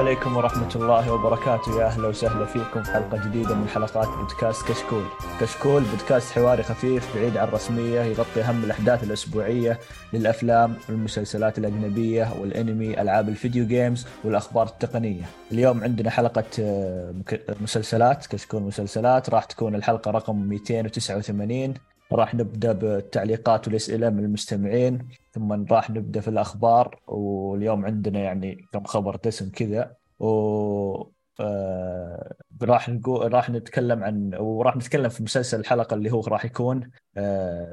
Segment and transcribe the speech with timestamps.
[0.00, 1.80] عليكم ورحمة الله وبركاته.
[1.80, 5.04] يا أهلا وسهلا فيكم في حلقة جديدة من حلقات بودكاست كشكول.
[5.40, 9.78] كشكول بودكاست حواري خفيف بعيد عن الرسمية يغطي أهم الأحداث الأسبوعية
[10.12, 15.24] للأفلام والمسلسلات الأجنبية والأنمي ألعاب الفيديو جيمز والأخبار التقنية.
[15.52, 17.14] اليوم عندنا حلقة آه،
[17.60, 19.30] مسلسلات كشكول مسلسلات.
[19.30, 21.74] راح تكون الحلقة رقم 289
[22.12, 27.00] راح نبدأ بالتعليقات والأسئلة من المستمعين ثم راح نبدأ في الأخبار.
[27.06, 29.96] واليوم عندنا يعني كم خبر دسم كذا.
[30.18, 31.10] و
[31.40, 36.90] آه، راح نقول راح نتكلم عن وراح نتكلم في مسلسل الحلقة اللي هو راح يكون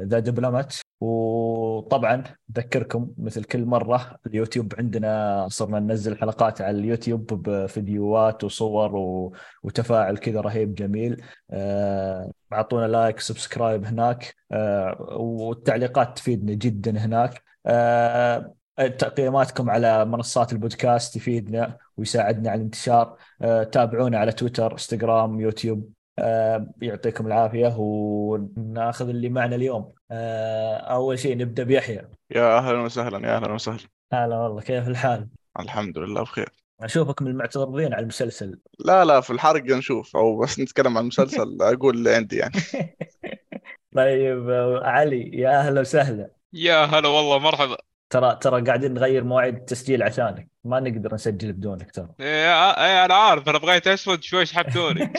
[0.01, 0.75] The Diplomat
[1.77, 2.23] وطبعا
[2.57, 9.33] أذكركم مثل كل مرة اليوتيوب عندنا صرنا ننزل حلقات على اليوتيوب بفيديوهات وصور و...
[9.63, 11.23] وتفاعل كذا رهيب جميل.
[11.51, 17.43] آه، أعطونا like subscribe هناك آه، والتعليقات تفيدنا جدا هناك.
[17.65, 23.17] آه، تقييماتكم على منصات البودكاست يفيدنا ويساعدنا على الانتشار.
[23.41, 25.91] آه، تابعونا على تويتر إنستغرام يوتيوب.
[26.19, 29.96] آه، يعطيكم العافية وناخذ اللي معنا اليوم.
[30.11, 32.01] آه، أول شيء نبدأ بيحيى.
[32.31, 33.79] يا أهلا وسهلا يا أهلا وسهلا.
[34.13, 35.27] هلا والله كيف الحال؟
[35.59, 36.49] الحمد لله بخير.
[36.81, 38.59] أشوفك من المعترضين على المسلسل.
[38.79, 42.53] لا لا في الحرق نشوف أو بس نتكلم عن المسلسل أقول اللي عندي يعني.
[43.95, 46.29] طيب آه، علي يا أهلا وسهلا.
[46.53, 47.77] يا هلا والله مرحبا.
[48.09, 50.47] ترى ترى قاعدين نغير مواعيد التسجيل عشانك.
[50.63, 52.09] ما نقدر نسجل بدونك ترى.
[52.19, 55.13] إيه إيه أنا عارف أنا بغيت أسود شوي سحبتوني.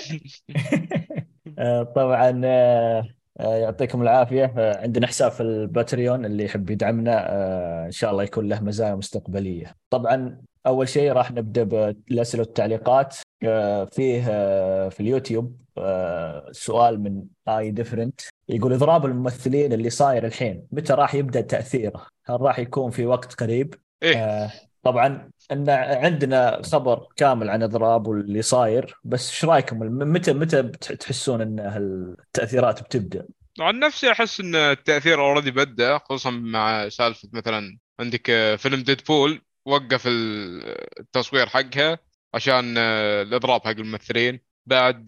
[1.58, 4.54] آه، طبعا آه، آه، يعطيكم العافية.
[4.58, 7.26] آه، عندنا حساب في الباتريون اللي يحب يدعمنا.
[7.30, 9.76] آه، إن شاء الله يكون له مزايا مستقبلية.
[9.90, 13.16] طبعا أول شيء راح نبدأ بالأسئلة والتعليقات.
[13.44, 20.26] آه، فيه آه، في اليوتيوب آه، سؤال من I Different يقول إضراب الممثلين اللي صاير
[20.26, 24.50] الحين متى راح يبدأ تأثيره؟ هل راح يكون في وقت قريب؟ آه،
[24.82, 29.78] طبعا إن عندنا خبر كامل عن إضراب واللي صاير بس إيش رأيكم؟
[30.12, 33.26] متى متى تحسون إن هالتأثيرات بتبدأ؟
[33.60, 40.06] عن نفسي أحس إن التأثير already بدأ خصوصا مع سالفة مثلا عندك فيلم ديدبول وقف
[40.06, 41.98] ال- التصوير حقها
[42.34, 44.40] عشان الإضراب حق الممثلين.
[44.66, 45.06] بعد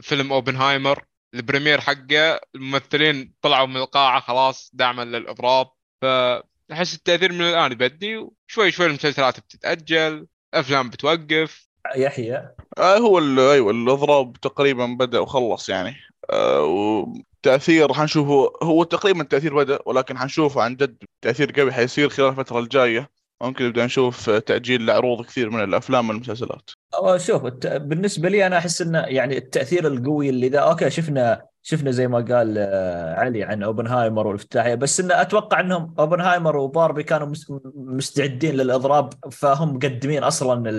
[0.00, 1.04] فيلم أوبنهايمر
[1.34, 5.66] ال premiere حقه الممثلين طلعوا من القاعة خلاص دعما للإضراب.
[6.02, 11.68] فأحس التأثير من الآن يبدي وشوي شوي المسلسلات بتتأجل أفلام بتوقف.
[11.96, 12.54] يحيى.
[12.78, 15.96] آه هو أيوه الأضراب تقريبا بدأ وخلص يعني.
[16.30, 22.28] آه وتأثير حنشوفه هو تقريبا التأثير بدأ ولكن حنشوفه عن جد تأثير قوي حيصير خلال
[22.28, 23.10] الفترة الجاية.
[23.42, 26.70] ممكن نبدأ نشوف تأجيل لعروض كثير من الأفلام والمسلسلات.
[26.94, 31.90] أو شوف بالنسبة لي أنا أحس إنه يعني التأثير القوي اللي ذا okay شفنا شفنا
[31.90, 37.26] زي ما قال آه، علي عن اوبنهايمر والافتتاحية بس انه أتوقع إنهم اوبنهايمر وباربي كانوا
[37.26, 40.70] مس- مستعدين للإضراب فهم مقدمين أصلا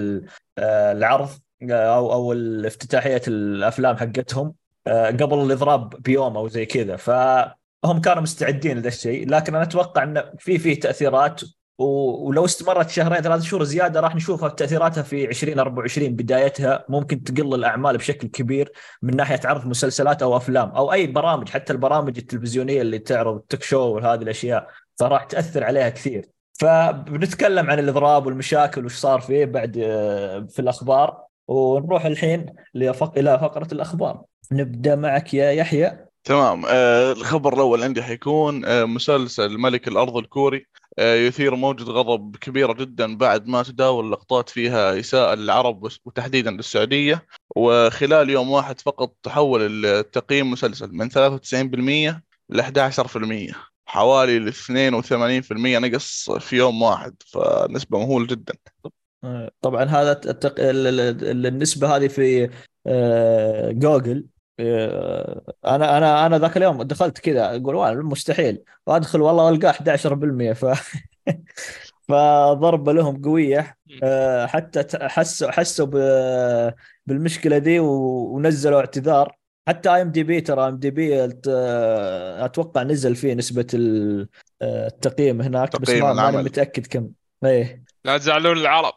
[0.58, 1.30] آه، العرض
[1.72, 4.54] آه، أو أو الافتتاحية الأفلام حقتهم
[4.88, 6.96] قبل الإضراب بيوم أو زي كذا.
[6.96, 11.42] فهم كانوا مستعدين لذا الشيء لكن أنا أتوقع انه في فيه تأثيرات
[11.80, 16.86] ولو استمرت شهرين ثلاث شهور زيادة راح نشوفها تاثيراتها في 2024 بدايتها.
[16.90, 21.74] ممكن تقل الأعمال بشكل كبير من ناحية عرض مسلسلات أو أفلام أو أي برامج حتى
[21.74, 26.30] البرامج التلفزيونية اللي تعرض التك شو وهذه الأشياء فراح تأثر عليها كثير.
[26.54, 31.24] فبنتكلم عن الإضراب والمشاكل وش صار فيه بعد آه، في الأخبار.
[31.48, 32.46] ونروح الحين.
[32.76, 32.94] إلى
[33.40, 34.22] فقرة الأخبار.
[34.52, 36.09] نبدأ معك يا يحيى.
[36.30, 36.66] تمام.
[36.66, 40.66] آه الخبر الأول عندي حيكون آه مسلسل ملك الأرض الكوري
[41.00, 47.26] آه يثير موجة غضب كبيرة جدا بعد ما تداول لقطات فيها إساءة للعرب وتحديدا للسعودية.
[47.56, 53.56] وخلال يوم واحد فقط تحول التقييم المسلسل من 93% ل 11%
[53.86, 58.54] حوالي ال 82% نقص في يوم واحد فنسبة مهولة جدا.
[59.24, 60.60] آه، طبعا هذا التق...
[60.60, 61.00] ال- ال-
[61.30, 62.50] ال- النسبة هذه في
[62.88, 64.26] آه، جوجل.
[64.60, 70.66] أنا أنا أنا ذاك اليوم دخلت كذا أقول والله مستحيل وادخل والله ألقاه 11% ف
[72.10, 75.86] فضربه لهم قوية آه، حتى حسوا حسوا
[77.06, 79.36] بالمشكلة دي ونزلوا اعتذار.
[79.68, 81.26] حتى اي ام دي بي ترى ام دي بي
[82.46, 83.68] أتوقع نزل فيه نسبة
[84.62, 86.44] آه، التقييم هناك بس ما ماني.
[86.44, 87.10] متأكد كم.
[87.46, 87.84] إيه.
[88.06, 88.94] لا تزعلون العرب.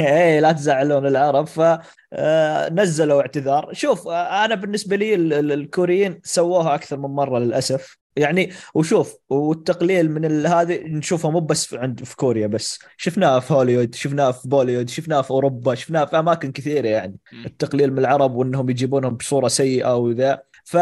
[0.00, 1.46] إيه لا تزعلون العرب.
[1.46, 3.68] فنزلوا اعتذار.
[3.72, 7.98] شوف آه، أنا بالنسبة لي ال- ال- الكوريين سووها أكثر من مرة للأسف.
[8.16, 12.78] يعني وشوف والتقليل من هذه نشوفها مو بس عند في كوريا بس.
[12.96, 17.16] شفناها في هوليوود شفناها في بوليوود شفناها في أوروبا شفناها في أماكن كثيرة يعني.
[17.46, 20.42] التقليل من العرب وإنهم يجيبونهم بصورة سيئة وذا.
[20.64, 20.76] ف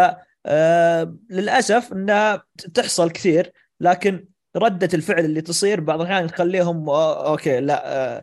[0.46, 2.42] آه، للأسف إنها
[2.74, 4.26] تحصل كثير لكن
[4.56, 8.22] ردة الفعل اللي تصير بعض الأحيان تخليهم آه، okay لا آه، آه،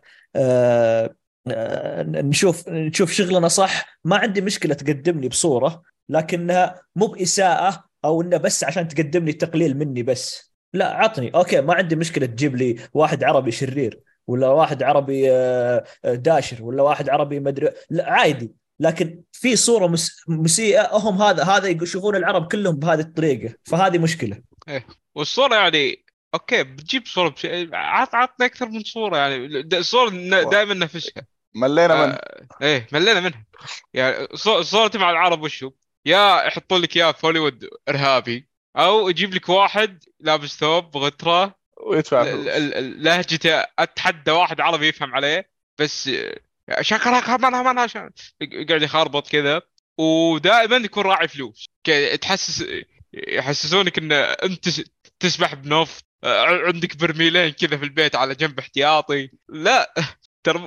[2.22, 3.98] نشوف نشوف شغلنا صح.
[4.04, 10.02] ما عندي مشكلة تقدمني بصورة لكنها مو بإساءة أو إنه بس عشان تقدمني تقليل مني
[10.02, 10.54] بس.
[10.72, 11.30] لا عطني.
[11.30, 16.62] okay ما عندي مشكلة تجيب لي واحد عربي شرير ولا واحد عربي آه، آه، داشر
[16.62, 18.52] ولا واحد عربي مدري لا عادي.
[18.80, 20.22] لكن في صورة مس...
[20.28, 24.42] مسيئة هم هذا هذا يشوفون العرب كلهم بهذه الطريقة فهذه مشكلة.
[24.68, 26.04] إيه والصورة يعني
[26.34, 27.46] أوكي بتجيب صورة بش...
[27.72, 29.46] عط عطنا أكثر من صورة يعني.
[29.60, 30.10] الصورة
[30.50, 31.22] دائما نفسها.
[31.54, 32.20] ملينا منها.
[32.22, 33.44] آه إيه ملينا منها.
[33.94, 34.26] يعني
[34.62, 35.70] صورتي مع العرب وشو؟
[36.06, 41.54] يا يحطون لك اياه في هوليوود إرهابي أو يجيب لك واحد لابس ثوب غتره
[41.86, 42.22] ويدفع
[42.78, 46.10] لهجته أتحدى واحد عربي يفهم عليه بس
[46.80, 48.10] شكرا منها منها
[48.40, 49.62] يقعد يخربط كذا.
[49.98, 51.68] ودائما يكون راعي فلوس.
[52.20, 52.64] تحسس
[53.12, 54.68] يحسسونك إن أنت
[55.20, 59.30] تسبح بنفط عندك برميلين كذا في البيت على جنب احتياطي.
[59.48, 59.94] لا
[60.44, 60.60] ترى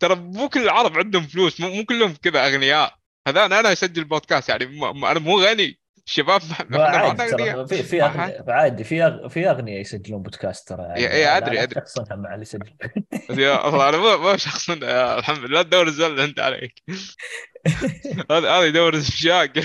[0.00, 2.94] ترى مو كل العرب عندهم فلوس مو كلهم كذا أغنياء.
[3.28, 5.78] هذا أنا أسجل بودكاست يعني أنا مو غني.
[6.06, 6.40] الشباب
[6.72, 8.00] عادي في في
[8.48, 10.82] عادي في في أغنياء يسجلون بودكاست ترى.
[10.82, 11.80] يعني اي أدري أدري.
[11.80, 12.72] شخصنها مع اللي يسجل.
[13.42, 16.82] يا الله أنا مو مو شخصنها الحمد لله تدور الزول أنت عليك.
[18.30, 19.52] هذا هذا يدور الشاق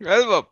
[0.00, 0.44] المهم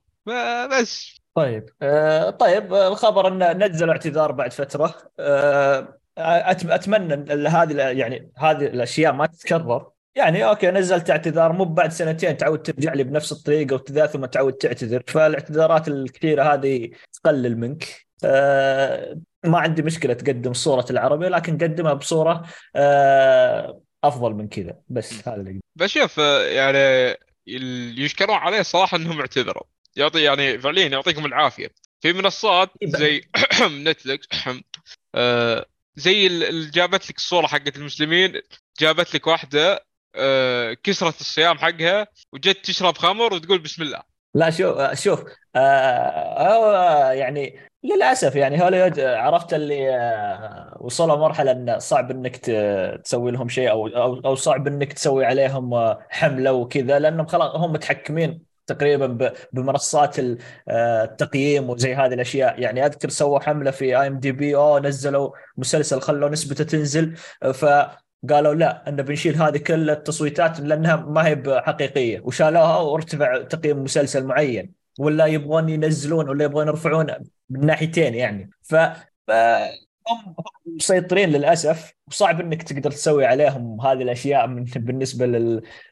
[0.71, 1.22] بس.
[1.35, 4.95] طيب آه طيب الخبر انه نزلوا اعتذار بعد فترة.
[5.21, 9.91] آه أتمنى هذه يعني هذه الأشياء ما تتكرر.
[10.15, 14.53] يعني أوكي نزلت اعتذار مو بعد سنتين تعود ترجع لي بنفس الطريقة وتذا ثم تعود
[14.53, 15.03] تعتذر.
[15.07, 18.07] فالاعتذارات الكثيرة هذه تقلل منك.
[18.25, 22.43] آه ما عندي مشكلة تقدم صورة العربي لكن قدمها بصورة
[22.77, 24.77] آه أفضل من كذا.
[24.89, 26.19] بس هذا اللي بس شوف
[26.49, 27.17] يعني
[27.99, 29.63] يشكرون عليه صراحة إنهم اعتذروا.
[29.97, 31.69] يعطي يعني فعليا يعطيكم العافية.
[32.01, 33.21] في منصات زي
[33.85, 34.27] نتفلكس
[35.15, 35.67] آه
[35.97, 38.41] زي اللي جابت لك الصورة حقت المسلمين
[38.81, 44.03] جابت لك واحدة آه، كسرت الصيام حقها وجت تشرب خمر وتقول بسم الله.
[44.35, 45.25] لا شوف شوف
[45.57, 52.37] آه يعني للأسف يعني هوليوود عرفت اللي آه وصلوا مرحلة انه صعب إنك
[53.05, 57.73] تسوي لهم شيء أو أو أو صعب إنك تسوي عليهم حملة وكذا لأنهم خلاص هم
[57.73, 58.52] متحكمين.
[58.67, 60.19] تقريبا بمنصات
[60.69, 62.61] آه، التقييم وزي هذه الأشياء.
[62.61, 67.17] يعني أذكر سووا حملة في اي ام دي بي أو نزلوا مسلسل خلوا نسبته تنزل.
[67.55, 67.65] ف
[68.31, 74.25] قالوا لا إن بنشيل هذه كل التصويتات لأنها ما هي حقيقيه وشالوها وارتفع تقييم مسلسل
[74.25, 74.73] معين.
[74.99, 77.07] ولا يبغون ينزلون ولا يبغون يرفعون
[77.51, 78.51] من ناحيتين يعني.
[78.63, 78.75] ف
[80.11, 80.35] هم
[80.67, 85.27] مسيطرين للأسف وصعب إنك تقدر تسوي عليهم هذه الأشياء من بالنسبة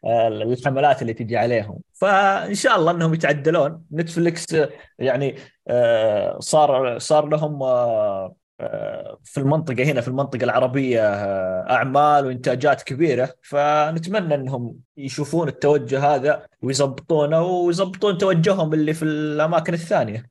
[0.05, 1.81] للحملات اللي تجي عليهم.
[1.95, 3.85] فإن شاء الله إنهم يتعدلون.
[3.93, 4.57] نتفلكس
[4.99, 5.37] يعني
[5.69, 13.35] آه، صار صار لهم آه، في المنطقة هنا في المنطقة العربية آه، أعمال وإنتاجات كبيرة.
[13.43, 20.31] فنتمنى إنهم يشوفون التوجه هذا ويظبطونه ويظبطون توجههم اللي في الأماكن الثانية.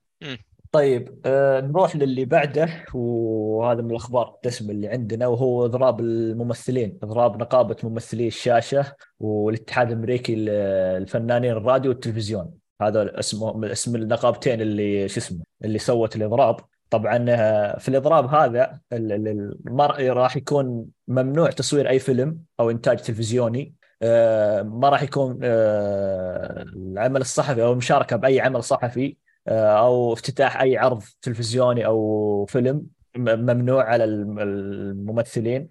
[0.72, 7.42] طيب آه نروح للي بعده وهذا من الأخبار الدسمة اللي عندنا وهو إضراب الممثلين، إضراب
[7.42, 12.54] نقابة ممثلي الشاشة والاتحاد الأمريكي للفنانين الراديو والتلفزيون.
[12.82, 16.60] هذا اسمه اسم النقابتين اللي شو اسمه اللي سوت الإضراب.
[16.90, 23.76] طبعا آه، في الإضراب هذا المرء راح يكون ممنوع تصوير أي فيلم أو إنتاج تلفزيوني.
[24.02, 29.18] آه، ما راح يكون آه، العمل الصحفي أو المشاركة بأي عمل صحفي.
[29.50, 32.86] أو افتتاح أي عرض تلفزيوني أو فيلم
[33.18, 35.68] ممنوع على الممثلين.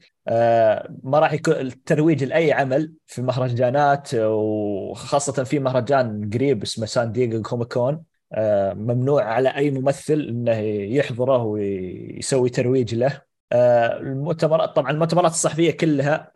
[1.02, 7.42] ما راح يكون الترويج لأي عمل في مهرجانات وخاصة في مهرجان قريب اسمه سان دييغو
[7.42, 10.58] Comic-Con آه، ممنوع على أي ممثل إنه
[10.96, 13.22] يحضره ويسوي ترويج له.
[13.52, 16.32] آه، المؤتمرات طبعا المؤتمرات الصحفية كلها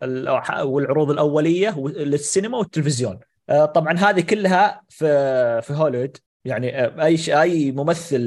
[0.63, 3.19] والعروض الأولية للسينما والتلفزيون.
[3.49, 5.05] آه، طبعا هذه كلها في
[5.61, 6.17] في هوليوود.
[6.45, 8.21] يعني أي أي ممثل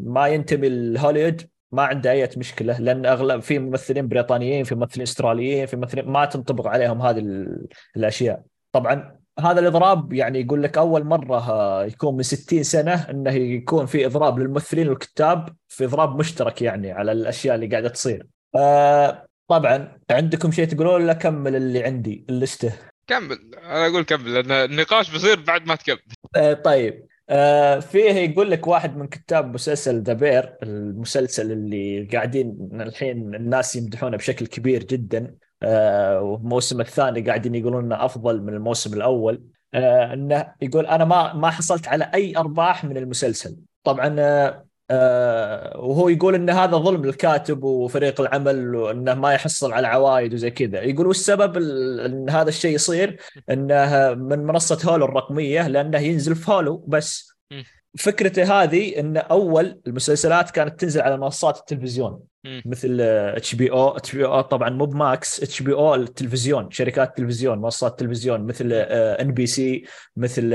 [0.00, 1.42] ما ينتمي لهوليوود
[1.72, 6.24] ما عنده أي مشكلة لأن أغلب في ممثلين بريطانيين في ممثلين أستراليين في ممثلين ما
[6.24, 7.46] تنطبق عليهم هذه
[7.96, 8.42] الأشياء
[8.72, 14.06] طبعا هذا الإضراب يعني يقول لك أول مرة يكون من 60 سنة إنه يكون في
[14.06, 18.26] إضراب للممثلين والكتاب في إضراب مشترك يعني على الأشياء اللي قاعدة تصير.
[18.56, 22.72] آه طبعا عندكم شيء تقولون ولا كمل اللي عندي اللسته؟
[23.06, 25.98] كمل أنا أقول كمل لأن النقاش بيصير بعد ما تكمل.
[26.36, 27.13] آه طيب آه
[27.80, 34.16] فيه يقول لك واحد من كتاب مسلسل ذا بير المسلسل اللي قاعدين الحين الناس يمدحونه
[34.16, 39.44] بشكل كبير جدا آه، والموسم الثاني قاعدين يقولون إنه أفضل من الموسم الأول.
[39.74, 43.56] آه، إنه يقول أنا ما ما حصلت على أي أرباح من المسلسل.
[43.84, 44.66] طبعا آه، آه
[45.76, 50.80] وهو يقول إن هذا ظلم للكاتب وفريق العمل وإنه ما يحصل على عوائد وزي كذا.
[50.82, 56.50] يقول والسبب ال- إن هذا الشيء يصير؟ إنه من منصة هولو الرقمية لأنه ينزل في
[56.50, 57.34] هولو بس.
[57.98, 62.20] فكرته هذه إن أول المسلسلات كانت تنزل على منصات التلفزيون.
[62.64, 63.96] مثل إتش بي أو.
[63.96, 68.72] إتش بي أو طبعا مو بماكس إتش بي أو التلفزيون شركات التلفزيون منصات التلفزيون مثل
[68.72, 69.84] إن بي سي
[70.16, 70.50] مثل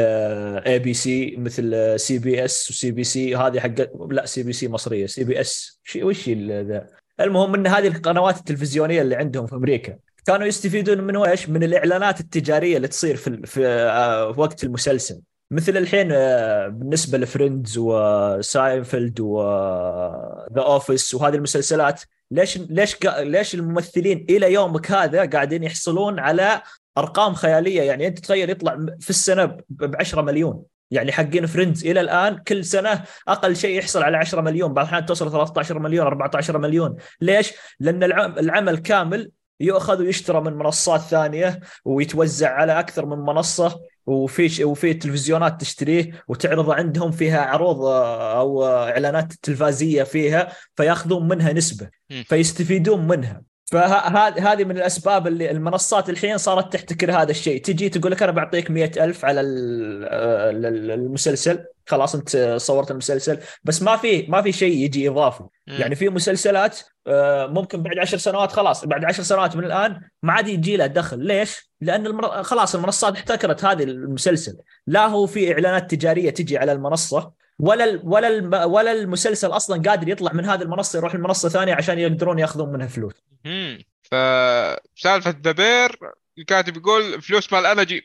[0.68, 3.36] إي بي سي مثل سي بي إس وسي بي سي.
[3.36, 3.70] هذه حق
[4.12, 5.82] لا سي بي سي مصرية سي بي إس.
[6.02, 6.88] وش ذا؟
[7.20, 12.20] المهم إن هذه القنوات التلفزيونية اللي عندهم في أمريكا كانوا يستفيدون من إيش؟ من الإعلانات
[12.20, 15.22] التجارية اللي تصير في آه، في وقت المسلسل.
[15.52, 22.02] مثل الحين آه، بالنسبة ل Friends و Seinfeld و The Office وهذه المسلسلات
[22.32, 26.62] ليش ليش ليش الممثلين إلى يومك هذا قاعدين يحصلون على
[26.98, 30.64] أرقام خيالية؟ يعني أنت تخيل يطلع في السنة ب 10 مليون.
[30.92, 34.74] يعني حقين Friends إلى الآن كل سنة أقل شيء يحصل على 10 مليون.
[34.74, 36.96] بعض الأحيان توصل 13 مليون 14 مليون.
[37.22, 43.80] ليش؟ لأن العم- العمل كامل يؤخذ ويشترى من منصات ثانية ويتوزع على أكثر من منصة.
[44.06, 51.54] وفي وفي تلفزيونات تشتريه وتعرض عندهم فيها عروض آه، أو إعلانات تلفازية فيها فياخذون منها
[51.54, 51.90] نسبة.
[52.26, 57.62] فيستفيدون منها فهذه من الأسباب اللي المنصات الحين صارت تحتكر هذا الشيء.
[57.62, 61.66] تجي تقول لك أنا بعطيك مئة ألف على آه، ال- المسلسل.
[61.88, 63.38] خلاص أنت صورت المسلسل.
[63.64, 65.44] بس ما في ما في شيء يجي إضافي.
[65.44, 65.50] مم.
[65.68, 70.34] يعني في مسلسلات آه، ممكن بعد عشر سنوات خلاص بعد عشر سنوات من الآن ما
[70.34, 71.20] عاد يجي له دخل.
[71.20, 72.44] ليش؟ لأن المر...
[72.44, 74.58] خلاص المنصات احتكرت هذه المسلسل.
[74.88, 77.32] لا هو في إعلانات تجارية تجي على المنصة.
[77.60, 78.02] ولا.
[78.04, 78.66] ولا.
[78.66, 82.88] ولا المسلسل أصلا قادر يطلع من هذه المنصة يروح لمنصة ثانية عشان يقدرون يأخذون منها
[82.88, 83.14] فلوس
[83.46, 83.80] مم.
[84.02, 86.00] فسالفه ذا بير
[86.38, 88.04] الكاتب يقول فلوس مال أنا جيب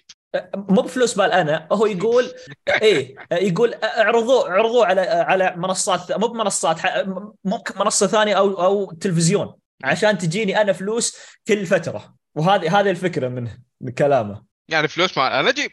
[0.57, 2.33] مو بفلوس مال أنا هو يقول
[2.83, 6.79] إيه يقول اعرضوه اعرضوه على على منصات مو بمنصات
[7.45, 11.17] ممكن منصة ثانية أو أو تلفزيون عشان تجيني أنا فلوس
[11.49, 15.71] كل فترة وهذه هذه الفكرة منه من كلامه يعني فلوس مال أنا جيب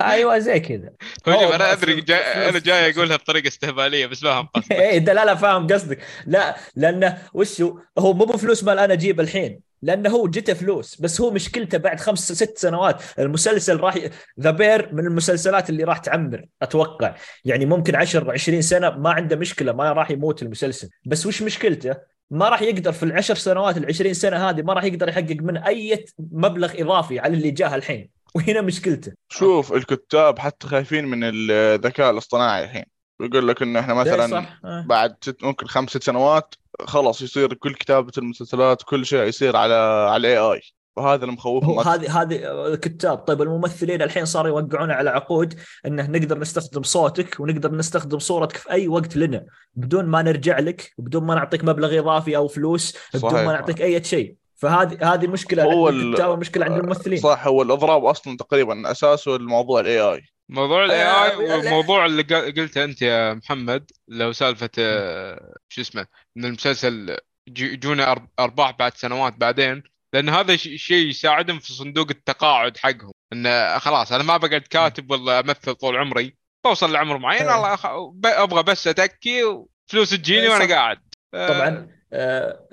[0.00, 0.90] أيوه زي كذا.
[1.28, 2.90] هو أنا أدري فلوس- أنا جاي.
[2.90, 5.98] أقولها بطريقة استهبالية بس فاهم قصدك إيه ده لا لا فاهم قصدك.
[6.26, 7.60] لا لأنه وش
[7.98, 12.00] هو مو بفلوس مال أنا أجيب الحين لأنه هو جته فلوس بس هو مشكلته بعد
[12.00, 13.98] خمس ست سنوات المسلسل راح
[14.40, 17.14] ذا بير من المسلسلات اللي راح تعمر أتوقع.
[17.44, 20.88] يعني ممكن 10 20 سنة ما عنده مشكلة ما راح يموت المسلسل.
[21.06, 21.94] بس وش مشكلته؟
[22.30, 26.04] ما راح يقدر في العشر سنوات العشرين سنة هذه ما راح يقدر يحقق من أي
[26.18, 28.10] مبلغ إضافي على اللي جاه الحين.
[28.34, 29.12] وهنا مشكلته.
[29.28, 32.84] شوف الكتاب حتى خايفين من الذكاء الاصطناعي الحين.
[33.20, 34.84] يقول لك إنه إحنا إيه مثلا صح آه.
[34.88, 39.74] بعد ست ممكن خمس ست سنوات خلاص يصير كل كتابة المسلسلات كل شيء يصير على
[40.10, 40.60] على الاي اي
[40.96, 41.78] وهذا اللي مخوفهم.
[41.78, 45.54] هذه هذه الكتاب طيب الممثلين الحين صاروا يوقعون على عقود
[45.86, 49.44] إنه نقدر نستخدم صوتك ونقدر نستخدم صورتك في أي وقت لنا.
[49.74, 53.46] بدون ما نرجع لك بدون ما نعطيك مبلغ إضافي أو فلوس بدون صحيح.
[53.46, 54.34] ما نعطيك أي شيء.
[54.62, 55.88] فهذه هذه مشكلة هو
[56.32, 60.90] ومشكله عند الممثلين صح هو الأضراب أصلا تقريبا اساسه الموضوع ال AI أي موضوع ال
[60.90, 61.54] AI آه، اي لا.
[61.56, 67.16] والموضوع اللي قا- قلته أنت يا محمد لو سالفة آه، شو اسمه إن المسلسل
[67.48, 73.12] جو- يجونا أرباح بعد سنوات بعدين لأن هذا ش- شيء يساعدهم في صندوق التقاعد حقهم
[73.32, 76.36] انه خلاص أنا ما بقعد كاتب ولا أمثل طول عمري
[76.66, 77.56] بوصل لعمر معين آه.
[77.56, 80.74] الله أبغى بس اتكي وفلوس تجيني آه، وأنا.
[80.74, 80.98] قاعد
[81.34, 81.97] آه، طبعا آه،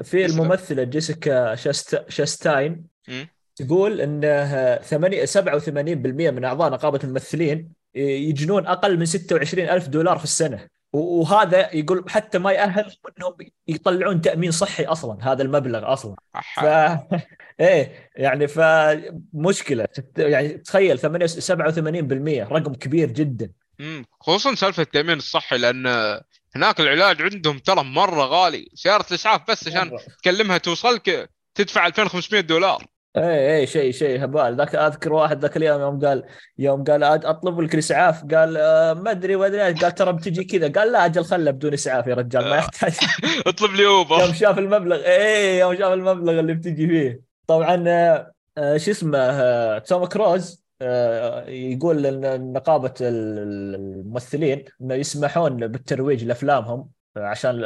[0.04, 0.42] في يسلم.
[0.42, 2.84] الممثلة جيسيكا شاست شاستاين.
[3.56, 10.24] تقول انه 8 87% من أعضاء نقابة الممثلين يجنون أقل من 26 ألف دولار في
[10.24, 13.34] السنة و- وهذا يقول حتى ما يأهل إنهم
[13.68, 16.15] يطلعون تأمين صحي أصلا هذا المبلغ أصلا
[16.56, 16.60] ف
[17.60, 19.88] إيه يعني فمشكله
[20.18, 24.06] يعني تخيل 8 87% رقم كبير جدا مم.
[24.20, 25.86] خصوصا سالفة التأمين الصحي لأن
[26.55, 28.69] هناك العلاج عندهم ترى مرة غالي.
[28.74, 29.97] سيارة الإسعاف بس عشان.
[30.21, 32.85] تكلمها توصلك تدفع 2500 دولار.
[33.17, 34.55] إيه إيه شيء شيء هبال.
[34.55, 36.24] ذاك أذكر واحد ذاك اليوم يوم قال
[36.57, 38.21] يوم قال أطلب لك الإسعاف.
[38.33, 39.62] قال آه ما أدري ما أدري.
[39.62, 40.71] قال ترى بتجي كذا.
[40.71, 42.57] قال لا أجل خله بدون إسعاف يا رجال ما آه.
[42.57, 42.93] يحتاج.
[43.47, 44.19] اطلب لي أوبر.
[44.19, 47.21] يوم شاف المبلغ إيه يوم شاف المبلغ اللي بتجي فيه.
[47.47, 47.83] طبعا
[48.57, 50.64] آه، شو اسمه آه، توم كروز
[51.48, 57.62] يقول إن نقابة ال- الممثلين إنه يسمحون بالترويج لأفلامهم عشان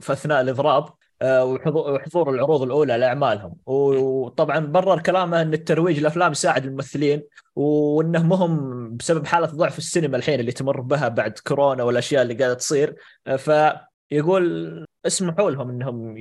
[0.00, 0.84] في أثناء الإضراب
[1.22, 3.56] آه، وحضور العروض الأولى لأعمالهم.
[3.66, 7.22] وطبعا برر كلامه إن الترويج الافلام يساعد الممثلين
[7.54, 12.54] وإنه مهم بسبب حالة ضعف السينما الحين اللي تمر بها بعد كورونا والأشياء اللي قاعدة
[12.54, 12.96] تصير.
[13.26, 13.36] آه،
[14.10, 16.16] فيقول اسمحوا لهم إنهم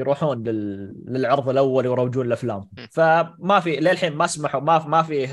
[0.00, 2.68] يروحون لل- للعرض الأول ويروجون الأفلام.
[2.90, 5.28] فما في للحين ما سمحوا ما ما فيه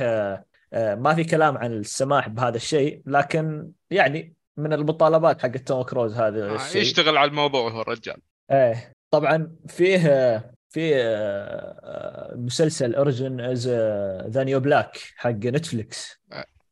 [0.74, 6.14] آه، ما في كلام عن السماح بهذا الشيء لكن يعني من المطالبات حق توم كروز
[6.18, 6.82] هذا آه، الشيء.
[6.82, 8.18] يشتغل على الموضوع هو الرجال.
[8.52, 8.94] إيه.
[9.12, 10.00] طبعا فيه
[10.70, 13.68] في آه، مسلسل Orange Is
[14.30, 16.20] the New Black حق نتفلكس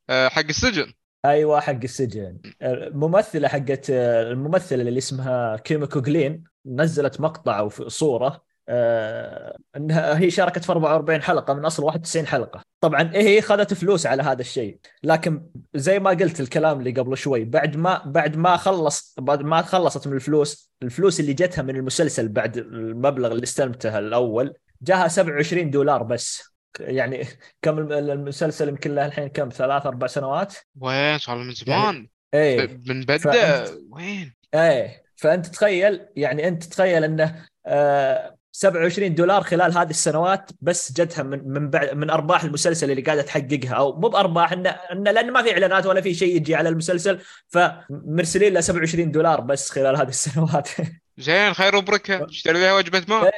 [0.10, 0.94] حق السجن.
[1.30, 2.38] أيوه حق السجن.
[2.62, 10.64] الممثلة حقت الممثلة اللي اسمها كيميكو جلين نزلت مقطع أو صورة آه إنها هي شاركت
[10.64, 12.62] في 44 حلقة من أصل 91 حلقة.
[12.82, 14.78] طبعا هي اخذت فلوس على هذا الشيء.
[15.04, 19.62] لكن زي ما قلت الكلام اللي قبل شوي بعد ما بعد ما خلص بعد ما
[19.62, 25.70] خلصت من الفلوس الفلوس اللي جتها من المسلسل بعد المبلغ اللي استلمته الأول جاها 27
[25.70, 26.55] دولار بس.
[26.80, 27.28] يعني
[27.62, 31.96] كم المسلسل يمكن له الحين كم ثلاث أربع سنوات؟ وين؟ صار من زمان.
[31.96, 35.06] يعني إيه من بدا وين؟ إيه.
[35.16, 41.48] فأنت تخيل يعني أنت تخيل إنه آه 27 دولار خلال هذه السنوات بس جتها من
[41.48, 43.74] من بعد من أرباح المسلسل اللي قاعدة تحققها.
[43.74, 47.20] أو مو بأرباح إنه إنه لأن ما في إعلانات ولا في شيء يجي على المسلسل.
[47.48, 50.70] فمرسلين له 27 دولار بس خلال هذه السنوات.
[51.18, 52.26] زين خير وبركة.
[52.30, 53.32] اشتري لها وجبة ماء.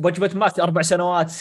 [0.00, 1.32] وجبة مات أربع سنوات.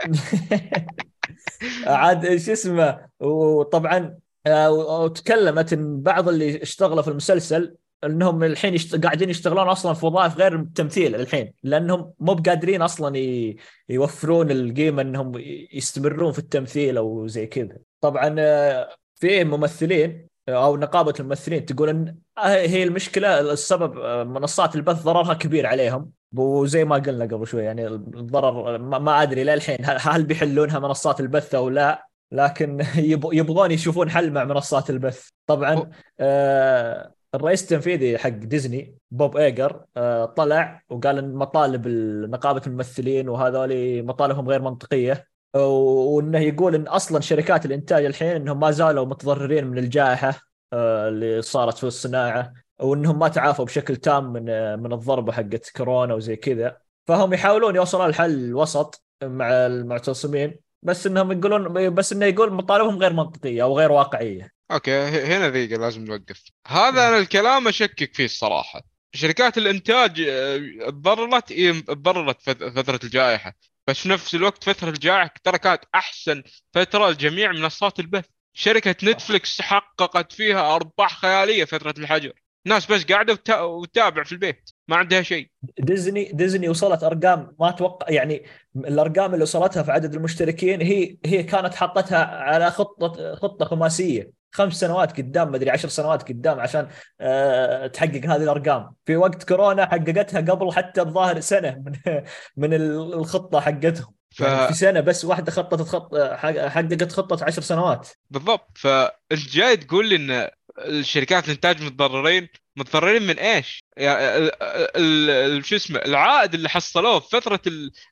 [1.86, 9.04] عاد شو اسمه وطبعا آه، وتكلمت إن بعض اللي اشتغلوا في المسلسل إنهم الحين يشت...
[9.04, 13.56] قاعدين يشتغلون أصلا في وظائف غير التمثيل الحين لأنهم مو بقادرين أصلا ي...
[13.88, 15.32] يوفرون القيمة إنهم
[15.72, 17.76] يستمرون في التمثيل أو زي كذا.
[18.00, 24.76] طبعا آه، في ممثلين أو نقابة الممثلين تقول ان آه، هي المشكلة السبب آه، منصات
[24.76, 26.10] البث ضررها كبير عليهم.
[26.36, 31.68] وزي ما قلنا قبل شوي يعني الضرر ما, أدري للحين هل بيحلونها منصات البث أو
[31.68, 32.84] لا لكن
[33.32, 35.28] يبغون يشوفون حل مع منصات البث.
[35.46, 35.90] طبعا
[36.20, 41.88] آه الرئيس التنفيذي حق ديزني بوب إيجر آه طلع وقال إن مطالب
[42.30, 48.70] نقابة الممثلين وهذول مطالبهم غير منطقية وإنه يقول إن أصلا شركات الإنتاج الحين إنهم ما
[48.70, 50.34] زالوا متضررين من الجائحة
[50.72, 52.52] آه اللي صارت في الصناعة.
[52.80, 54.44] وانهم ما تعافوا بشكل تام من
[54.78, 56.78] من الضربه حقت كورونا وزي كذا.
[57.06, 63.12] فهم يحاولون يوصلون لحل وسط مع المعتصمين بس إنهم يقولون بس إنه يقول مطالبهم غير
[63.12, 64.50] منطقية أو غير واقعية.
[64.70, 66.44] أوكي هنا ذيك لازم نوقف.
[66.66, 68.80] هذا أنا الكلام أشكك فيه الصراحة.
[69.14, 71.52] شركات الإنتاج آه، تضررت
[71.86, 73.52] تضررت فترة الجائحة.
[73.86, 78.24] بس نفس الوقت فترة الجائحة ترى كانت أحسن فترة لجميع منصات البث.
[78.54, 82.32] شركة نتفلكس حققت فيها أرباح خيالية فترة الحجر.
[82.66, 85.50] ناس بس قاعدة وتتابع في البيت ما عندها شيء.
[85.78, 88.42] ديزني ديزني وصلت أرقام ما أتوقع يعني
[88.76, 94.40] الأرقام اللي وصلتها في عدد المشتركين هي هي كانت حطتها على خطة خطة خماسية.
[94.52, 96.88] خمس سنوات قدام ما أدري عشر سنوات قدام عشان
[97.20, 98.94] أه تحقق هذه الأرقام.
[99.06, 101.92] في وقت كورونا حققتها قبل حتى الظاهر سنة من
[102.56, 104.14] من الخطة حقتهم.
[104.30, 104.40] ف...
[104.40, 108.08] يعني في سنة بس واحدة خطت خط حققت خطة عشر سنوات.
[108.30, 108.78] بالضبط.
[108.78, 112.48] فأنت جاي تقول لي إن الشركات الإنتاج متضررين.
[112.76, 117.60] متضررين من إيش؟ يعني شو اسمه؟ العائد اللي حصلوه في فترة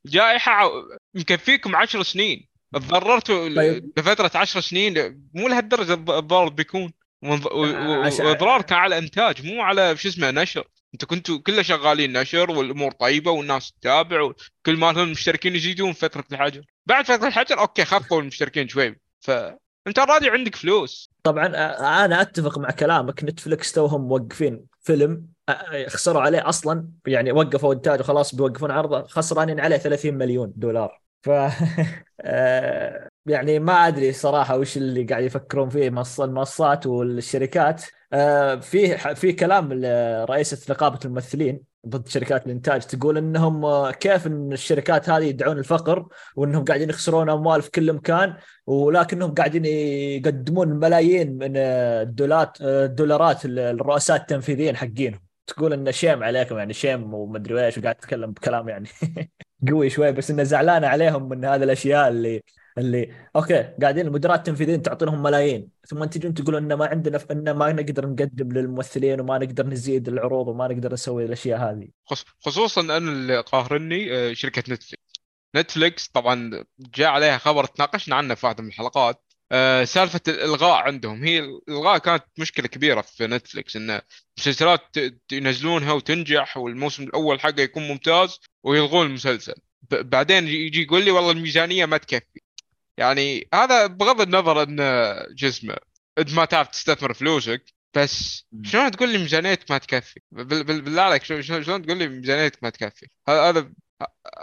[0.04, 0.70] الجائحة.
[1.14, 2.48] مكفيكم 10 سنين.
[2.74, 3.92] تضررتوا طيب.
[3.96, 5.22] لفترة 10 سنين.
[5.34, 6.92] مو لهالدرجة الضرر بيكون.
[7.22, 9.46] واضرار كان على إنتاج.
[9.46, 10.64] مو على شو اسمه؟ نشر.
[10.94, 16.24] أنتوا كنتوا كله شغالين نشر والأمور طيبة والناس تتابع وكل ما لهم المشتركين يزيدون فترة
[16.32, 16.62] الحجر.
[16.86, 18.96] بعد فترة الحجر أوكي خفوا المشتركين شوي.
[19.20, 19.30] ف
[19.88, 21.11] انت راضي عندك فلوس.
[21.22, 21.46] طبعا
[22.05, 25.27] أنا أتفق مع كلامك نتفلكس توهم موقفين فيلم
[25.88, 31.03] خسروا عليه أصلا يعني وقفوا انتاج وخلاص بيوقفون عرضه خسرانين عليه 30 مليون دولار.
[31.22, 31.31] ف
[33.26, 37.85] يعني ما أدري صراحة وش اللي قاعد يفكرون فيه المنصات والشركات.
[38.61, 39.72] في في كلام
[40.31, 46.64] رئيسه نقابة الممثلين ضد شركات الإنتاج تقول إنهم كيف إن الشركات هذه يدعون الفقر وإنهم
[46.64, 54.76] قاعدين يخسرون أموال في كل مكان ولكنهم قاعدين يقدمون ملايين من الدولارات الدولارات الرؤساء التنفيذيين
[54.76, 55.20] حقينهم.
[55.46, 58.88] تقول انه شيم عليكم يعني شيم ومدري إيش وقاعد تتكلم بكلام يعني
[59.68, 62.42] قوي شوي بس إنه زعلانه عليهم من هذه الأشياء اللي
[62.78, 65.70] اللي أوكي قاعدين المدراء التنفيذيين تعطينهم ملايين.
[65.86, 70.48] ثم تجون تقولون إن ما عندنا إن ما نقدر نقدم للممثلين وما نقدر نزيد العروض
[70.48, 71.88] وما نقدر نسوي الأشياء هذه.
[72.40, 75.08] خصوصا أن اللي قاهرني آه، شركة نتفلكس
[75.56, 79.22] نتفلكس طبعا جاء عليها خبر تناقشنا عنه في واحدة من الحلقات.
[79.52, 81.24] آه، سالفة الإلغاء عندهم.
[81.24, 84.00] هي الإلغاء كانت مشكلة كبيرة في نتفلكس إن
[84.38, 84.82] مسلسلات
[85.32, 89.54] ينزلونها وتنجح والموسم الأول حقه يكون ممتاز ويلغون المسلسل.
[89.90, 92.40] بعدين يجي يقول لي والله الميزانية ما تكفي.
[92.98, 94.76] يعني هذا بغض النظر إن
[95.34, 95.76] جسمه
[96.18, 101.82] إنت ما تعرف تستثمر فلوسك بس شلون تقول لي ميزانيتك ما تكفي؟ بالله عليك شلون
[101.82, 103.72] تقول لي ميزانيتك ما تكفي؟ هذا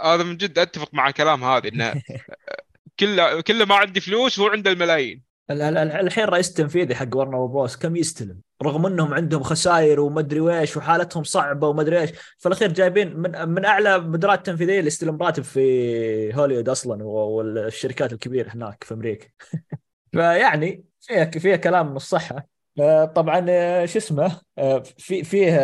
[0.04, 2.02] هذا من جد أتفق مع كلام هذا إنه
[3.00, 5.24] كل كل ما عندي فلوس هو عنده الملايين.
[5.24, 10.00] ال- ال- ال- الحين رئيس التنفيذي حق ورنر بروس كم يستلم؟ رغم انهم عندهم خسائر
[10.00, 12.12] ومدري ويش وحالتهم صعبة ومدري إيش.
[12.38, 18.14] في الأخير جايبين من من أعلى مديرات التنفيذية اللي يستلم راتب في هوليوود أصلا والشركات
[18.14, 19.28] الكبيرة هناك في أمريكا.
[20.14, 22.48] فيعني فيها فيها كلام من الصحة.
[22.80, 25.58] آه، طبعا آه، شو اسمه؟ آه، في فيه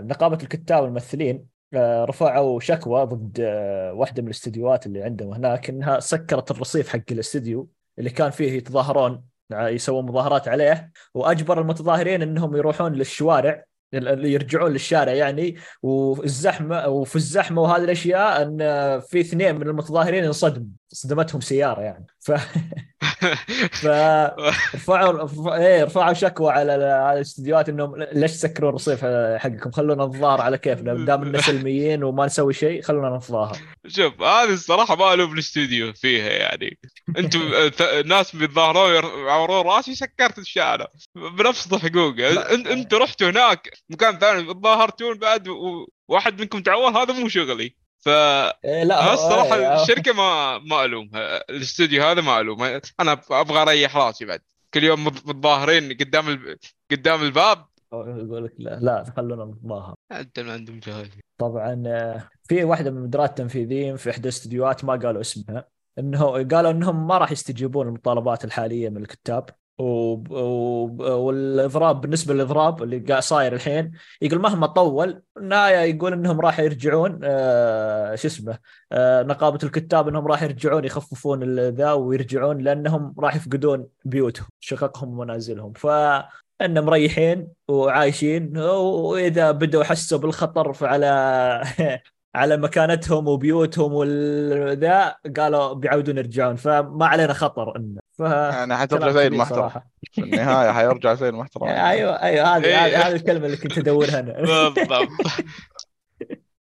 [0.00, 3.40] نقابة الكتاب والممثلين رفعوا شكوى ضد
[3.94, 7.68] واحدة من الاستديوهات اللي عندهم هناك إنها سكرت الرصيف حق الاستديو.
[7.98, 10.90] اللي كان فيه يتظاهرون يسوون مظاهرات عليه.
[11.14, 15.56] وأجبر المتظاهرين إنهم يروحون للشوارع يرجعون للشارع يعني.
[15.82, 18.58] والزحمه وفي الزحمة وهذه الأشياء إن
[19.00, 20.66] في اثنين من المتظاهرين انصدموا.
[20.94, 22.06] صدمتهم سيارة يعني.
[22.20, 22.32] ف
[23.82, 23.86] ف
[24.74, 29.04] رفعوا رف- إيه رفعوا شكوى على ال- على الاستديوهات إنهم ليش تسكرون الرصيف
[29.38, 34.52] حقكم؟ خلونا نتظاهر على كيفنا دام اننا سلميين وما نسوي شيء خلونا نتظاهر شوف هذه
[34.52, 36.78] الصراحة ما ألوم الاستوديو فيها يعني.
[37.18, 38.94] أنتم ث- ناس بيتظاهرون
[39.26, 40.86] يعورون راسي سكرت الشارع.
[41.38, 47.12] بنفس الحقوق أن- أنتم رحتوا هناك مكان ثاني تظاهرتون بعد و- وواحد منكم تعور هذا
[47.14, 47.76] مو شغلي.
[48.04, 53.62] ف إيه لا الصراحة إيه، الشركة ما ما الومها الاستوديو هذا ما الومها أنا أبغى
[53.62, 54.40] أريح راسي بعد.
[54.74, 56.58] كل يوم مت- متظاهرين قدام ال...
[56.90, 57.64] قدام الباب.
[57.92, 59.94] يقول لك لا لا خلونا نتظاهر.
[60.12, 64.92] أنت ما عندهم جهل طبعا آه، في واحدة من المديرات التنفيذيين في إحدى الاستديوهات ما
[64.92, 65.68] قالوا اسمها.
[65.98, 69.50] انه قالوا إنهم ما راح يستجيبون المطالبات الحالية من الكتاب.
[69.78, 69.84] و...
[69.84, 70.86] و...
[71.26, 77.20] والإضراب بالنسبة للإضراب اللي قاعد صاير الحين يقول مهما طول النهاية يقول إنهم راح يرجعون
[77.24, 78.58] آه شو اسمه
[78.92, 85.72] آه نقابة الكتاب إنهم راح يرجعون يخففون ذا ويرجعون لأنهم راح يفقدون بيوتهم شققهم ومنازلهم.
[85.72, 85.86] ف
[86.60, 91.06] انهم مريحين وعايشين وإذا بدوا يحسوا بالخطر على
[92.34, 96.56] على مكانتهم وبيوتهم والذا قالوا بيعودون يرجعون.
[96.56, 99.70] فما علينا خطر إنه ف يعني حترجع زي المحترم.
[100.12, 101.68] في النهاية حيرجع زي المحترم.
[101.92, 102.86] أيوه أيوه هذه إيه.
[102.86, 104.32] هذه هذه الكلمة اللي كنت ادورها أنا.
[104.68, 105.08] بالضبط.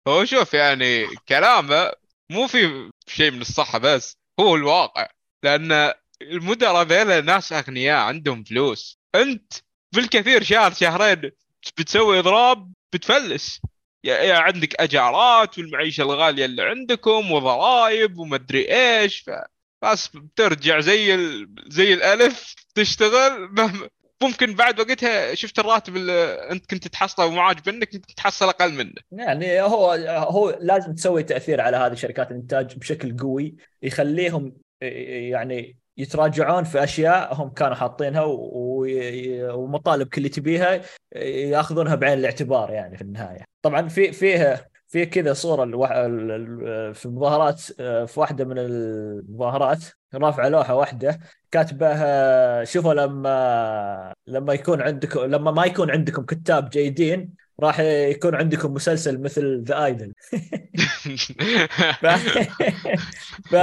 [0.07, 1.91] هو شوف يعني كلامه
[2.31, 5.07] مو في شيء من الصحة بس هو الواقع.
[5.43, 8.99] لأن المدراء ذيلا ناس أغنياء عندهم فلوس.
[9.15, 9.53] أنت
[9.95, 11.31] بالكثير شهر شهرين
[11.77, 13.61] بتسوي إضراب بتفلس.
[14.03, 19.29] يا يا عندك أجارات والمعيشة الغالية اللي عندكم وضرائب ومدري إيش ف...
[19.81, 21.49] بس بترجع زي ال...
[21.67, 23.89] زي الألف تشتغل مهما
[24.23, 28.93] ممكن بعد وقتها شفت الراتب اللي انت كنت تحصله ومو عاجبنك ممكن تحصل أقل منه
[29.11, 36.63] يعني هو هو لازم تسوي تأثير على هذه شركات الإنتاج بشكل قوي يخليهم يعني يتراجعون
[36.63, 38.23] في أشياء هم كانوا حاطينها
[39.53, 40.81] ومطالب كل اللي تبيها
[41.15, 43.43] ياخذونها بعين الاعتبار يعني في النهاية.
[43.61, 45.91] طبعا في فيه في كذا صورة الوح...
[45.91, 47.59] ال- ال- في مظاهرات
[48.09, 49.83] في واحدة من المظاهرات
[50.15, 51.19] رافعة لوحة واحدة
[51.51, 51.95] كاتبه
[52.63, 59.21] شوفوا لما لما يكون عندكم لما ما يكون عندكم كتاب جيدين راح يكون عندكم مسلسل
[59.21, 60.13] مثل ذا ايدل
[62.01, 62.05] ف...
[63.49, 63.55] ف...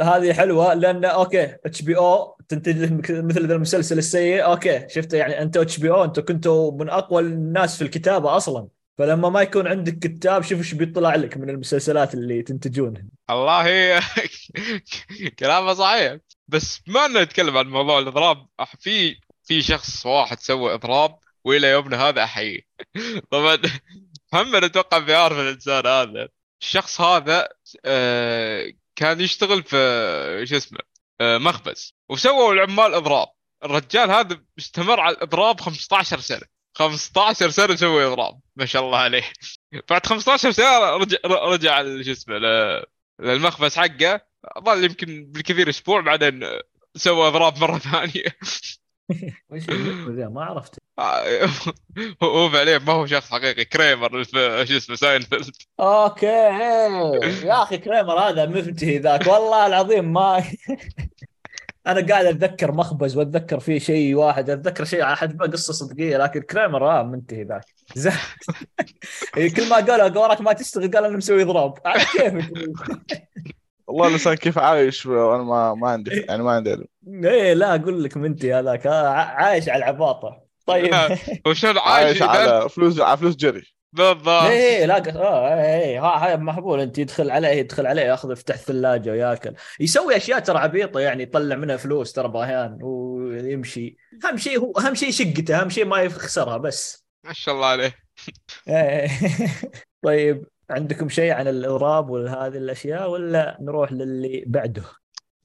[0.00, 6.04] هذه حلوة لأن okay HBO تنتج مثل ذا المسلسل السيء okay شفت يعني أنتوا HBO
[6.04, 8.68] أنتوا كنتوا من أقوى الناس في الكتابة أصلا.
[8.98, 13.04] فلما ما يكون عندك كتاب شوف إيش بيطلع لك من المسلسلات اللي تنتجونها.
[13.30, 14.02] والله
[15.38, 16.16] كلامه صحيح.
[16.48, 18.46] بس ما إنه نتكلم عن موضوع الإضراب.
[18.78, 22.60] في في شخص واحد سوى إضراب وإلى يومنا هذا احييه
[23.30, 23.58] طبعا
[24.32, 26.28] محمد أتوقع بيعرف الإنسان هذا.
[26.62, 27.48] الشخص هذا
[27.84, 29.76] آه، كان يشتغل في
[30.46, 30.78] شو اسمه
[31.20, 31.94] آه، مخبز.
[32.08, 33.28] وسووا العمال إضراب.
[33.64, 36.53] الرجال هذا استمر على الإضراب 15 سنة.
[36.74, 39.22] 15 سنة يسوي إضراب ما شاء الله عليه.
[39.90, 42.34] بعد 15 سنة رجع رجع شو اسمه
[43.20, 44.20] للمخبز حقه.
[44.64, 46.40] ظل يمكن بالكثير أسبوع بعدين
[46.96, 48.24] سوى إضراب مرة ثانية.
[49.50, 49.62] وش؟
[50.30, 50.78] ما عرفت
[52.22, 54.24] هو هو فعليا ما هو شخص حقيقي كريمر
[54.64, 55.56] شو اسمه ساينفيلد.
[55.80, 56.26] Okay.
[57.46, 60.44] يا أخي كريمر هذا منتهي ذاك والله العظيم ما
[61.86, 66.40] أنا قاعد أتذكر مخبز وأتذكر فيه شيء واحد أتذكر شيء على حد قصة صدقية لكن
[66.40, 67.64] كريمر آه منتهي ذاك.
[67.94, 68.12] زين.
[69.56, 72.52] كل ما قالوا وراك ما تشتغل قال أنا مسوي اضراب على كيفك
[73.86, 76.86] والله الانسان كيف عايش وأنا ما ما عندي يعني ما عندي علم.
[77.24, 78.86] إيه لا أقول لك منتهي هذاك.
[78.86, 80.94] آه، ع- عايش على العباطه طيب.
[81.46, 83.62] وشلون عايش عايش على فلوس على فلوس جري.
[83.94, 84.28] بالضبط.
[84.28, 88.54] إيه لا ق- آه إيه ها هاي محبول أنت يدخل عليه يدخل عليه ياخذ يفتح
[88.54, 89.54] الثلاجة وياكل.
[89.80, 93.96] يسوي أشياء ترى عبيطة يعني يطلع منها فلوس ترى باهيان ويمشي.
[94.24, 97.04] أهم شيء هو أهم شيء شقته أهم شيء ما يخسرها بس.
[97.24, 97.94] ما شاء الله عليه.
[98.68, 99.08] إيه.
[100.04, 104.82] طيب عندكم شيء عن الاضراب وهذه الأشياء ولا نروح للي بعده؟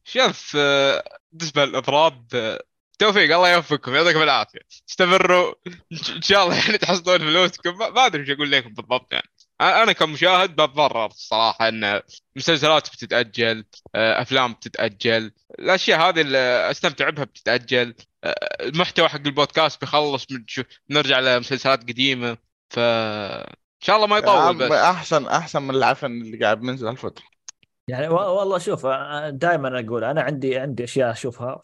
[0.04, 2.60] شوف آه، بالنسبة للإضراب آه،
[3.00, 4.60] توفيق الله يوفقكم يعطيكم العافية.
[4.90, 5.54] استمروا.
[6.16, 7.78] إن شاء الله يعني تحصلون فلوسكم.
[7.78, 9.30] ما ما أدري إيش أقول لكم بالضبط يعني.
[9.62, 12.02] أنا كمشاهد بتضرر الصراحه إن
[12.36, 17.96] مسلسلات بتتأجل آه، أفلام بتتأجل الأشياء هذه اللي أستمتع بها بتتأجل.
[18.24, 22.38] آه، المحتوى حق البودكاست بيخلص من شو نرجع لمسلسلات قديمة.
[22.70, 24.72] ف إن شاء الله ما يطول عم بس.
[24.72, 27.24] احسن أحسن من العفن اللي قاعد بينزل هالفترة.
[27.88, 28.86] يعني والله شوف
[29.30, 31.62] دائما أقول أنا عندي عندي أشياء أشوفها.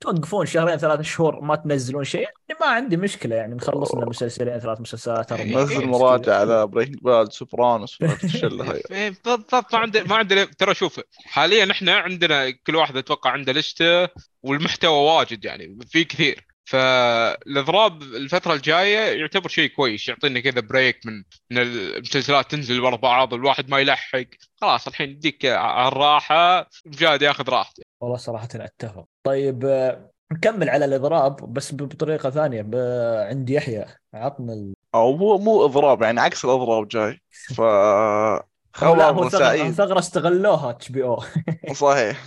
[0.00, 4.58] فتوقفون شهرين ثلاث شهور ما تنزلون شيء يعني ما عندي مشكلة يعني نخلص لنا مسلسلين
[4.58, 8.82] ثلاث مسلسلات اربعه نزل إيه، مراجعه على Breaking Bad Sopranos الشله هاي.
[8.90, 13.52] إيه، بالضبط ما عندنا ما عندنا ترى شوف حاليا إحنا عندنا كل واحد أتوقع عنده
[13.52, 14.08] لستة
[14.42, 16.48] والمحتوى واجد يعني في كثير.
[16.64, 23.34] فالإضراب الفترة الجاية يعتبر شيء كويس يعطينا كذا break من من المسلسلات تنزل ورا بعض
[23.34, 24.24] الواحد ما يلحق.
[24.60, 27.82] خلاص الحين يديك على الراحة مجاهد ياخذ راحته.
[28.00, 29.04] والله صراحة أتفق.
[29.28, 32.74] طيب آه، نكمل على الإضراب بس بطريقة ثانية ب-
[33.28, 34.74] عند يحيى عطنا ال...
[34.94, 37.20] أو مو مو إضراب يعني عكس الإضراب جاي.
[37.56, 37.60] ف
[38.74, 39.72] خبر سعيد.
[39.72, 41.20] ثغرة استغلوها HBO
[41.72, 42.24] صحيح.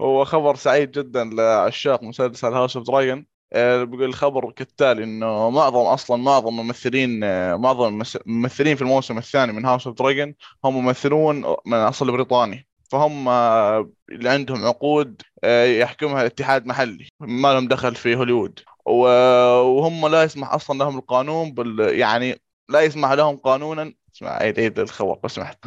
[0.00, 5.76] هو خبر سعيد جدا لعشاق مسلسل House of the Dragon بيقول الخبر كالتالي إنه معظم
[5.86, 10.34] أصلا معظم ممثلين آه، معظم الممثلين في الموسم الثاني من House of the Dragon
[10.64, 12.66] هم ممثلون من أصل بريطاني.
[12.90, 18.60] فهم آه، اللي عندهم عقود آه، يحكمها الاتحاد محلي ما لهم دخل في هوليوود.
[18.86, 23.92] وهم لا يسمح أصلا لهم القانون بال يعني لا يسمح لهم قانونا.
[24.16, 25.58] اسمع عيد عيد الخبر بس سمحت.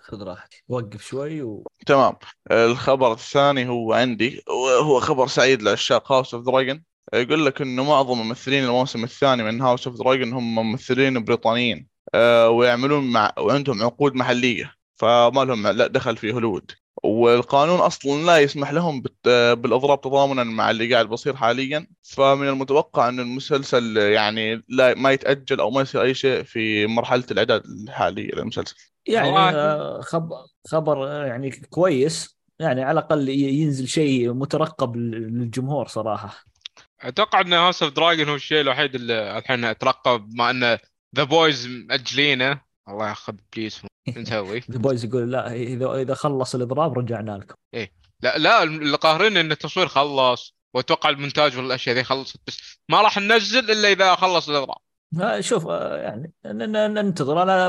[0.00, 0.64] خذ راحتك.
[0.68, 1.66] وقف شوي و...
[1.86, 2.16] تمام.
[2.50, 4.42] الخبر الثاني هو عندي.
[4.48, 6.82] وهو خبر سعيد لعشاق House of the Dragon
[7.14, 11.88] يقول لك إنه معظم ممثلين الموسم الثاني من House of the Dragon هم ممثلين بريطانيين.
[12.14, 14.72] آه، ويعملون مع وعندهم عقود محلية.
[14.96, 16.70] فما لهم لا دخل في هوليوود.
[17.04, 19.28] والقانون أصلا لا يسمح لهم بت-
[19.58, 21.86] بالإضراب تضامنا مع اللي قاعد بيصير حاليا.
[22.02, 27.24] فمن المتوقع إن المسلسل يعني لا ما يتأجل أو ما يصير أي شيء في مرحلة
[27.30, 28.76] الإعداد الحالية للمسلسل.
[29.06, 29.36] يعني.
[29.36, 30.28] آه، خب...
[30.68, 32.36] خبر يعني كويس.
[32.60, 36.44] يعني على الأقل ينزل شيء مترقب للجمهور صراحة.
[37.00, 40.78] أتوقع إن House of the Dragon هو الشيء الوحيد اللي الحين أترقب بما إن
[41.16, 42.65] The Boys مأجلينه.
[42.88, 43.80] الله ياخذ please
[44.16, 47.54] نسوي؟ The Boys يقول لا اذا إذا خلص الإضراب رجعنا لكم.
[48.22, 53.18] لا لا اللي قاهرين إن التصوير خلص وأتوقع المونتاج والاشياء ذي خلصت بس ما راح
[53.18, 54.76] ننزل إلا إذا خلص الإضراب.
[55.40, 57.42] شوف آه، يعني ننتظر.
[57.42, 57.68] أنا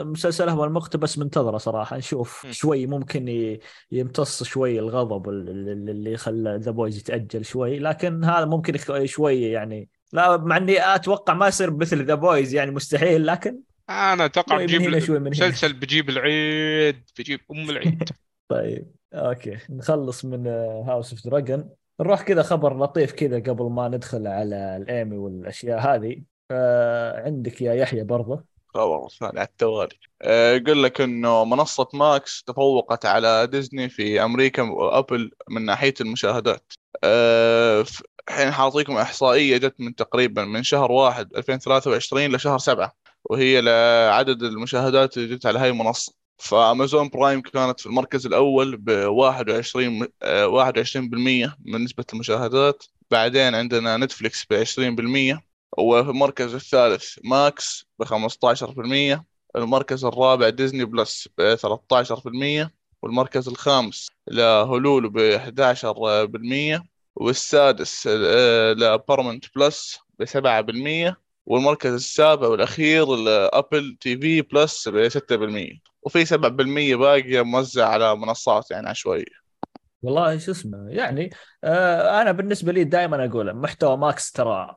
[0.00, 1.96] المسلسل هو المقتبس منتظره صراحة.
[1.96, 2.46] نشوف.
[2.50, 3.56] شوي ممكن
[3.92, 9.42] يمتص شوي الغضب ال- ال- اللي خلى The Boys يتأجل شوي لكن هذا ممكن شوي
[9.42, 13.58] يعني لا مع إني أتوقع ما يصير مثل The Boys يعني مستحيل لكن
[13.90, 18.08] أنا أتوقع شوي من بجيب هنا شوي من هنا مسلسل بجيب العيد بجيب أم العيد.
[18.48, 19.58] طيب okay.
[19.70, 20.46] نخلص من
[20.86, 21.70] House of Dragon
[22.00, 26.22] نروح كذا خبر لطيف كذا قبل ما ندخل على الأيمي والأشياء هذه.
[26.50, 28.44] آه عندك يا يحيى برضه.
[28.74, 29.98] خبر ثاني على التوالي.
[30.22, 36.72] آه، يقول لك إنه منصة ماكس تفوقت على ديزني في أمريكا وأبل من ناحية المشاهدات.
[37.04, 37.84] آه،
[38.28, 43.03] الحين حاعطيكم إحصائية جت من تقريبا من شهر واحد 2023 لشهر سبعة.
[43.24, 46.12] وهي لعدد المشاهدات اللي جت على هاي المنصة.
[46.38, 52.84] ف Amazon Prime كانت في المركز الأول ب 21 آه، 21% من نسبة المشاهدات.
[53.10, 55.40] بعدين عندنا نتفليكس ب 20%
[55.78, 59.24] وفي المركز الثالث ماكس ب 15%
[59.56, 62.70] المركز الرابع Disney Plus ب 13%
[63.02, 65.18] والمركز الخامس ل Hulu ب
[66.78, 66.82] 11%
[67.16, 75.08] والسادس آه، ل Paramount Plus ب 7% والمركز السابع والأخير ل Apple TV Plus ب
[75.08, 79.44] 6% وفي 7% باقية موزع على منصات يعني عشوائية.
[80.02, 81.30] والله شو اسمه يعني
[81.64, 84.76] آه أنا بالنسبة لي دائما أقول محتوى ماكس ترى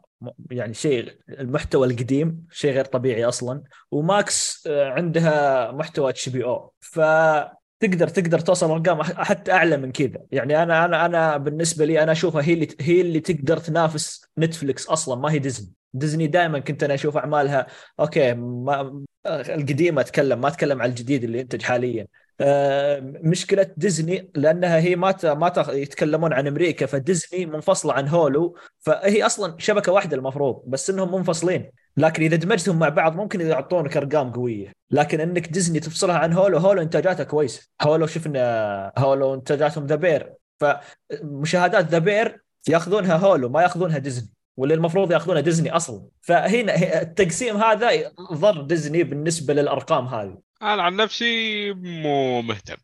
[0.51, 3.63] يعني شيء المحتوى القديم شيء غير طبيعي أصلا.
[3.91, 10.19] وماكس آه عندها محتوى HBO فتقدر تقدر توصل ارقام حتى أعلى من كذا.
[10.31, 14.87] يعني أنا أنا أنا بالنسبة لي أنا أشوفها هي اللي هي اللي تقدر تنافس نتفلكس
[14.87, 15.73] أصلا ما هي ديزني.
[15.93, 17.67] ديزني دائما كنت أنا أشوف أعمالها
[17.99, 22.07] okay ما القديمة أتكلم ما أتكلم عن الجديد اللي ينتج حاليا.
[22.41, 29.25] آه، مشكلة ديزني لأنها هي ما ما يتكلمون عن أمريكا فديزني منفصلة عن Hulu فهي
[29.25, 31.71] أصلا شبكة واحدة المفروض بس إنهم منفصلين.
[31.97, 34.71] لكن إذا دمجتهم مع بعض ممكن يعطونك أرقام قوية.
[34.91, 37.67] لكن إنك ديزني تفصلها عن Hulu Hulu انتاجاتها كويسة.
[37.82, 40.34] Hulu شفنا Hulu إنتاجاتهم The Bear.
[40.60, 44.29] فمشاهدات The Bear ياخذونها Hulu ما ياخذونها ديزني.
[44.57, 46.01] واللي المفروض ياخذونها ديزني أصلا.
[46.21, 50.38] فهنا التقسيم هذا ضر ديزني بالنسبة للأرقام هذه.
[50.62, 52.77] أنا عن نفسي مو مهتم.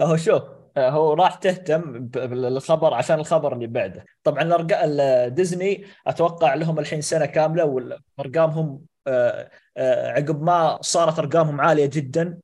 [0.00, 0.42] أهو شوف.
[0.78, 4.04] هو راح تهتم بالخبر عشان الخبر اللي بعده.
[4.22, 7.64] طبعا ديزني أتوقع لهم الحين سنة كاملة
[8.18, 12.38] وارقامهم آه، آه، عقب ما صارت أرقامهم عالية جدا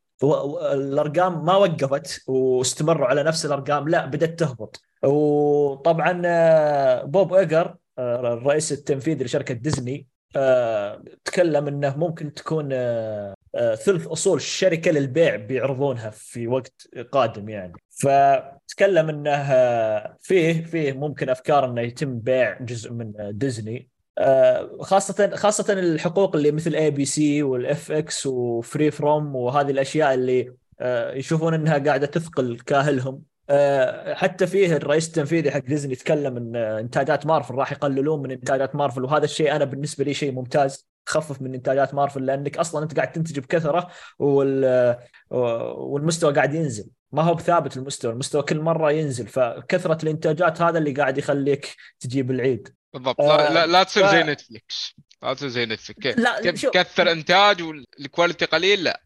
[0.72, 4.80] الأرقام ما وقفت واستمروا على نفس الأرقام لا بدأت تهبط.
[5.04, 13.30] وطبعا آه، بوب أيجر آه، الرئيس التنفيذي لشركة ديزني آه، تكلم إنه ممكن تكون آه،
[13.30, 17.72] آه، ثلث أصول الشركة للبيع بيعرضونها في وقت قادم يعني.
[17.90, 23.88] فتكلم إنه آه، فيه فيه ممكن أفكار إنه يتم بيع جزء من آه، ديزني.
[24.18, 31.14] آه، خاصة خاصة الحقوق اللي مثل ABC وال FX و Freeform وهذه الأشياء اللي آه،
[31.14, 33.22] يشوفون إنها قاعدة تثقل كاهلهم.
[33.50, 38.30] آه، حتى فيه الرئيس التنفيذي حق ديزني تكلم إن آه، إنتاجات مارفل راح يقللون من
[38.30, 40.89] إنتاجات مارفل وهذا الشيء أنا بالنسبة لي شيء ممتاز.
[41.06, 44.96] خفف من إنتاجات مارفل لانك أصلا أنت قاعد تنتج بكثرة وال
[45.30, 46.88] والمستوى قاعد ينزل.
[47.12, 52.30] ما هو بثابت المستوى المستوى كل مرة ينزل فكثرة الإنتاجات هذا اللي قاعد يخليك تجيب
[52.30, 52.68] العيد.
[52.94, 53.20] بالضبط.
[53.20, 57.81] آه، لا, لا, تصير ف- زي نتفلكس لا تصير زي نتفلكس لا كثر إنتاج وال
[57.81, 59.00] quality قليل لا.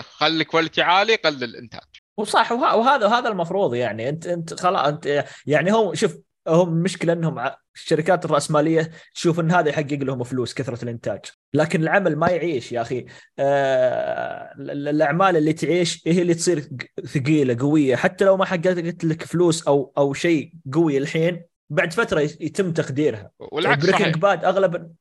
[0.00, 1.80] خلي ال quality عالي قلل الإنتاج.
[2.16, 4.08] وصح وه- وهذا وهذا المفروض يعني.
[4.08, 6.16] أنت أنت خلاص أنت يعني هو شوف
[6.48, 11.20] هم المشكلة إنهم الشركات الرأسمالية تشوف إن هذا يحقق لهم فلوس كثرة الإنتاج.
[11.54, 13.06] لكن العمل ما يعيش يا أخي.
[13.38, 16.68] آه ال- الأعمال اللي تعيش هي اللي تصير
[17.06, 17.96] ثقيلة قوية.
[17.96, 22.72] حتى لو ما حققت لك فلوس أو أو شيء قوي الحين بعد فترة يت- يتم
[22.72, 23.30] تقديرها.
[23.38, 23.98] والعكس صحيح.
[23.98, 24.92] Breaking Bad اغلب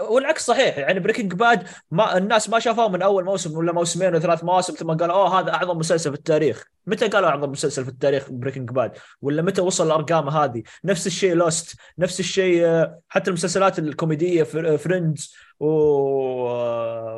[0.00, 0.78] والعكس صحيح.
[0.78, 4.74] يعني Breaking Bad ما الناس ما شافوه من أول موسم ولا موسمين ولا ثلاث مواسم
[4.74, 6.64] ثم قالوا أوه هذا أعظم مسلسل في التاريخ.
[6.86, 11.34] متى قالوا أعظم مسلسل في التاريخ Breaking Bad ولا متى وصل الأرقام هذه؟ نفس الشيء
[11.34, 14.42] Lost نفس الشيء حتى المسلسلات الكوميدية
[14.76, 15.34] Friends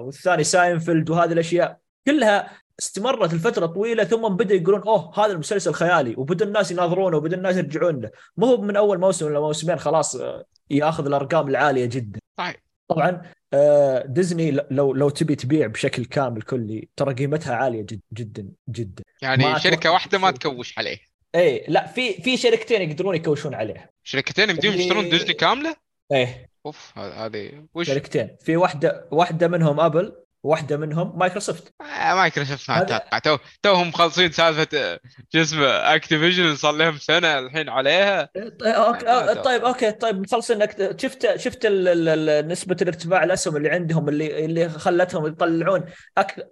[0.03, 1.79] والثاني ساينفيلد وهذه الأشياء.
[2.07, 2.51] كلها
[2.83, 7.57] استمرت لفترة طويلة ثم بدا يقولون أوه هذا المسلسل خيالي وبدأ الناس يناظرونه وبدأ الناس
[7.57, 8.11] يرجعون له.
[8.37, 12.21] مو هو من أول موسم ولا موسمين خلاص آه، يأخذ الأرقام العالية جدا.
[12.38, 12.57] صحيح
[12.88, 18.49] طبعا آه، ديزني لو لو تبي تبيع بشكل كامل كلي ترى قيمتها عالية جد جدا
[18.69, 19.03] جدا.
[19.23, 20.31] يعني ما شركة واحدة ما.
[20.31, 20.99] تكوش عليه.
[21.35, 25.77] إيه لا في في شركتين يقدرون يكوشون عليها شركتين يمديهم يشترون ديزني كاملة؟
[26.12, 26.51] إيه.
[26.66, 28.37] أوف هذه وش؟ شركتين.
[28.40, 33.88] في واحدة واحدة منهم أبل واحدة منهم مايكروسوفت آه، مايكروسوفت ما هذا- تتوقع تو توهم
[33.88, 35.00] مخلصين سالفة آه،
[35.33, 38.29] شو اسمه Activision صار لهم سنة الحين عليها.
[38.35, 39.35] طيب okay ما آه،.
[39.35, 44.44] طيب okay طيب مخلص انك شفت شفت ال- ال- نسبة الارتفاع الأسهم اللي عندهم اللي
[44.44, 45.85] اللي خلتهم يطلعون
[46.18, 46.46] أك...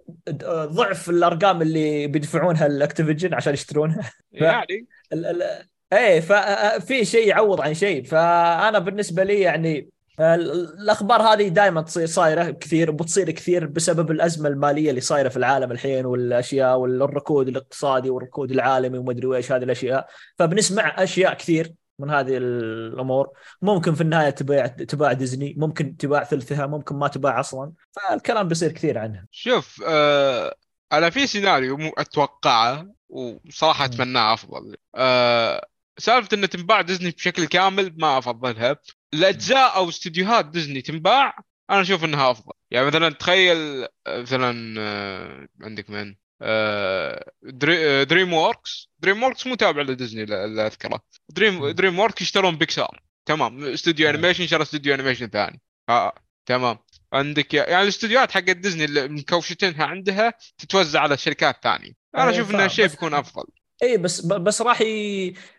[0.65, 4.11] ضعف الأرقام اللي بيدفعونها ال Activision عشان يشترونها.
[4.31, 8.03] يعني؟ ال ال إيه ففي شيء يعوض عن شيء.
[8.03, 9.89] فأنا بالنسبة لي يعني
[10.19, 15.71] الأخبار هذه دائما تصير صايرة كثير وبتصير كثير بسبب الأزمة المالية اللي صايرة في العالم
[15.71, 20.07] الحين والأشياء والركود الاقتصادي والركود العالمي وما ادري إيش هذه الأشياء.
[20.39, 23.29] فبنسمع أشياء كثير من هذه الأمور.
[23.61, 27.71] ممكن في النهاية تباع تباع ديزني ممكن تباع ثلثها ممكن ما تباع أصلا.
[27.91, 29.25] فالكلام بيصير كثير عنها.
[29.31, 30.55] شوف آه
[30.93, 33.85] أنا في سيناريو مو أتوقعه وصراحة.
[33.85, 34.75] أتمناه أفضل.
[34.95, 35.65] آه
[35.97, 38.77] سالفة إن تنباع ديزني بشكل كامل ما أفضلها.
[39.13, 41.37] الاجزاء أو استديوهات ديزني تنباع
[41.69, 42.53] أنا أشوف إنها أفضل.
[42.71, 49.81] يعني مثلا تخيل آه، مثلا آه عندك من آه دري آه، DreamWorks DreamWorks مو تابع
[49.81, 50.99] لديزني لا أذكره.
[51.29, 51.69] Dream.
[51.69, 53.63] DreamWorks يشترون بيكسار تمام.
[53.63, 54.09] استوديو.
[54.09, 55.61] animation شرى استوديو animation ثاني.
[55.89, 56.13] آه
[56.45, 56.77] تمام.
[57.13, 61.91] عندك يعني الاستديوهات حقت ديزني اللي مكوشتينها عندها تتوزع على شركات ثانية.
[62.15, 62.51] أنا إيه، أشوف.
[62.55, 63.43] انه شيء بيكون أفضل.
[63.83, 64.81] اي بس بس راح.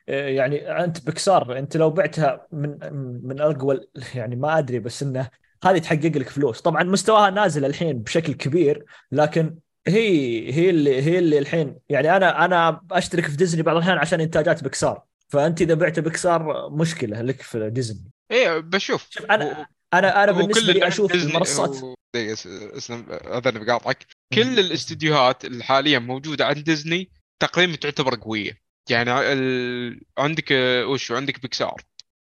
[0.08, 2.78] يعني أنت بكسار أنت لو بعتها من
[3.24, 3.80] من أقوى
[4.14, 5.28] يعني ما أدري بس إنه
[5.64, 6.60] هذه تحقق لك فلوس.
[6.60, 9.56] طبعا مستواها نازل الحين بشكل كبير لكن
[9.86, 14.20] هي هي اللي هي اللي الحين يعني أنا أنا أشترك في ديزني بعض الأحيان عشان
[14.20, 15.02] إنتاجات بكسار.
[15.28, 18.10] فأنت إذا بعت بكسار مشكلة لك في ديزني.
[18.30, 19.06] إيه بشوف.
[19.10, 21.76] شوف أنا أنا أنا بالنسبة لي أشوف المنصات
[22.16, 22.46] إس-
[22.76, 24.06] اسمح لي بس بقاطعك.
[24.34, 27.10] كل الاستديوهات اللي حاليا موجودة عند ديزني.
[27.40, 28.60] تقريبا تعتبر قوية.
[28.90, 30.00] يعني ال...
[30.18, 30.46] عندك
[30.86, 31.82] وش عندك بيكسار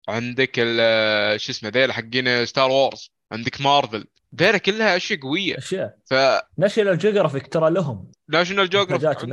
[0.09, 1.41] عندك ال...
[1.41, 4.05] شو اسمه ذيل حقين ستار وورز عندك مارفل
[4.35, 5.57] ذيلا كلها أشياء قوية.
[5.57, 5.97] أشياء.
[6.05, 9.25] فناشونال ناشونال جيوغرافيك ترى لهم انتاجات جيوغرافي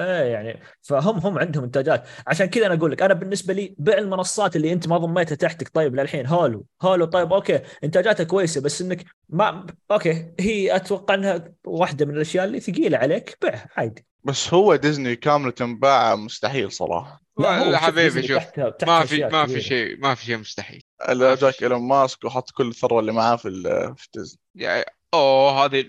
[0.00, 3.98] إيه يعني فهم هم عندهم انتاجات عشان كذا أنا أقول لك أنا بالنسبة لي بيع
[3.98, 6.66] المنصات اللي أنت ما ضميتها تحتك طيب للحين هولو.
[6.82, 12.44] هولو طيب أوكي انتاجاتها كويسة بس إنك ما أوكي هي أتوقع إنها واحدة من الأشياء
[12.44, 14.06] اللي ثقيلة عليك بيعها عادي.
[14.26, 17.22] بس هو ديزني كاملة باع مستحيل صراحة.
[17.38, 18.42] لا هو لا حبيبي شوف.
[18.86, 19.60] ما في ما في.
[19.60, 20.82] شيء ما في شيء مستحيل.
[21.08, 21.62] الا جاك.
[21.62, 24.40] إيلون ماسك وحط كل الثروة اللي معاه في ال- في ديزني.
[24.54, 25.84] يعني أوه هذه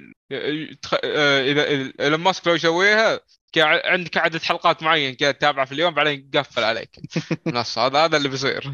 [0.81, 0.93] تخ...
[1.03, 3.19] آه، إذا إذا إيلون ماسك لو يسويها
[3.57, 6.99] عندك عدد حلقات معين كذا تتابعه في اليوم بعدين قفل عليك.
[7.47, 8.71] نص هذا هذا اللي بيصير.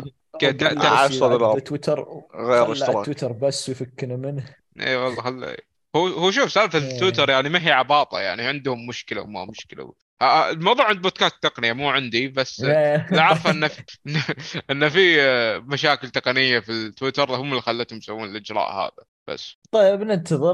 [1.20, 1.60] دولار.
[1.60, 2.06] تويتر
[2.36, 4.56] غير خلى اشتراك تويتر بس ويفكنا منه.
[4.80, 5.56] إي والله خل
[5.96, 7.00] هو هو شوف سالفة إيه.
[7.00, 9.94] تويتر يعني ما هي عباطة يعني عندهم مشكلة وما مشكلة.
[10.22, 13.84] آه، آه، الموضوع عند بودكاست تقنية مو عندي بس آه، لا عارفه إن في
[14.72, 19.06] إن في آه، مشاكل تقنية في التويتر هم اللي خلتهم يسوون الإجراء هذا.
[19.28, 20.54] بس طيب ننتظر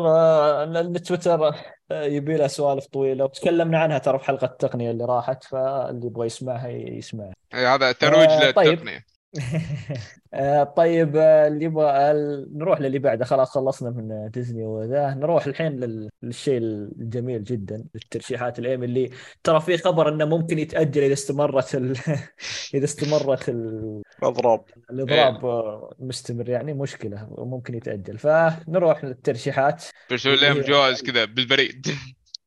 [0.66, 1.56] لأن تويتر
[1.92, 3.24] آه، يبي له سوالف طويلة.
[3.26, 7.34] وتكلمنا عنها ترى في حلقه التقنية اللي راحت فاللي يبغى يسمعها يسمعها.
[7.54, 8.70] إيه، هذا ترويج طيب.
[8.70, 9.06] للتقنية.
[10.78, 13.26] طيب آه، اللي يبغى ال- نروح للي بعده.
[13.26, 15.14] خلاص خلصنا من ديزني وذا.
[15.14, 19.10] نروح الحين لل- للشيء الجميل جدا الترشيحات الأيمي اللي
[19.44, 21.98] ترى في خبر إنه ممكن يتأجل إذا استمرت ال...
[22.76, 24.02] إذا استمرت ال...
[24.24, 26.50] اضراب الإضراب آه، مستمر.
[26.50, 28.18] يعني مشكلة ممكن يتأجل.
[28.18, 31.88] فنروح للترشيحات بيرسلوا لهم جوائز كذا بالبريد.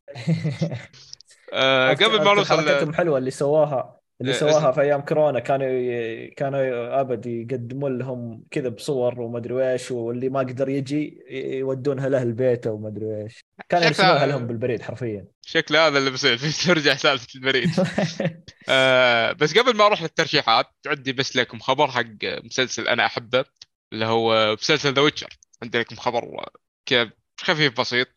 [1.53, 5.69] آه، قبل ما نوصل حركتهم حلوة اللي سواها اللي إيه، سواها في أيام كورونا كانوا.
[6.37, 12.23] كانوا أبد يقدمون لهم كذا بصور وما أدري إيش واللي ما قدر يجي يودونها له
[12.23, 13.45] البيت وما أدري إيش.
[13.69, 15.27] كانوا يرسلونها لهم بالبريد حرفيا.
[15.43, 17.71] شكل هذا اللي بيصير ترجع سالفة البريد.
[18.69, 23.45] آه بس قبل ما أروح للترشيحات عندي بس لكم خبر حق مسلسل أنا أحبه
[23.93, 26.47] اللي هو مسلسل ذا ويتشر عندي لكم خبر
[27.41, 28.09] خفيف بسيط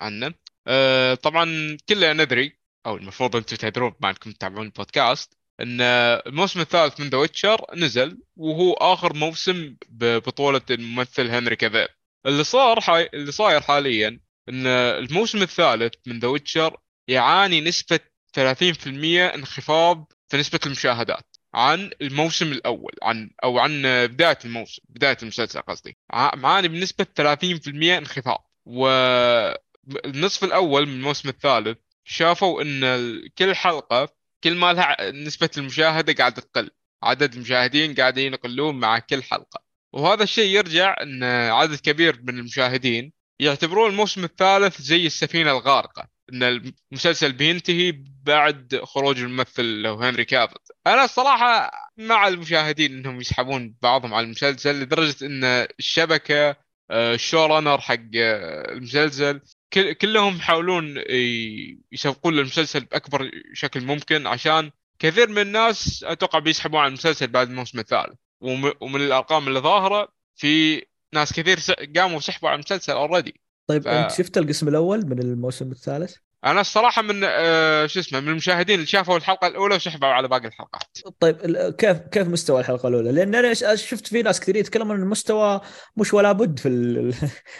[0.00, 0.34] عنه.
[0.66, 5.80] آه طبعا كلنا ندري أو المفروض أنتم تدرون بما أنكم تتابعون البودكاست إن
[6.26, 11.88] الموسم الثالث من ذا ويتشر نزل وهو آخر موسم ببطولة الممثل هنري كافيل.
[12.26, 13.08] اللي صار حي...
[13.14, 14.08] اللي صاير حاليا
[14.48, 16.76] إن الموسم الثالث من ذا ويتشر
[17.08, 18.00] يعاني نسبة
[18.36, 18.40] 30%
[19.34, 25.96] انخفاض في نسبة المشاهدات عن الموسم الأول عن أو عن بداية الموسم بداية المسلسل قصدي.
[26.34, 28.50] معاني بنسبة 30% انخفاض.
[28.66, 36.42] والنصف الأول من الموسم الثالث شافوا ال- كل حلقة كل ما لها نسبة المشاهدة قاعدة
[36.42, 36.70] تقل.
[37.02, 39.62] عدد المشاهدين قاعدين يقلون مع كل حلقة.
[39.92, 46.08] وهذا الشيء يرجع أن عدد كبير من المشاهدين يعتبرون الموسم الثالث زي السفينة الغارقة.
[46.32, 46.42] إن
[46.92, 54.14] المسلسل بينتهي بعد خروج الممثل اللي هنري كافل أنا الصراحة مع المشاهدين إنهم يسحبون بعضهم
[54.14, 55.44] على المسلسل لدرجة إن
[55.78, 56.56] الشبكة
[56.90, 59.40] آه، ال showrunner حق آه، المسلسل
[59.72, 60.94] كلهم يحاولون
[61.92, 67.78] يسوقون للمسلسل بأكبر شكل ممكن عشان كثير من الناس أتوقع بيسحبون على المسلسل بعد الموسم
[67.78, 70.82] الثالث وم- ومن الأرقام اللي ظاهرة في
[71.14, 71.58] ناس كثير
[71.96, 76.60] قاموا سحبوا على المسلسل already طيب ف- أنت شفت القسم الأول من الموسم الثالث؟ أنا
[76.60, 80.98] الصراحة من آه شو اسمه من المشاهدين اللي شافوا الحلقة الأولى وسحبوا على باقي الحلقات
[81.20, 81.36] طيب
[81.78, 85.60] كيف كيف مستوى الحلقة الأولى؟ لأن أنا شفت في ناس كثير يتكلمون عن المستوى
[85.96, 86.68] مش ولا بد في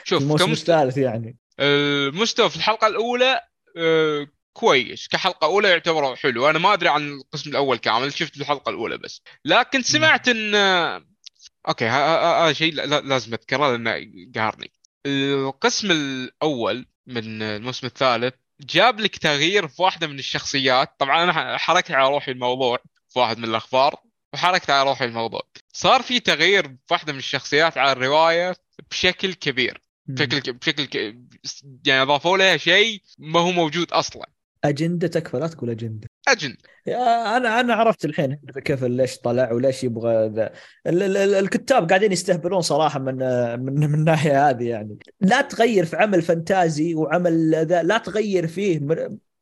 [0.05, 3.41] شوف الموسم كمستوى الثالث يعني المستوى في الحلقة الأولى
[3.77, 5.09] آه كويس.
[5.09, 6.51] كحلقة أولى يعتبر حلو.
[6.51, 9.23] أنا ما أدري عن القسم الأول كامل شفت الحلقة الأولى بس.
[9.45, 11.05] لكن سمعت إن آه،
[11.69, 14.73] أوكي هذا شيء لا- لا- لازم اذكره لأنه قهرني.
[15.07, 20.95] القسم الأول من الموسم الثالث جاب لك تغيير في واحدة من الشخصيات.
[20.99, 22.79] طبعا أنا حركت على روحي الموضوع
[23.09, 24.01] في واحد من الأخبار
[24.35, 25.43] وحرقت على روحي الموضوع.
[25.73, 28.57] صار في تغيير في واحدة من الشخصيات على الرواية
[28.91, 29.83] بشكل كبير.
[30.09, 31.17] بشكل بشكل ك-
[31.87, 34.27] يعني أضافوا لها شيء ما هو موجود أصلا.
[34.65, 36.09] أجندة تكفى لا تقول أجندة.
[36.29, 36.57] أجند
[36.87, 40.53] يا أنا أنا عرفت الحين كيف ليش طلع وليش يبغى ذا.
[40.87, 43.15] ال- ال- ال- الكتاب قاعدين يستهبلون صراحة من
[43.61, 44.99] من من الناحية هذه يعني.
[45.21, 48.81] لا تغير في عمل فانتازي وعمل ذا لا تغير فيه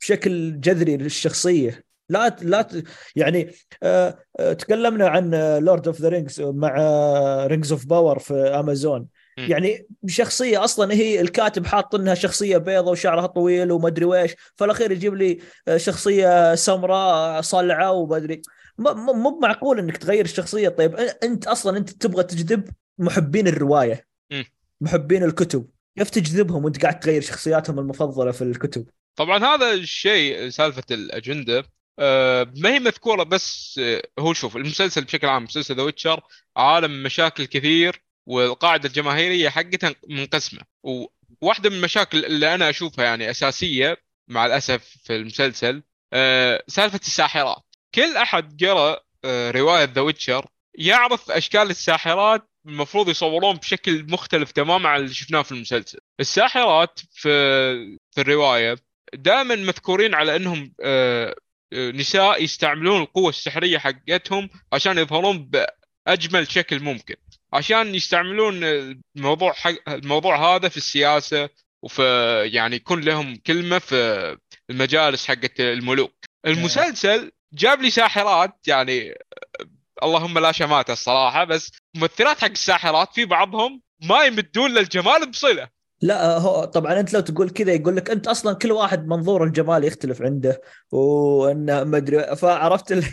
[0.01, 1.85] بشكل جذري للشخصية.
[2.09, 2.85] لا لا ت-
[3.17, 3.51] يعني
[3.83, 6.75] آه، آه، تكلمنا عن لورد اوف ذا رينجز مع
[7.47, 9.07] رينجز اوف باور في امازون.
[9.39, 14.93] يعني شخصية أصلا هي الكاتب حاط إنها شخصية بيضة وشعرها طويل وما أدري ويش فالأخير
[14.93, 15.39] يجيب لي
[15.76, 17.93] شخصية سمراء صلعة
[18.78, 20.68] م- م- مو معقول إنك تغير الشخصية.
[20.68, 22.68] طيب أنت أصلا أنت تبغى تجذب
[22.99, 24.07] محبين الرواية.
[24.80, 25.66] محبين الكتب.
[25.99, 31.64] كيف تجذبهم وأنت قاعد تغير شخصياتهم المفضلة في الكتب؟ طبعا هذا الشيء سالفة الأجندة
[31.99, 36.20] آه، ما هي مذكورة بس آه، هو شوف المسلسل بشكل عام مسلسل ذا ويتشر
[36.57, 40.61] عالم مشاكل كثير والقاعدة الجماهيرية حقتها منقسمة.
[40.83, 43.97] وواحدة من المشاكل اللي أنا أشوفها يعني أساسية
[44.29, 47.62] مع الأسف في المسلسل آه، سالفة الساحرات.
[47.95, 50.47] كل أحد قرا آه، رواية ذا ويتشر
[50.79, 55.99] يعرف أشكال الساحرات المفروض يصورون بشكل مختلف تماما عن اللي شفناه في المسلسل.
[56.20, 57.29] الساحرات في
[58.11, 58.77] في الرواية
[59.14, 61.35] دائما مذكورين على إنهم آه،
[61.72, 65.51] آه، نساء يستعملون القوة السحرية حقتهم عشان يظهرون
[66.07, 67.14] بأجمل شكل ممكن.
[67.57, 68.65] عشان يستعملون
[69.17, 71.49] الموضوع حق الموضوع هذا في السياسة
[71.83, 72.03] وفي
[72.53, 74.37] يعني يكون لهم كلمة في
[74.71, 76.15] المجالس حقت الملوك.
[76.47, 79.15] المسلسل جاب لي ساحرات يعني
[80.03, 85.69] اللهم لا شماتة الصراحة بس ممثلات حق الساحرات في بعضهم ما يمدون للجمال بصلة.
[86.01, 89.85] لا هو طبعا أنت لو تقول كذا يقول لك أنت أصلا كل واحد منظور الجمال
[89.85, 90.61] يختلف عنده
[90.93, 93.05] وانه ما أدري فعرفت ال...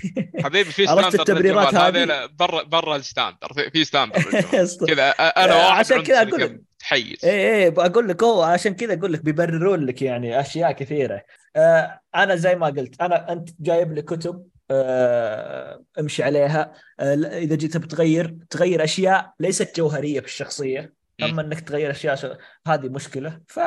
[0.44, 1.76] حبيبي في عرفت التبريرات.
[1.76, 4.88] هذه؟ برا برا ال standard في- للجمال.
[4.88, 6.62] كذا أنا آه، واحد عشان كذا أقول لك.
[6.80, 11.24] تحيز إيه إيه بقول لك هو عشان كذا أقول لك بيبررون لك يعني أشياء كثيرة
[11.56, 17.56] آه أنا زي ما قلت أنا أنت جايب لي كتب آه امشي عليها آه إذا
[17.56, 20.94] جيت بتغير تغير أشياء ليست جوهرية في الشخصية.
[21.24, 22.38] أما إنك تغير أشياء.
[22.68, 23.42] هذه مشكلة.
[23.48, 23.60] ف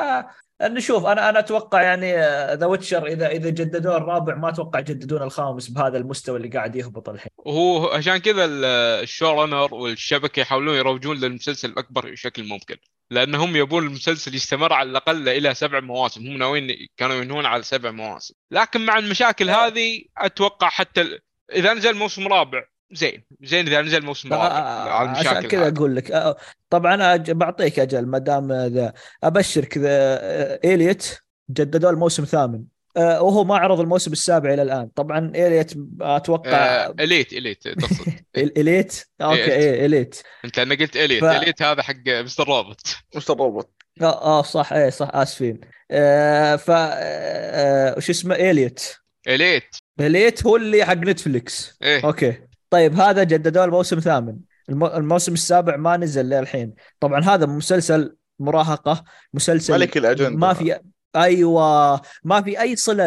[0.61, 2.13] نشوف أنا أنا أتوقع يعني
[2.55, 7.09] ذا ويتشر إذا إذا جددوه الرابع ما أتوقع يجددون الخامس بهذا المستوى اللي قاعد يهبط
[7.09, 7.31] الحين.
[7.37, 8.65] وهو عشان كذا ال-
[9.03, 12.77] ال showrunner والشبكة يحاولون يروجون للمسلسل باكبر شكل ممكن.
[13.11, 16.21] لأنهم يبون المسلسل يستمر على الأقل إلى سبع مواسم.
[16.27, 18.33] هم ناويين كانوا ينهون على سبع مواسم.
[18.51, 21.19] لكن مع المشاكل هذه أتوقع حتى.
[21.55, 24.43] إذا نزل موسم رابع زين زين إذا نزل موسم رابع.
[24.55, 25.67] على عشان كذا.
[25.67, 26.37] أقول لك آه،
[26.69, 31.17] طبعا أنا أج- بعطيك أجل ما دام ذا أبشرك ذا آه، اليت
[31.51, 32.63] جددوا الموسم الثامن
[32.97, 34.87] آه، وهو ما عرض الموسم السابع إلى الآن.
[34.95, 38.05] طبعا اليت أتوقع آه إليت إليت تقصد.
[38.37, 39.51] إل- إليت؟ أوكي إيه.
[39.73, 40.21] إيه إليت.
[40.45, 42.95] أنت أنا قلت إليت ف- إليت هذا حق مستر روبوت.
[43.15, 43.69] مستر روبوت.
[44.01, 45.59] آه آه صح إيه صح آسفين.
[45.91, 48.83] آه ف آه وش اسمه؟ اليت
[49.27, 49.75] Elite.
[49.99, 52.05] Elite هو اللي حق Netflix إيه.
[52.05, 52.33] okay.
[52.69, 54.37] طيب هذا جددوه الموسم الثامن
[54.69, 56.73] المو- الموسم السابع ما نزل للحين.
[56.99, 59.03] طبعا هذا مسلسل مراهقة
[59.33, 60.37] مسلسل ملك الأجندة.
[60.37, 60.79] ما في
[61.15, 63.05] أيوه ما في أي صلة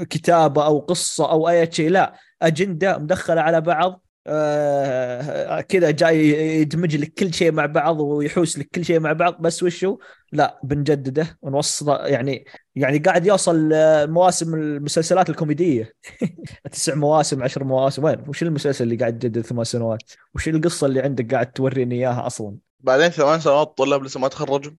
[0.00, 1.90] الكتابه أو قصة أو أي شيء.
[1.90, 6.28] لا أجندة مدخلة على بعض آه كذا جاي
[6.60, 9.36] يدمج لك كل شيء مع بعض ويحوس لك كل شيء مع بعض.
[9.40, 9.98] بس وشو؟
[10.32, 12.44] لا بنجدده ونوصله يعني
[12.76, 13.70] يعني قاعد يوصل
[14.08, 15.92] مواسم المسلسلات الكوميدية.
[16.72, 18.04] تسع مواسم عشر مواسم.
[18.04, 20.02] وين؟ وش المسلسل اللي قاعد يجدد ثمان سنوات؟
[20.34, 24.72] وش القصة اللي عندك قاعد توريني إياها أصلا؟ بعدين ثمان سنوات الطلاب لسه ما تخرجوا.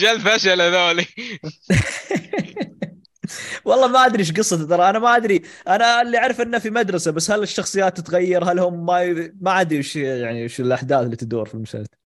[0.00, 1.06] جل فشل هذولي
[3.64, 4.66] والله ما أدري إيش قصته.
[4.66, 5.42] ترى أنا ما أدري.
[5.68, 9.34] أنا اللي أعرف إنه في مدرسة بس هل الشخصيات تتغير؟ هل هم ما ي...
[9.40, 12.01] ما أدري وش يعني وش الأحداث اللي تدور في المسلسل.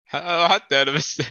[0.47, 1.21] حتى أنا بس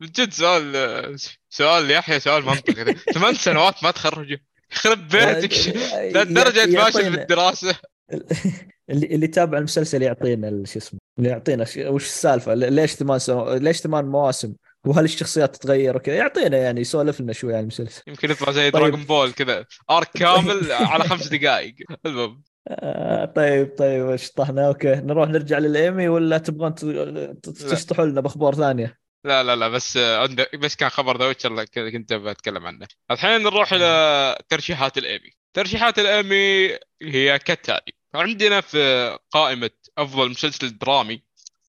[0.00, 1.16] بجد سؤال
[1.50, 4.36] سؤال يحيى سؤال منطقي ثمان سنوات ما تخرجوا.
[4.72, 5.76] يخرب بيتك.
[6.16, 7.74] لدرجه فاشل بالدراسه
[8.90, 14.04] اللي اللي تابع المسلسل يعطينا شو اسمه يعطينا وش السالفة؟ ليش ثمان سنوات ليش ثمان
[14.04, 14.54] مواسم؟
[14.86, 18.02] وهل الشخصيات تتغير وكذا؟ يعطينا يعني يسولف لنا شوي عن المسلسل.
[18.06, 18.82] يمكن يطلع زي طيب.
[18.82, 19.64] Dragon Ball كذا.
[19.90, 21.74] arc كامل على خمس دقائق.
[22.06, 22.42] المهم.
[22.68, 26.74] آه طيب طيب شطحنا okay نروح نرجع للأيمي ولا تبغون
[27.42, 32.12] تشطحوا لنا بأخبار ثانية؟ لا لا لا بس عندك بس كان خبر ذا Witcher كنت
[32.12, 32.86] بتكلم عنه.
[33.10, 35.30] الحين نروح إلى ترشيحات الأيمي.
[35.54, 37.92] ترشيحات الأيمي هي كالتالي.
[38.14, 41.22] عندنا في قائمة أفضل مسلسل درامي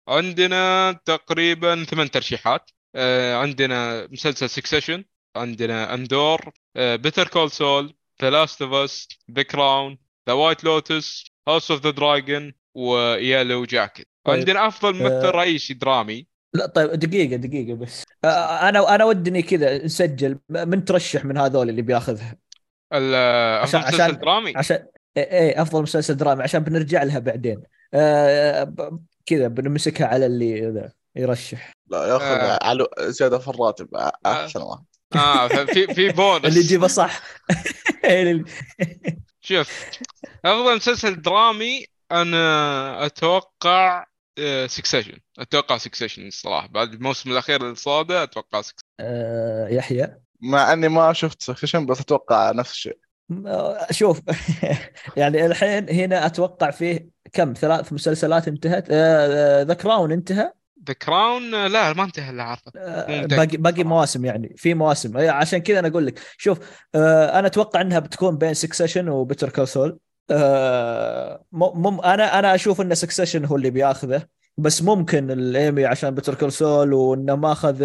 [0.08, 2.70] عندنا تقريبا ثمان ترشيحات.
[2.94, 5.04] آه، عندنا مسلسل Succession
[5.36, 11.70] عندنا Andor Better Call Saul The Last of Us The Crown The White Lotus House
[11.70, 14.38] of the Dragon و Yellowjackets طيب.
[14.38, 15.30] عندنا أفضل ممثل آه.
[15.30, 16.26] رئيسي درامي.
[16.54, 18.02] لا طيب دقيقة دقيقة بس.
[18.24, 18.28] آه،
[18.68, 20.38] أنا أنا ودني كذا نسجل.
[20.48, 22.36] من ترشح من هذول اللي بياخذها؟
[22.92, 24.52] عشان- أفضل مسلسل درامي.
[24.56, 27.62] عشان إيه إيه، أفضل مسلسل درامي عشان بنرجع لها بعدين.
[27.94, 31.72] آه، ب- كذا بنمسكها على اللي يرشح.
[31.90, 32.58] لا ياخذ آه.
[32.66, 34.82] علو زيادة في الراتب آه، أحسن واحد
[35.16, 36.44] آه في في بونس.
[36.44, 37.22] اللي يجيبه صح.
[39.44, 39.90] شوف
[40.44, 44.06] أفضل مسلسل درامي أنا أتوقع
[44.66, 46.66] Succession أتوقع Succession الصراحة.
[46.68, 52.00] بعد الموسم الأخير اللي صاده أتوقع سكسيشن آه، يحيى؟ مع إني ما شفت Succession بس
[52.00, 52.98] أتوقع نفس الشيء.
[53.46, 54.20] آه، شوف
[55.16, 58.90] يعني الحين هنا أتوقع فيه كم ثلاث مسلسلات انتهت
[59.68, 60.52] The Crown انتهى.
[60.86, 62.72] The Crown لا ما انتهى إلا عارفه.
[62.76, 63.84] آه، باقي باقي.
[63.84, 65.16] مواسم يعني في مواسم.
[65.16, 66.58] عشان كذا أنا أقول لك شوف
[66.94, 69.98] آه، أنا أتوقع إنها بتكون بين Succession و Better Call
[71.52, 74.22] مم أنا أنا أشوف إن Succession هو اللي بياخذه
[74.56, 77.82] بس ممكن الايمي عشان Better Call Saul وإنه ما أخذ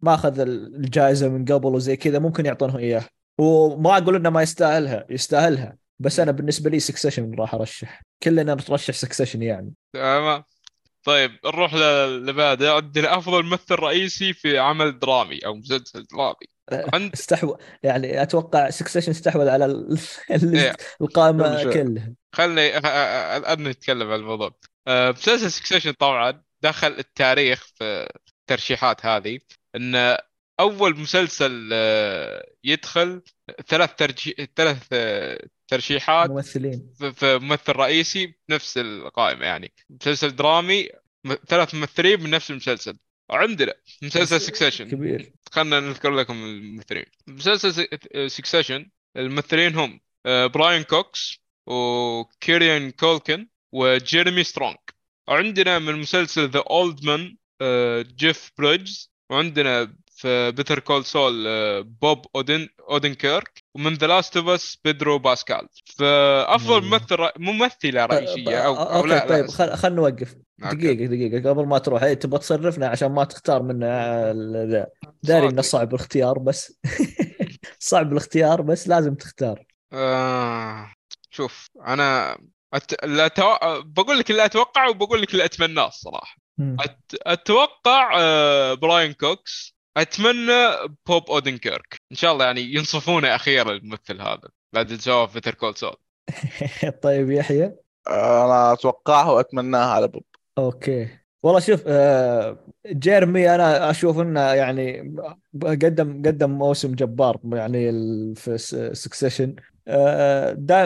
[0.00, 3.04] ما أخذ الجائزة من قبل وزي كذا ممكن يعطونه إياه.
[3.38, 8.02] وما أقول إنه ما يستاهلها يستاهلها بس أنا بالنسبة لي Succession راح أرشح.
[8.22, 9.72] كلنا نترشح Succession يعني.
[9.92, 10.42] تمام.
[11.04, 16.46] طيب نروح اللي بعده عندنا افضل ممثل رئيسي في عمل درامي أو مسلسل درامي
[16.94, 19.98] عند استحوذ يعني أتوقع Succession استحوذ على ال-
[20.30, 20.76] ال- إيه.
[21.00, 21.72] القائمه شيء.
[21.72, 22.78] كلها خلني
[23.36, 24.50] الان نتكلم عن الموضوع
[24.88, 28.08] آه، مسلسل Succession طبعا دخل التاريخ في
[28.40, 29.38] الترشيحات هذه
[29.76, 30.16] إن
[30.60, 33.22] أول مسلسل آه، يدخل
[33.68, 34.50] ثلاث ترجي...
[34.56, 35.38] ثلاث آه،
[35.72, 36.94] ترشيحات ممثلين.
[37.14, 39.72] في ممثل رئيسي بنفس القائمة يعني.
[39.90, 40.88] مسلسل درامي
[41.48, 42.96] ثلاث ممثلين من نفس المسلسل.
[43.30, 45.32] وعندنا مسلسل Succession كبير.
[45.52, 47.04] خلنا نذكر لكم الممثلين.
[47.26, 47.88] مسلسل
[48.30, 54.76] Succession الممثلين هم آه، براين كوكس وكيريان كولكن وجيريمي سترونج
[55.28, 57.36] وعندنا من مسلسل The Old Man
[58.16, 61.44] جيف بريدجز وعندنا في Better Call Saul
[61.84, 65.68] بوب اودن اودن كيرك ومن The Last of Us بيدرو باسكال
[65.98, 66.90] فافضل مم.
[66.90, 69.76] ممثل ممثلة رئيسية أو أو okay لا طيب خل...
[69.76, 70.76] خلنا نوقف okay.
[70.76, 73.80] دقيقة دقيقة قبل ما تروح إيه تبغى تصرفنا عشان ما تختار من
[74.70, 74.86] ذا
[75.22, 75.62] داري إنه.
[75.62, 76.80] صعب الاختيار بس
[77.78, 80.92] صعب الاختيار بس لازم تختار آه
[81.30, 82.38] شوف أنا
[82.74, 83.04] أت...
[83.04, 83.54] لا تو...
[83.82, 86.36] بقول لك اللي أتوقعه وبقول لك اللي أتمناه الصراحة.
[86.60, 86.98] أت...
[87.22, 90.52] أتوقع آه براين كوكس أتمنى
[91.06, 95.76] بوب اودنكيرك إن شاء الله يعني ينصفونه أخيرا الممثل هذا بعد سواه في Better Call
[95.76, 95.96] Saul
[97.02, 97.76] طيب يحيى؟
[98.08, 100.24] أنا اتوقعها واتمناها على بوب.
[100.58, 101.08] okay.
[101.42, 105.14] والله شوف آه، جيرمي أنا أشوف إنه يعني
[105.62, 108.58] قدم قدم موسم جبار يعني ال- في
[108.94, 109.56] Succession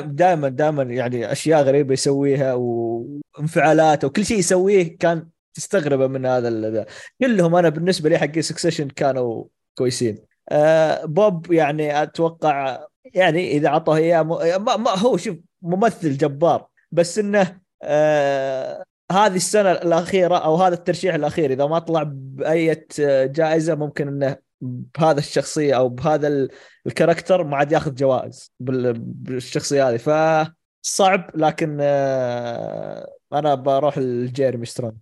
[0.06, 6.86] دائما دائما يعني أشياء غريبة يسويها وانفعالات وكل شيء يسويه كان تستغربه من هذا ال-
[7.20, 9.44] كلهم أنا بالنسبة لي حقين Succession كانوا
[9.78, 10.18] كويسين.
[10.48, 12.84] آه، بوب يعني أتوقع
[13.14, 19.36] يعني إذا عطوه إياه م- ما, ما هو شوف ممثل جبار بس إنه آه هذه
[19.36, 22.86] السنة الأخيرة أو هذا الترشيح الأخير إذا ما طلع بأي
[23.26, 26.48] جائزة ممكن إنه بهذا الشخصية أو بهذا ال-
[26.86, 29.96] ال character ما عاد ياخذ جوائز بال- بالشخصية هذه.
[29.96, 34.96] فصعب لكن آه أنا بروح لجيرمي سترونج.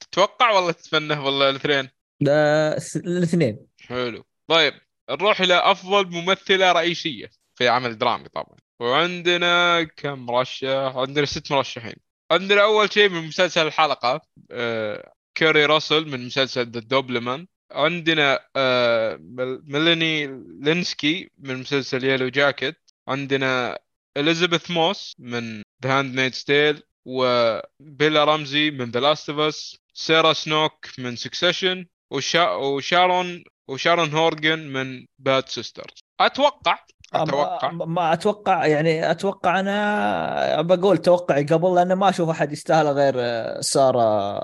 [0.00, 1.88] تتوقع ولا تتمنى ولا الاثنين؟
[2.20, 3.66] لا، الاثنين.
[3.80, 4.24] حلو.
[4.46, 4.74] طيب
[5.10, 8.56] نروح إلى أفضل ممثلة رئيسية في عمل درامي طبعا.
[8.80, 11.96] وعندنا كم مرشح عندنا ست مرشحين.
[12.30, 14.20] عندنا أول شيء من مسلسل الحلقة
[14.50, 19.18] آه، كيري راسل من مسلسل The Diplomat عندنا آه،
[19.64, 20.26] ميلاني
[20.60, 22.76] لينسكي من مسلسل Yellowjackets
[23.08, 23.78] عندنا
[24.16, 30.86] اليزابيث موس من The Handmaid's Tale وبيلا رمزي من The Last of Us سيرا سنوك
[30.98, 32.50] من Succession وشا...
[32.50, 36.78] وشارون وشارون هورجن من Bad Sisters أتوقع
[37.14, 37.70] أتوقع.
[37.70, 43.60] ما, أتوقع يعني أتوقع أنا بقول توقعي قبل لأنه ما أشوف أحد يستاهل غير آه،
[43.60, 44.40] ساره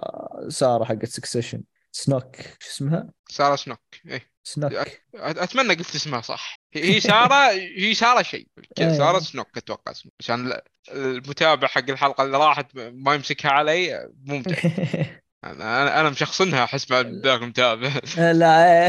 [0.48, 1.62] سارة حقت سكسيشن
[1.96, 4.30] سنوك شو اسمها؟ سارة سنوك إيه.
[4.44, 4.72] سنوك.
[5.14, 6.56] أتمنى قلت اسمها صح.
[6.74, 8.46] هي سارة هي سارة شيء.
[8.78, 8.98] إيه.
[8.98, 10.12] سارة سنوك أتوقع اسمها.
[10.20, 10.60] عشان ال-
[10.92, 14.56] المتابع حق الحلقة اللي راحت ما يمسكها علي ممتع.
[15.44, 18.32] أنا أنا مشخصنها أحس بعد ذاك المتابع لا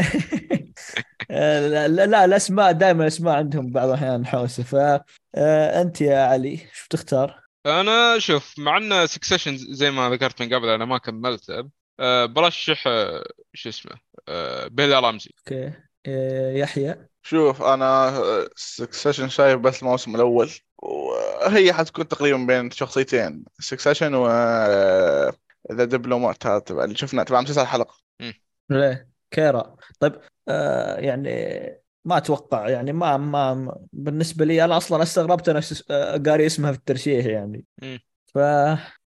[1.30, 4.62] لا لا, لا الأسماء دائما الأسماء عندهم بعض الأحيان حوسة.
[4.62, 10.68] فانت يا علي شو تختار؟ أنا شوف مع إن Succession زي ما ذكرت من قبل
[10.68, 11.70] أنا ما كملته.
[12.00, 13.24] أه برشح أه،
[13.54, 13.92] شو اسمه
[14.28, 15.30] أه بيلا رمزي.
[15.38, 15.72] okay.
[16.06, 17.08] آه، يحيى.
[17.22, 18.12] شوف أنا
[18.56, 24.26] Succession شايف بس الموسم الأول وهي حتكون تقريبا بين شخصيتين Succession و
[25.72, 27.94] The Diplomat هذا تبع اللي شفنا تبع مسلسل الحلقة.
[28.70, 29.76] ليه؟ كيري.
[30.00, 31.30] طيب آه يعني
[32.04, 36.78] ما أتوقع يعني ما ما بالنسبة لي أنا أصلا استغربت أنا آه، قاري اسمها في
[36.78, 37.64] الترشيح يعني.
[38.34, 38.38] ف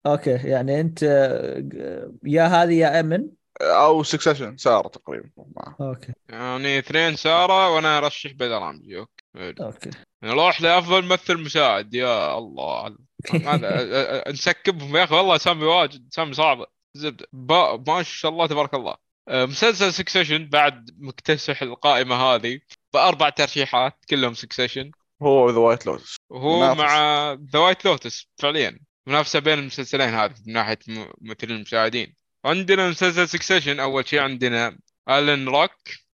[0.05, 3.28] okay يعني انت آه، يا هذه يا امن؟
[3.62, 5.30] أو Succession سارة تقريبا.
[5.38, 5.76] معه.
[5.82, 6.14] أوكي.
[6.30, 9.63] يعني اثنين سارة وأنا ارشح رمزي okay.
[9.63, 9.89] okay.
[10.24, 11.93] نروح لافضل ممثل مساعد.
[11.93, 12.95] يا الله.
[13.47, 15.16] هذا ن skip هم يا أخي.
[15.16, 18.95] والله اسامي واجد اسامي صعبه زبده با- ما شاء الله تبارك الله.
[19.30, 22.60] أه، مسلسل Succession بعد مكتسح القائمة هذه
[22.93, 24.91] بأربع ترشيحات كلهم سكسيشن.
[25.22, 26.80] هو ذا وايت لوتس منافس.
[26.80, 28.80] مع The White Lotus فعليا.
[29.08, 30.80] منافسة بين المسلسلين هذه من ناحية
[31.22, 32.16] ممثلين المساعدين.
[32.45, 34.78] عندنا مسلسل سكسيشن أول شيء عندنا
[35.10, 35.72] الين روك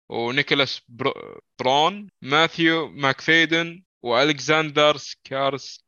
[0.08, 5.84] ونيكولاس برو- برون ماثيو ماكفيدن والكسندر سكارس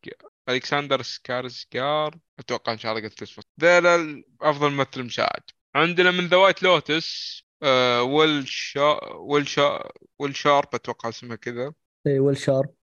[0.48, 3.44] الكسندر سكارسكار أتوقع إن شاء الله قلت اسمه.
[3.60, 5.42] ذيلا أفضل ممثل مساعد.
[5.74, 11.72] عندنا من The White Lotus آه ويل شا ويل شا ويل شارب أتوقع اسمه كذا.
[12.06, 12.74] اي ويل شارب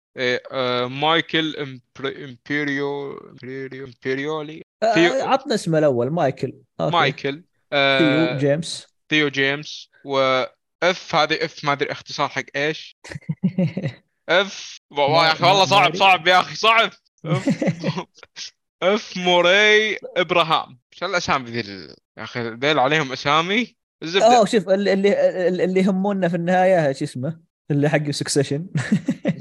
[0.87, 4.61] مايكل إمبر- امبيريو امبيريو امبيريولي.
[4.83, 6.53] آه، ثيو- عطنا اسمه الأول مايكل.
[6.81, 6.95] okay.
[6.95, 7.43] مايكل ثيو
[7.73, 8.87] آه، جيمس.
[9.09, 9.89] ثيو جيمس.
[10.05, 12.97] و F هذه F ما أدري اختصار حق إيش.
[14.29, 15.95] F يا أخي والله صعب.
[15.95, 16.89] صعب يا أخي صعب.
[17.25, 17.49] F
[18.83, 20.79] F موراي إبراهام.
[20.91, 21.87] شو الأسامي ذي
[22.17, 23.75] يا أخي ذيل عليهم أسامي.
[24.03, 24.37] الزبدة.
[24.37, 27.39] أوه شوف اللي اللي اللي يهمونا في النهاية شو اسمه؟
[27.71, 28.65] اللي حق Succession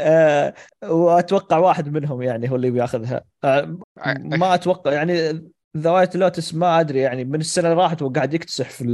[0.00, 3.24] آه، وأتوقع واحد منهم يعني هو اللي بياخذها.
[3.44, 3.78] آه،
[4.18, 5.42] ما أتوقع يعني
[5.76, 8.84] The White Lotus ما أدري يعني من السنة اللي راحت وقاعد يكتسح في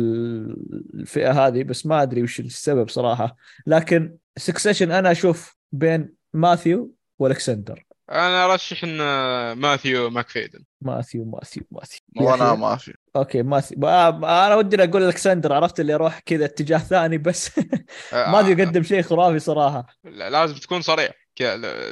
[0.95, 3.37] الفئة هذه بس ما أدري وش السبب صراحة.
[3.67, 7.90] لكن Succession أنا أشوف بين ماثيو وألكسندر.
[8.11, 8.99] أنا ارشح ان
[9.53, 10.65] ماثيو ماكفيدن.
[10.81, 12.01] ماثيو ماثيو ماثيو.
[12.17, 13.79] وأنا يحيى؟ ما في okay ماثيو.
[13.87, 17.51] آه، أنا ودي أقول الكسندر عرفت اللي يروح كذا اتجاه ثاني بس.
[18.13, 19.87] ماثيو قدم شيء خرافي صراحة.
[20.05, 21.11] لا، لازم تكون صريح.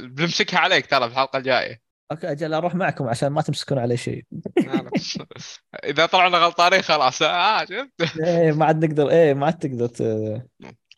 [0.02, 1.80] بنمسكها عليك ترى في الحلقة الجاية.
[2.12, 4.24] okay أجل أروح معكم عشان ما تمسكون علي شيء.
[5.84, 7.22] إذا طلعنا غلطانين خلاص.
[7.22, 8.18] آه شفت.
[8.20, 10.48] إيه ما عاد نقدر إيه ما عاد تقدر ت-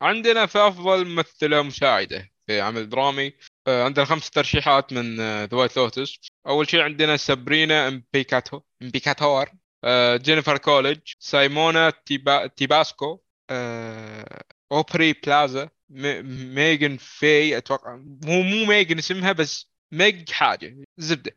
[0.03, 3.33] عندنا في أفضل ممثلة مساعده في عمل درامي آه،
[3.69, 9.47] عندنا خمس ترشيحات من The White Lotus أول شيء عندنا سابرينا امبيكاتو امبيكاتور
[9.85, 12.47] آه، جينيفر كوليج سايمونا تيبا...
[12.47, 14.43] تيباسكو آه،
[14.73, 15.69] اوبري بلازا.
[15.93, 17.97] ميغن في أتوقع.
[17.97, 21.37] مو مو ميغن اسمها بس ميج حاجة زبدة.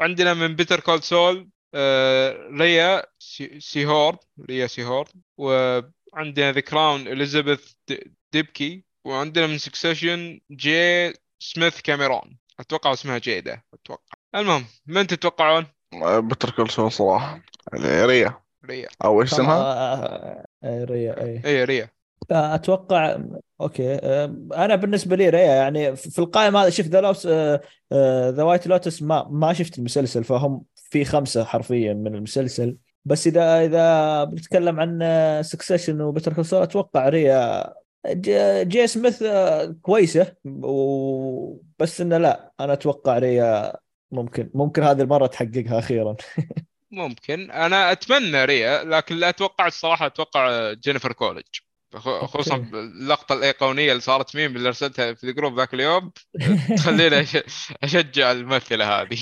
[0.00, 1.48] عندنا من Better Call Saul
[2.60, 4.18] ريا سي- سيهورد
[4.50, 7.72] ريا سيهورد وعندنا The Crown اليزابيث
[8.32, 12.38] ديبكي وعندنا من Succession جي سميث كاميرون.
[12.60, 13.64] أتوقع اسمها جيدة.
[13.74, 14.14] أتوقع.
[14.34, 15.66] المهم من تتوقعون؟
[16.04, 17.40] Better Call Saul صراحة.
[17.72, 18.40] يعني ريا.
[18.64, 18.88] ريا.
[19.04, 21.42] أو إيش اسمها؟ آه، آه، ريا إيه.
[21.44, 21.88] اي ريا.
[22.30, 23.18] أتوقع
[23.60, 23.94] okay.
[23.94, 24.24] آه،
[24.54, 27.26] أنا بالنسبة لي ريا يعني في القائمة هذا شفت The Lotus
[28.36, 32.76] The White Lotus ما ما شفت المسلسل فهم في خمسة حرفيا من المسلسل.
[33.04, 37.72] بس إذا إذا بنتكلم عن Succession و Better Call Saul أتوقع ريا
[38.62, 41.56] جي سميث آه، كويسة و...
[41.78, 43.72] بس إنه لا أنا أتوقع ريا
[44.10, 46.16] ممكن ممكن هذه المرة تحققها أخيرا.
[46.90, 47.50] ممكن.
[47.50, 51.44] أنا أتمنى ريا لكن لا أتوقع الصراحة أتوقع جينيفر كوليج
[51.94, 52.56] خ- خصوصا.
[52.56, 56.12] اللقطة الأيقونية اللي صارت ميم اللي ارسلتها في ال group ذاك اليوم
[56.76, 57.26] تخليني
[57.82, 59.18] أشجع الممثلة هذه.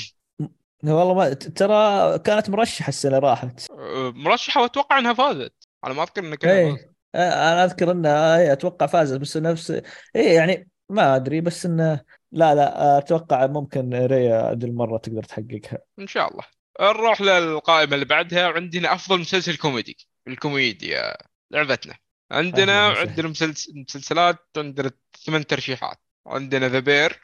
[0.85, 3.66] والله ما ترى كانت مرشحة السنة راحت.
[4.14, 5.68] مرشحة وأتوقع إنها فازت.
[5.85, 6.80] على ما أذكر إنها كانت.
[6.80, 9.71] آه، أنا أذكر انها إيه، أتوقع فازت بس نفس
[10.17, 12.01] إيه يعني ما أدري بس انه
[12.33, 15.79] لا لا أتوقع ممكن ريا هذه المره تقدر تحققها.
[15.99, 16.43] إن شاء الله.
[16.81, 18.49] نروح للقائمة اللي بعدها.
[18.49, 19.97] وعندنا أفضل مسلسل كوميدي.
[20.29, 21.17] الكوميديا
[21.51, 21.95] لعبتنا.
[22.31, 22.89] عندنا.
[22.89, 24.91] عندنا مسلس- مسلسلات عندنا
[25.27, 25.99] ثمان ترشيحات.
[26.27, 27.20] عندنا The Bear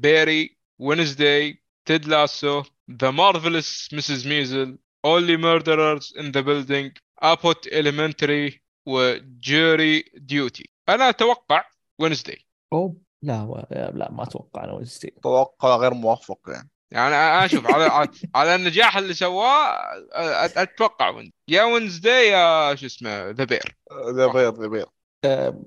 [0.00, 2.62] Barry Wednesday Ted Lasso
[3.02, 4.26] The Marvelous Mrs.
[4.26, 11.64] Maisel Only Murders in the Building Abbott Elementary و Jury Duty أنا أتوقع
[11.98, 12.38] Wednesday
[12.72, 16.70] أوه لا و- لا ما أتوقع أنا وزتي توقع غير موفق يعني.
[16.90, 19.74] يعني أنا أشوف على على- على النجاح اللي سواه
[20.12, 23.76] أ- أتوقع يا Wednesday يا شو اسمه The Bear
[24.16, 24.86] ذا بير ذا بير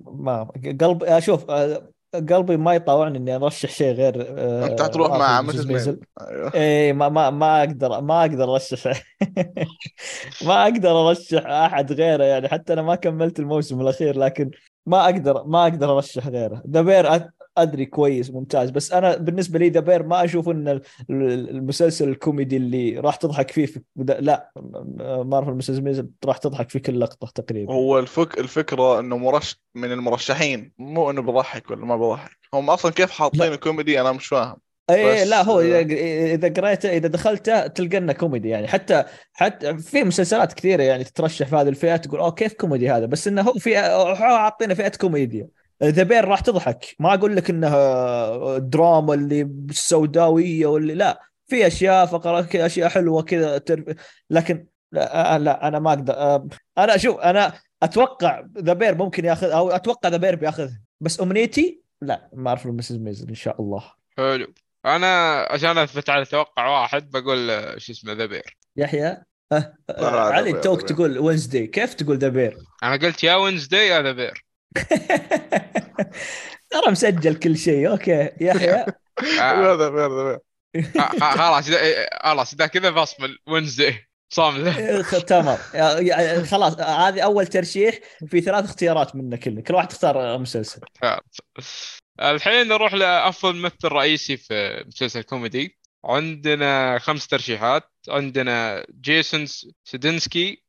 [0.05, 0.43] ما
[0.82, 1.91] قلب أشوف آه،
[2.30, 5.68] قلبي ما يطاوعني إني أرشح شيء غير آه، انت تروح مع Mrs.
[5.68, 5.99] Maisel.
[6.22, 6.51] أيوه.
[6.53, 9.03] إيه ما ما ما أقدر ما أقدر أرشح.
[10.47, 14.51] ما أقدر أرشح أحد غيره يعني حتى أنا ما كملت الموسم الأخير لكن
[14.86, 16.61] ما أقدر ما أقدر أرشح غيره.
[16.70, 17.13] The Bear
[17.62, 18.70] أدري كويس ممتاز.
[18.70, 20.82] بس أنا بالنسبة لي The Bear ما أشوف إن ال-
[21.49, 24.51] المسلسل الكوميدي اللي راح تضحك فيه في لا
[25.26, 25.80] Marvelous Mrs.
[25.80, 27.74] Maisel راح تضحك في كل لقطة تقريبا.
[27.74, 32.91] هو الفك الفكرة إنه مرش من المرشحين مو إنه بيضحك ولا ما بيضحك هم أصلا
[32.91, 34.55] كيف حاطين كوميدي أنا مش فاهم.
[34.89, 38.68] اي لا هو اذا قريته إذا دخلته تلقى إنه كوميدي يعني.
[38.68, 39.03] حتى
[39.34, 43.28] حتى في مسلسلات كثيرة يعني تترشح في هذه الفئه تقول أوه كيف كوميدي هذا؟ بس
[43.28, 45.47] إنه هو في عاطينا فئة كوميديا.
[45.84, 46.95] The Bear راح تضحك.
[46.99, 51.28] ما أقول لك إنها دراما اللي السوداويه واللي لا.
[51.47, 53.95] في أشياء فقرات كذا أشياء حلوة كذا تر...
[54.30, 56.47] لكن لا, آه، لا أنا ما أقدر آه،
[56.78, 57.53] أنا أشوف أنا
[57.84, 60.82] أتوقع The Bear ممكن ياخذ أو أتوقع The Bear بياخذها.
[61.01, 62.95] بس أمنيتي؟ لا ما أعرف Mrs.
[62.95, 63.84] Maisel إن شاء الله.
[64.17, 64.53] حلو.
[64.86, 69.17] أنا عشان أثبت على توقع واحد بقول آه، شو اسمه ذا بير يحيى؟
[69.99, 70.82] علي توك.
[70.82, 74.47] تقول Wednesday كيف تقول The Bear؟ أنا قلت يا Wednesday يا The Bear
[76.70, 77.89] ترى مسجل كل شيء.
[77.91, 78.30] okay.
[78.41, 78.86] يحيى.
[79.41, 80.39] آه، The Bear The Bear
[81.01, 84.74] آه، خلاص إذا- إيه، خلاص إذا كذا بصمل Wednesday صامل
[85.28, 85.57] تمام.
[86.43, 87.99] خلاص هذه أول ترشيح.
[88.28, 90.82] في ثلاث اختيارات منك كلنا كل واحد اختار مسلسل.
[92.22, 95.78] الحين نروح لأفضل ممثل رئيسي في مسلسل كوميدي.
[96.05, 97.84] عندنا خمس ترشيحات.
[98.09, 99.45] عندنا جيسون
[99.84, 100.63] سيدنسكي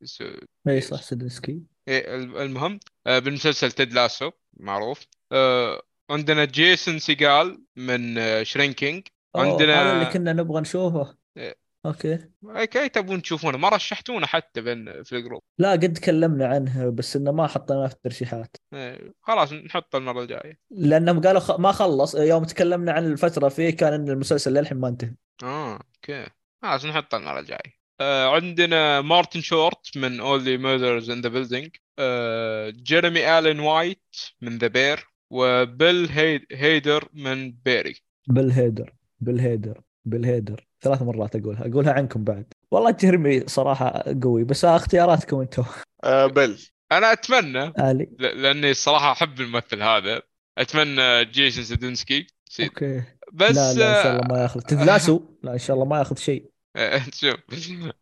[0.69, 1.53] اي صح سدنسكي.
[1.53, 1.59] إيه،
[1.89, 5.07] المهم آه، بالمسلسل Ted Lasso معروف.
[5.33, 9.07] آه، عندنا جيسون سيجال من Shrinking.
[9.37, 11.17] أوه، عندنا- هذا اللي كنا نبغى نشوفه.
[11.37, 11.69] إيه.
[11.87, 12.19] okay.
[12.45, 15.43] okay تبون تشوفونه؟ ما رشحتونه حتى بين في ال group.
[15.59, 18.57] لا قد تكلمنا عنه بس إنه ما حطيناه في الترشيحات.
[18.75, 20.59] إيه، خلاص نحطه المرة الجاية.
[20.71, 21.61] لأنهم قالوا خ...
[21.61, 22.15] ما خلص.
[22.15, 25.15] يوم تكلمنا عن الفترة فيه كان إن المسلسل للحين ما انتهى.
[25.43, 26.27] آه okay.
[26.63, 27.59] خلاص نحطه المرة الجاية.
[27.59, 34.59] آه عندنا مارتن شورت من Only Murders in the Building آه جيريمي آلين وايت من
[34.59, 37.97] The Bear وبيل هيد هيدر من Barry
[38.29, 42.45] بيل هيدر بيل هيدر بيل هيدر ثلاث مرات أقولها أقولها عنكم بعد.
[42.71, 45.65] والله جيرمي صراحة قوي بس اختياراتكم أنتم
[46.05, 46.59] آه بل
[46.93, 48.09] أنا أتمنى آلي.
[48.19, 50.23] ل- لأني الصراحه أحب الممثل هذا.
[50.59, 53.03] أتمنى جيسون سيدنسكي سي- okay.
[53.33, 54.61] بس لا لا إن شاء الله آه، ما ياخذ.
[54.61, 56.51] Ted Lasso لا إن شاء الله ما ياخذ شيء.
[57.15, 57.37] شوف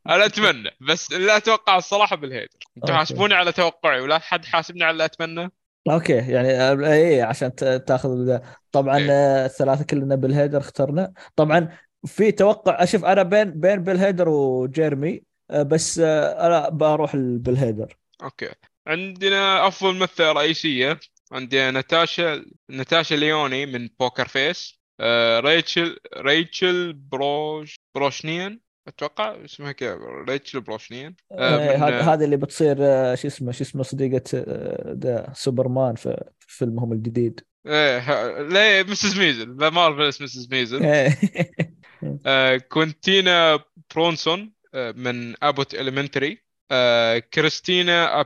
[0.06, 2.94] أنا أتمنى بس لا أتوقع الصراحة بيل هيدر أنتم.
[2.94, 5.50] حاسبوني على توقعي ولا حد حاسبني على اللي أتمنى
[5.90, 8.38] okay يعني آه، اي عشان ت- تاخذ.
[8.72, 9.46] طبعا إيه.
[9.46, 15.22] الثلاثة كلنا بيل هيدر اخترنا طبعا في توقع أشوف أنا بين بين بيل هيدر وجيرمي
[15.50, 18.51] آه، بس آه، أنا بروح بيل هيدر okay
[18.86, 20.98] عندنا أفضل ممثلة رئيسية
[21.32, 29.99] عندنا ناتاشا ناتاشا ليوني من Poker Face آه ريتشل ريتشل بروش بروشنيان أتوقع اسمها كذا
[30.28, 31.14] ريتشل بروشنيان.
[31.32, 35.32] آه، آه، من- هذا هذا اللي بتصير آه، شو اسمه شو اسمه صديقة آه، The
[35.34, 37.40] Superman في في فيلمهم الجديد.
[37.66, 39.18] إيه ليه Mrs.
[39.18, 40.49] Maisel The Marvelous Mrs.
[40.53, 40.82] Maisel.
[40.84, 41.18] إيه.
[42.26, 43.61] آه كوينتا
[43.94, 46.38] برونسون آه من Abbott Elementary.
[46.70, 48.20] آه كريستينا.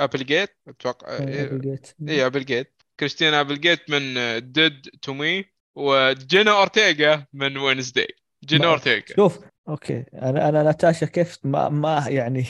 [0.00, 1.50] أبلجيت أتوقع إيه
[2.08, 2.68] إيه، أبلجيت.
[3.00, 4.14] كريستينا أبلجيت من
[4.52, 5.44] Dead to Me
[5.80, 8.08] وجينا أورتيغا من Wednesday.
[8.44, 9.02] جينا أورتيغا.
[9.16, 10.04] شوف أوكي.
[10.14, 12.44] أنا أنا ناتاشا كيف ما ما يعني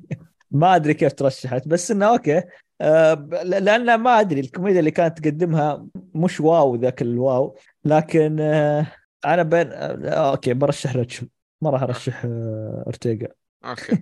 [0.50, 2.42] ما أدري كيف ترشحت بس إنه okay.
[2.80, 8.86] ب- لأن ما أدري الكوميديا اللي كانت تقدمها مش wow ذاك ال wow لكن آه،
[9.24, 11.28] أنا بين آه، okay برشح ريتشل
[11.62, 13.28] ما راح أرشح آه، أورتيغا.
[13.64, 13.98] okay.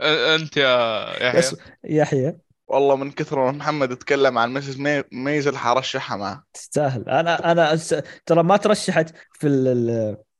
[0.00, 1.50] أنت يا يحيى؟
[1.84, 2.36] يحيى.
[2.72, 4.78] والله من كثر ما محمد اتكلم عن Mrs.
[4.80, 5.02] Mai...
[5.12, 6.44] Maisel حرشحها معه.
[6.54, 7.08] تستاهل.
[7.08, 9.48] أنا أنا أس- ترى ما ترشحت في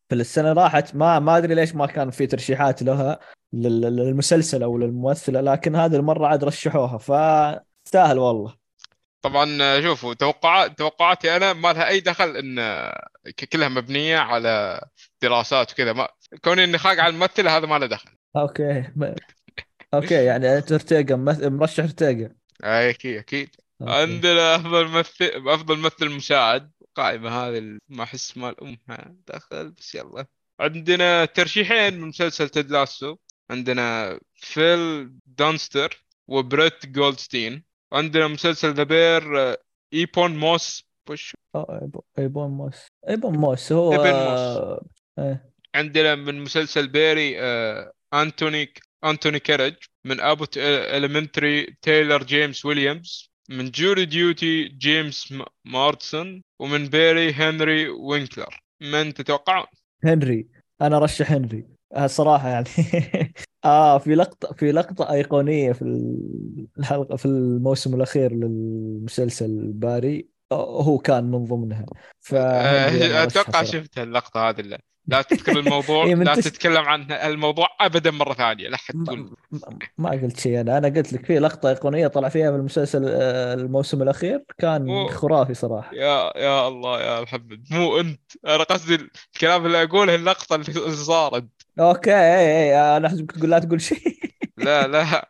[0.09, 3.19] في السنة راحت ما ما أدري ليش ما كان في ترشيحات لها
[3.53, 8.55] لل- للمسلسل أو للممثلة لكن هذه المرة عاد رشحوها فتستاهل والله.
[9.23, 12.61] طبعا شوفوا توقعات توقعاتي أنا ما لها أي دخل إن
[13.37, 14.81] ك- كلها مبنية على
[15.23, 16.09] دراسات وكذا ما
[16.45, 18.11] كوني إني خاق على الممثله هذا ما له دخل.
[18.37, 18.85] okay
[19.95, 23.57] okay يعني انت أورتيغا مرشح أورتيغا آه، أكيد أكيد.
[23.81, 26.71] عندنا أفضل ممثل أفضل ممثل مساعد.
[26.83, 30.27] القائمه هذه اللي ما أحس ما لها دخل بس يلا.
[30.61, 33.17] عندنا ترشيحين من مسلسل Ted Lasso.
[33.51, 37.65] عندنا فيل دانستر وبريت جولدستين.
[37.93, 39.57] عندنا مسلسل The Bear
[39.95, 40.85] إيبون موس.
[41.57, 42.87] إيبو- إيبون موس.
[43.09, 44.39] إيبون موس هو إيبون موس.
[44.41, 44.85] آه،
[45.19, 45.53] إيه.
[45.75, 48.73] عندنا من مسلسل Barry آه، انتوني
[49.05, 49.75] أنتوني كارج
[50.05, 55.35] من Abbott Elementary تايلر جيمس ويليامز من Jury Duty جيمس
[55.65, 58.63] مارتسون ومن Barry هنري وينكلر.
[58.81, 59.67] من تتوقعون؟
[60.05, 60.47] هنري.
[60.83, 61.67] أنا رشح هنري.
[61.93, 62.67] آه، صراحة يعني.
[63.65, 65.83] آه في لقطة في لقطة أيقونية في
[66.79, 71.87] الحلقة في الموسم الأخير للمسلسل Barry آه، هو كان من ضمنها.
[72.35, 73.63] آه، أرشحه أتوقع.
[73.63, 78.69] شفت اللقطة هذه لا لا تذكر الموضوع إيه، لا تتكلم عن الموضوع ابدا مرة ثانية
[78.69, 79.37] لا حد تقول.
[79.99, 80.79] ما, قلت شيء أنا.
[80.79, 85.09] أنا قلت لك في لقطة ايقونيه طلع فيها في المسلسل آه، الموسم الأخير كان أوه.
[85.09, 85.95] خرافي صراحة.
[85.95, 87.65] يا يا الله يا محمد.
[87.71, 88.21] مو أنت.
[88.47, 88.99] أنا قصدي
[89.35, 91.45] الكلام اللي أقوله اللقطة اللي صارت.
[91.81, 93.99] أوكي اي اي أنا احسبك تقول لا تقول شيء.
[94.57, 95.29] لا لا.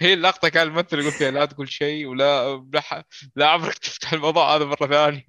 [0.00, 3.04] هي اللقطة كان الممثل يقول فيها لا تقول شيء ولا لا,
[3.36, 5.26] لا عمرك تفتح الموضوع هذا مرة ثانية.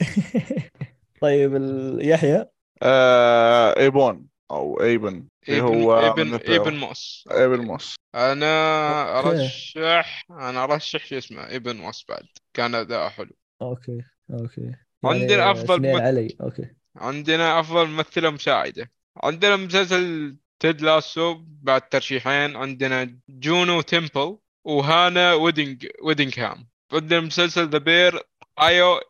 [1.20, 2.46] طيب ال- يحيى.
[2.82, 7.28] آه إيبون أو إيبن اللي هو ابن من ابن موس.
[7.30, 7.96] إيبن موس.
[8.14, 9.28] أنا okay.
[9.28, 12.26] ارشح أنا أرشح شو اسمه ابن موس بعد.
[12.54, 13.36] كان أداء حلو.
[13.62, 13.98] okay
[14.30, 14.72] okay.
[15.04, 16.04] عندنا يعني أفضل اثنين ممثل.
[16.04, 16.70] علي أوكي.
[16.96, 18.90] عندنا أفضل ممثلة مساعدة.
[19.22, 22.56] عندنا مسلسل Ted Lasso بعد ترشيحين.
[22.56, 28.22] عندنا جونو تيمبل وهانا ويدنج ويدنغهام عندنا مسلسل The Bear
[28.60, 29.00] ايو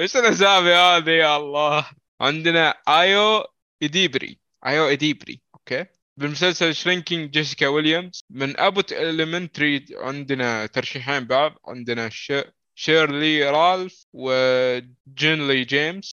[0.00, 1.86] إيش الاسامي هذه يا الله؟
[2.20, 3.44] عندنا آيو
[3.82, 5.86] ايديبري آيو ايديبري okay.
[6.16, 12.32] بالمسلسل Shrinking جيسيكا ويليامز من Abbott Elementary عندنا ترشيحين بعد عندنا ش...
[12.74, 16.14] شيرلي رالف وجينلي جيمس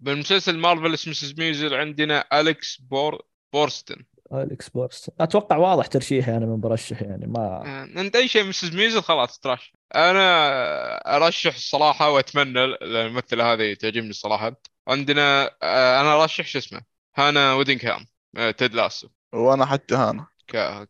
[0.00, 1.34] بالمسلسل Marvelous Mrs.
[1.38, 7.40] Maisel عندنا اليكس بور بورستن اليكس بورست أتوقع واضح ترشيحي أنا من برشح يعني ما
[7.40, 14.10] آه، أنت أي شيء مسز ميزل خلاص ترشح أنا أرشح الصراحة وأتمنى الممثله هذه تعجبني
[14.10, 14.56] الصراحة.
[14.88, 16.80] عندنا آه، أنا أرشح شو اسمه
[17.16, 18.06] هانا ويدنغهام
[18.36, 19.08] آه، تيد لاسو.
[19.32, 20.26] وأنا حتى هانا.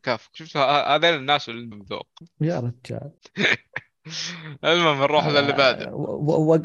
[0.03, 2.07] كاف شفت هذين الناس اللي عندهم ذوق
[2.41, 3.11] يا رجال.
[4.65, 5.91] المهم نروح للي بعده.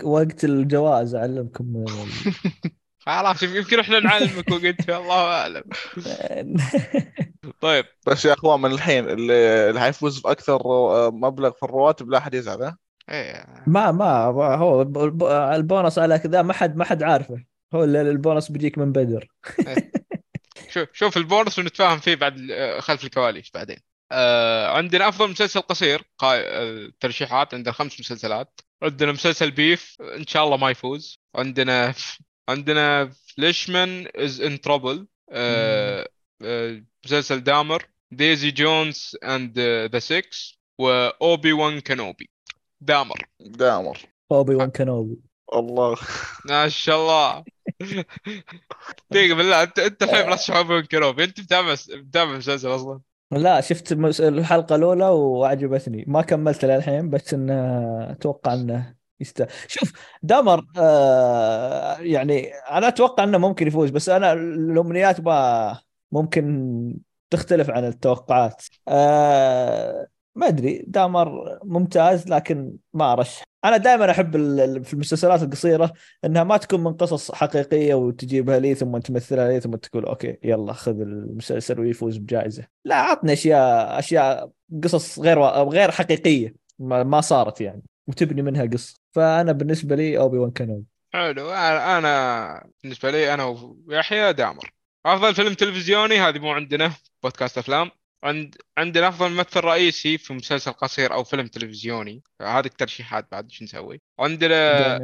[0.04, 1.84] وقت الجوائز أعلمكم
[3.06, 5.62] خلاص يمكن إحنا نعلمك وقت الله أعلم.
[7.60, 7.84] طيب.
[8.06, 12.34] بس يا أخوان من الحين اللي اللي حيفوز باكثر رو- مبلغ في الرواتب لا أحد
[12.34, 12.78] يزعل ها؟
[13.10, 13.46] إيه.
[13.66, 14.24] ما ما
[14.54, 17.44] هو الب- الب- البونص على كذا ما حد ما حد عارفه.
[17.74, 19.28] هو البونص بيجيك من بدر.
[20.70, 23.76] شوف شوف البونص ونتفاهم فيه بعد آه، خلف الكواليس بعدين.
[24.12, 26.02] آه عندنا أفضل مسلسل قصير.
[26.22, 28.60] الترشيحات عندنا خمس مسلسلات.
[28.82, 31.18] عندنا مسلسل بيف إن شاء الله ما يفوز.
[31.34, 31.94] عندنا
[32.48, 35.06] عندنا Fleishman Is in Trouble
[37.04, 39.60] مسلسل دامر Daisy Jones and
[39.92, 42.30] the Six و اوبي وان كانوبي
[42.80, 43.26] دامر.
[43.40, 43.98] دامر.
[44.32, 45.16] اوبي وان كانوبي
[45.54, 45.96] الله.
[46.44, 47.44] ما شاء الله.
[49.10, 53.00] دقيقة بالله انت أنت الحين مرشح اوبي وان كانوبي أنت متابع متابع المسلسل أصلا؟
[53.32, 57.54] لا شفت الحلقة الأولى واعجبتني ما كملت للحين بس انه
[58.12, 59.46] أتوقع إنه يست...
[59.68, 59.92] شوف
[60.22, 65.78] دامر آه يعني أنا أتوقع إنه ممكن يفوز بس أنا الأمنيات ما
[66.12, 66.98] ممكن
[67.30, 68.62] تختلف عن التوقعات.
[68.88, 73.42] آه ما أدري دامر ممتاز لكن ما أرشح.
[73.64, 74.32] أنا دائما أحب
[74.82, 75.92] في المسلسلات القصيرة
[76.24, 80.72] إنها ما تكون من قصص حقيقية وتجيبها لي ثم تمثلها لي ثم تقول أوكي يلا
[80.72, 82.64] خذ المسلسل ويفوز بجائزة.
[82.84, 84.50] لا عطني أشياء أشياء
[84.84, 87.82] قصص غير غير حقيقية ما صارت يعني.
[88.06, 88.98] وتبني منها قصة.
[89.14, 90.84] فأنا بالنسبة لي اوبي وان كانوبي
[91.14, 91.50] حلو.
[91.50, 93.44] أنا أنا بالنسبة لي أنا
[93.86, 94.72] ويحيى دامر.
[95.06, 96.92] أفضل فيلم تلفزيوني هذه مو عندنا
[97.22, 97.90] بودكاست أفلام.
[98.24, 102.22] عند عندنا أفضل ممثل رئيسي في مسلسل قصير أو فيلم تلفزيوني.
[102.42, 105.00] هذه الترشيحات بعد شو نسوي؟ عندنا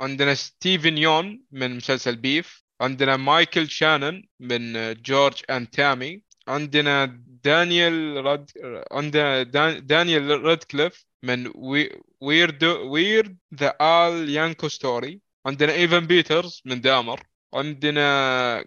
[0.00, 2.64] عندنا ستيفن يون من مسلسل Beef.
[2.80, 8.50] عندنا مايكل شانن من George and Tammy عندنا دانيال رد
[8.92, 9.86] عندنا دان...
[9.86, 11.90] دانيال ريدكليف من Wei...
[12.20, 15.20] Weird Weird The Al Yankovic Story.
[15.46, 17.20] عندنا ايفن بيترز من دامر.
[17.54, 18.64] عندنا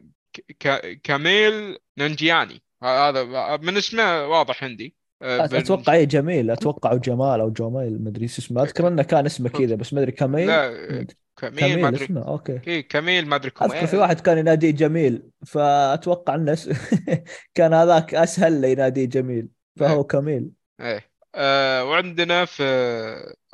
[0.59, 0.99] ك...
[1.03, 4.95] كاميل نانجياني هذا من اسمه واضح عندي.
[5.21, 6.51] آه، أتوقع اي جميل.
[6.51, 8.63] أتوقع جمال أو جمال ما أدري اسمه.
[8.63, 10.11] أذكر إنه كان اسمه كذا بس ما أدري.
[10.11, 11.05] كميل لا
[11.35, 12.59] كاميل ما كميل ادري اسمه أوكي.
[12.67, 16.57] إيه، كاميل ما ادري أذكر في واحد كان يناديه جميل فأتوقع إنه
[17.55, 19.47] كان هذاك أسهل له يناديه جميل
[19.79, 20.49] فهو كميل.
[20.81, 21.13] إيه.
[21.35, 22.63] آه وعندنا في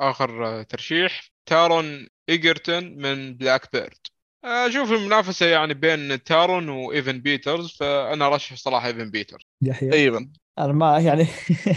[0.00, 4.06] آخر آه، ترشيح تارون إيجرتون من Black Bird
[4.44, 9.92] أشوف المنافسة يعني بين تارون وايفن بيترز فأنا أرشح صراحة ايفن بيترز يحيى.
[9.92, 10.28] أيضا
[10.58, 11.26] أنا ما يعني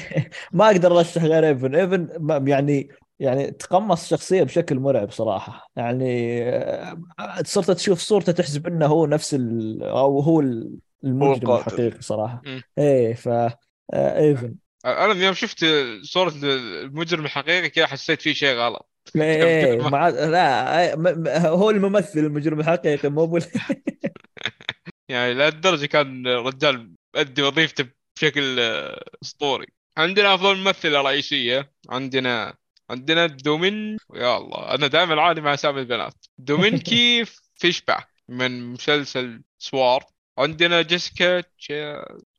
[0.54, 2.10] ما أقدر أرشح غير ايفن ايفن
[2.48, 2.90] يعني
[3.20, 5.72] يعني تقمص شخصيه بشكل مرعب صراحة.
[5.76, 6.98] يعني آه،
[7.46, 9.84] صرت تشوف صورته تحسب إنه هو نفس ال...
[9.84, 11.74] أو هو ال- المجرم القاتل.
[11.76, 12.42] الحقيقي صراحة.
[12.78, 13.58] إيه ف آه،
[13.94, 14.56] ايفن
[14.86, 15.66] أنا يوم شفت
[16.04, 18.90] صورة المجرم الحقيقي كذا حسيت فيه شيء غلط.
[19.16, 20.10] إيه مع...
[20.10, 23.44] لا م- هو الممثل المجرم الحقيقي مو بال...
[25.10, 27.86] يعني لهالدرجة كان رجال أدي وظيفته
[28.16, 29.68] بشكل آه، أسطوري.
[29.98, 32.56] عندنا أفضل ممثلة رئيسية عندنا
[32.90, 34.76] عندنا دومين يا الله.
[34.76, 36.14] أنا دائما أعاني مع أسامي البنات.
[36.38, 37.26] دومينكي
[37.60, 40.06] فيشباك من مسلسل Swarm
[40.38, 41.44] عندنا جيسيكا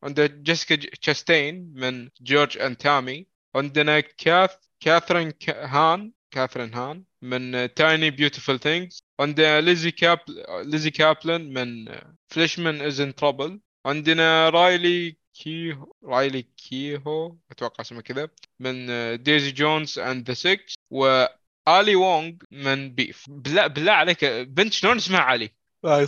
[0.02, 3.26] عندنا جيسيكا تشاستين من George and Tammy.
[3.56, 10.18] عندنا كاث كاثرين ك- هان كاثرين هان من Tiny Beautiful Things عندنا ليزي كاب
[10.64, 11.94] ليزي كابلن من
[12.28, 18.28] Fleishman Is in Trouble عندنا رايلي كيهو رايلي كيهو أتوقع اسمه كذا
[18.60, 18.86] من
[19.22, 23.24] Daisy Jones and the Six وعلي وونغ من Beef.
[23.28, 25.50] بالله بالله عليك بنت شلون اسمها علي؟
[25.84, 26.06] هاي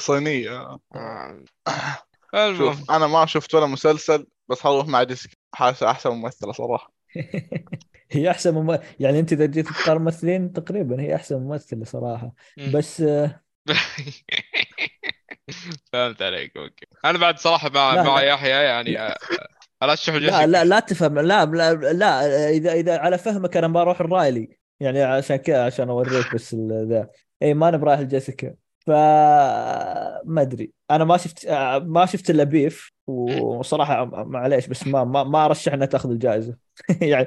[0.49, 0.81] آه.
[2.35, 2.57] المهم.
[2.57, 5.31] شوف أنا ما شفت ولا مسلسل بس حروح مع ديسك.
[5.55, 6.93] حاسه أحسن ممثلة صراحة.
[8.11, 8.79] هي أحسن مم...
[9.01, 12.35] يعني أنت إذا جيت تختار ممثلين تقريبا هي أحسن ممثلة صراحة.
[12.73, 13.41] بس آه،
[15.93, 16.87] فهمت عليك أوكي.
[17.05, 18.27] أنا بعد صراحة مع لا، مع لا.
[18.27, 19.17] يحيى يعني آه،
[19.83, 24.59] أرشح لا لا لا تفهم لا لا, لا إذا إذا على فهمك أنا بروح الرايلي
[24.81, 26.55] يعني عشان كذا عشان أوريك بس
[26.89, 27.09] ذا.
[27.43, 28.55] إي ما أنا برايح الجيسيكا.
[28.87, 28.91] ف
[30.25, 30.73] ما أدري.
[30.91, 32.93] أنا ما شفت آه، ما شفت إلا بيف.
[33.07, 36.57] وصراحة معليش بس ما ما, ما أرشح إنها تأخذ الجائزة.
[37.03, 37.27] يعني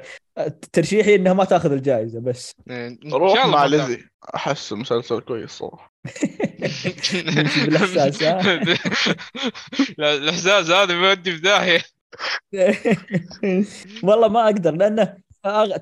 [0.72, 2.54] ترشيحي إنها ما تأخذ الجائزة بس.
[2.70, 3.64] إن روح مع.
[3.66, 4.04] ليزي.
[4.34, 5.92] أحس مسلسل كويس صراحة.
[7.64, 8.22] بالاحساس
[9.98, 11.82] لا الاحساس هذا بيودي في داهية.
[14.02, 15.16] والله ما أقدر لأنه.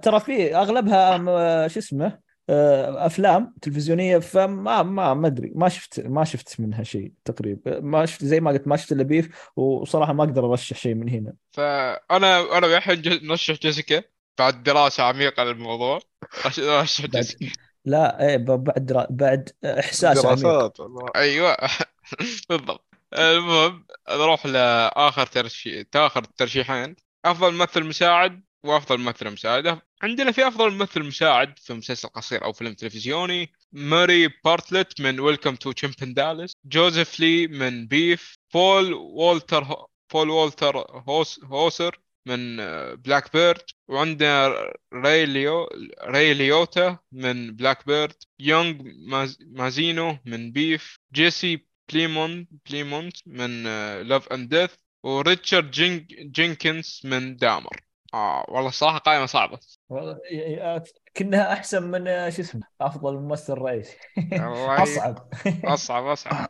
[0.02, 6.60] ترى في أغلبها شو اسمه؟ أفلام تلفزيونية فما ما ما أدري ما شفت ما شفت
[6.60, 10.44] منها شيء تقريبا ما شفت زي ما قلت ما شفت إلا بيف وصراحة ما أقدر
[10.50, 11.32] أرشح شيء من هنا.
[11.52, 14.02] فأنا أنا ويحيى نرشح جيسيكا
[14.38, 16.00] بعد دراسة عميقة للموضوع.
[16.46, 17.52] رش- رشح جيسيكا.
[17.84, 19.06] لا إيه بعد درا...
[19.10, 20.42] بعد إحساس عميق.
[20.42, 21.06] دراسات والله.
[21.16, 21.56] أيوه.
[22.50, 22.84] بالضبط.
[23.18, 29.87] المهم نروح لآخر ترشيح اخر الترشيحين أفضل ممثل مساعد وأفضل ممثله مساعدة.
[30.02, 35.56] عندنا في أفضل ممثل مساعد في مسلسل قصير أو فيلم تلفزيوني موري بارتلت من Welcome
[35.56, 40.76] to Chippendales جوزيف لي من Beef بول والتر بول والتر
[41.08, 42.56] هوس هوسر من
[42.94, 44.54] Black Bird وعندنا
[44.92, 45.68] راي ليو
[46.00, 48.74] راي ليوتا من Black Bird يونغ
[49.06, 49.38] ماز...
[49.46, 53.62] مازينو من Beef جيسي بليمون بليمونت من
[54.02, 54.70] Love and Death
[55.02, 56.06] وريتشارد جين...
[56.10, 59.58] جينكنز من دامر آه والله الصراحة قائمة صعبة.
[59.88, 60.82] والله ي-
[61.14, 63.96] كأنها أحسن من آه، شو اسمه أفضل ممثل رئيسي.
[64.38, 65.28] والله أصعب.
[65.64, 66.48] أصعب أصعب.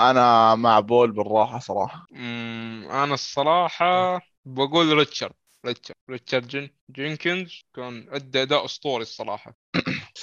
[0.00, 2.06] أنا مع بول بالراحة صراحة.
[2.12, 5.34] أمم، أنا الصراحة بقول ريتشارد.
[5.66, 6.70] ريتشارد ريتشارد جين...
[6.90, 9.54] جينكنز كان ادى أداء أسطوري الصراحة.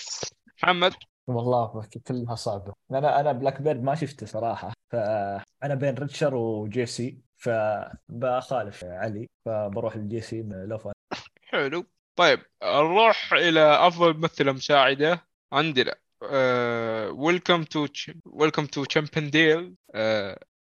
[0.64, 0.94] محمد؟
[1.28, 2.74] والله كلها صعبة.
[2.92, 4.74] أنا أنا Black Bird ما شفته صراحة.
[4.92, 10.94] فانا بين ريتشارد وجيسي فبخالف علي فبروح لجيسي لو فان
[11.44, 11.86] حلو.
[12.16, 15.96] طيب نروح إلى أفضل ممثلة مساعدة عندنا.
[17.12, 17.88] Welcome to
[18.26, 19.76] Welcome to Chippendales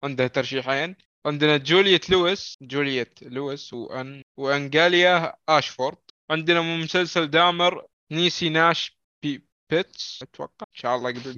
[0.04, 0.96] عندها ترشيحين.
[1.26, 5.98] عندنا جوليت لويس جوليت لويس وأن وأناليا أشفورد.
[6.30, 10.22] عندنا من مسلسل دامر نيسي ناش بي بيتس.
[10.22, 11.36] أتوقع إن شاء الله قبل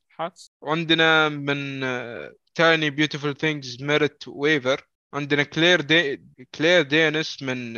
[0.63, 1.81] وعندنا من
[2.55, 4.88] Tiny Beautiful Things ميريت ويفر.
[5.15, 6.23] عندنا كلير دي...
[6.55, 7.75] كلير دينيس من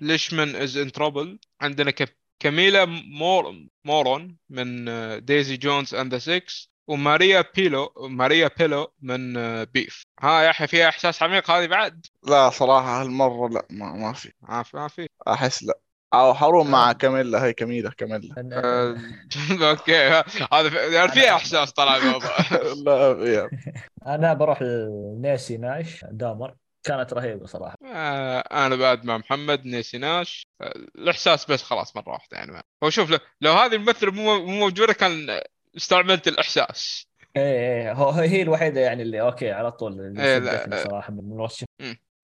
[0.00, 2.16] Fleishman Is in Trouble عندنا ك...
[2.40, 3.54] كاميلا مور...
[3.84, 4.84] مورون من
[5.24, 10.88] Daisy Jones and the Six وماريا بيلو ماريا بيلو من Beef ها يا أخي فيها
[10.88, 14.32] إحساس عميق هذه بعد؟ لا صراحة هالمرة لا ما, ما في.
[14.40, 15.08] ما في ما في.
[15.28, 15.78] أحس لا.
[16.14, 18.34] أو حروم مع كاميلا هي كاميلا كاميلا.
[18.52, 18.96] آه،
[19.70, 20.08] أوكي.
[20.52, 22.36] هذا في- يعني فيها إحساس طلع الموضوع.
[22.86, 23.50] لا فيها.
[24.06, 26.54] أنا بروح لنيسي ناش دامر.
[26.88, 27.76] كانت رهيبة صراحة.
[27.84, 32.52] آه، أنا بعد مع محمد نيسي ناش آه، الإحساس بس خلاص مرة واحدة يعني.
[32.52, 32.62] ما.
[32.84, 35.40] هو شوف لو, لو هذه الممثلة مو مو موجودة كان
[35.76, 37.06] استعملت الإحساس.
[37.36, 41.18] إيه إيه هو هي الوحيدة يعني اللي أوكي على طول اللي إيه، لا، صراحة من
[41.18, 41.66] المرشح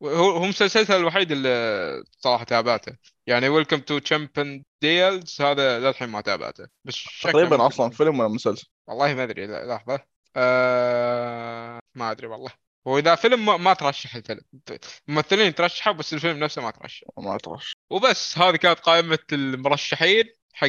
[0.02, 2.92] هو هو مسلسلها الوحيد اللي صراحة تابعته.
[3.26, 6.66] يعني Welcome to Chippendales هذا للحين ما تابعته.
[6.84, 10.00] بس تقريبا أصلا فيلم ولا مسلسل؟ والله ما أدري لا- لحظة.
[10.36, 11.80] آه...
[11.94, 12.50] ما أدري والله.
[12.88, 14.40] هو اذا فيلم ما, ما ترشح الفيلم.
[15.08, 17.06] ممثلين ترشحوا بس الفيلم نفسه ما ترشح.
[17.18, 20.68] ما اترش وبس هذه كانت قائمة المرشحين حق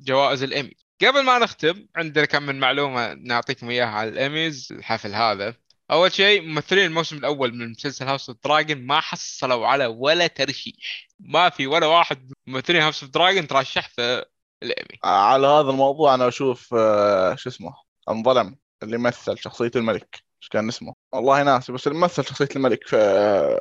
[0.00, 5.54] جوائز الإيمي قبل ما نختم عندنا كم من معلومة نعطيكم إياها على الإيميز الحفل هذا.
[5.90, 11.08] أول شيء ممثلين الموسم الأول من مسلسل House of Dragon ما حصلوا على ولا ترشيح.
[11.20, 14.24] ما في ولا واحد ممثلين House of Dragon ترشح في
[14.62, 17.74] الإيمي على هذا الموضوع أنا أشوف آه، شو اسمه
[18.08, 20.23] انظلم اللي مثل شخصية الملك.
[20.44, 22.96] إيش كان اسمه؟ والله ناسي بس اللي مثل شخصية الملك في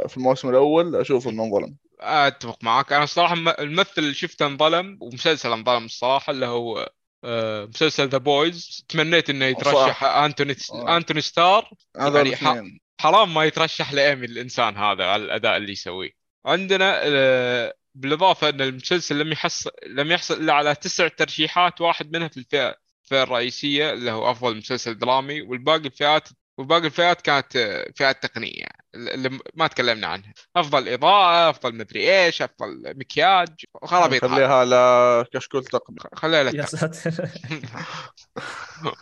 [0.08, 1.76] في الموسم الأول أشوف إنه انظلم.
[2.00, 2.94] أتفق معاك.
[2.94, 6.92] أنا الصراحة الممثل اللي شفته انظلم ومسلسل انظلم الصراحة اللي هو
[7.24, 10.04] آه، مسلسل The Boys تمنيت إنه يترشح.
[10.04, 10.98] أنتوني آه.
[10.98, 11.70] أنتوني ستار.
[11.96, 16.12] يعني حرام ما يترشح لإيمي الإنسان هذا على الأداء اللي يسويه.
[16.46, 22.28] عندنا آه، بالإضافة إن المسلسل لم يحصل لم يحصل إلا على تسع ترشيحات واحد منها
[22.28, 27.92] في الفئة الفئة الرئيسية اللي هو أفضل مسلسل درامي والباقي الفئات وباقي الفئات كانت آه،
[27.96, 28.66] فئات تقنية.
[28.96, 30.34] اللي ما تكلمنا عنها.
[30.56, 33.50] أفضل إضاءة أفضل مدري إيش أفضل مكياج.
[33.84, 34.32] خرابيط هذه.
[34.32, 37.12] خليها لكشكول تقني خليها يا ساتر.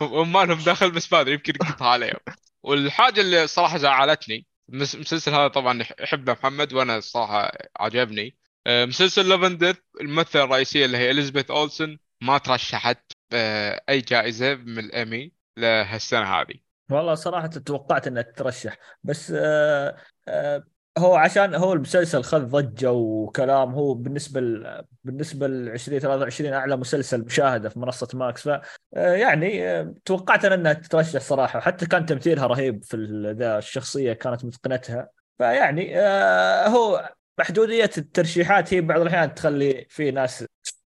[0.00, 2.18] وما لهم دخل بس ما أدري يمكن قطها عليهم
[2.62, 9.28] والحاجة اللي صراحة زعلتني المس- المسلسل هذا طبعا يحبه محمد وأنا الصراحه عجبني آه، مسلسل
[9.28, 16.24] لافندر الممثلة الرئيسية اللي هي اليزابيث اولسن ما ترشحت آه، أي جائزة من الايمي لهالسنة
[16.40, 16.71] هذه.
[16.92, 19.96] والله صراحة توقعت إنها تترشح بس آه
[20.28, 20.64] آه
[20.98, 27.24] هو عشان هو المسلسل خذ ضجة وكلام هو بالنسبة ل بالنسبة ل 2023 أعلى مسلسل
[27.24, 32.46] مشاهدة في منصة ماكس ف آه يعني آه توقعت إنها تترشح صراحة وحتى كان تمثيلها
[32.46, 32.96] رهيب في
[33.38, 35.08] ذا الشخصية كانت متقنتها
[35.38, 40.44] فيعني آه هو محدودية الترشيحات هي بعض الأحيان تخلي في ناس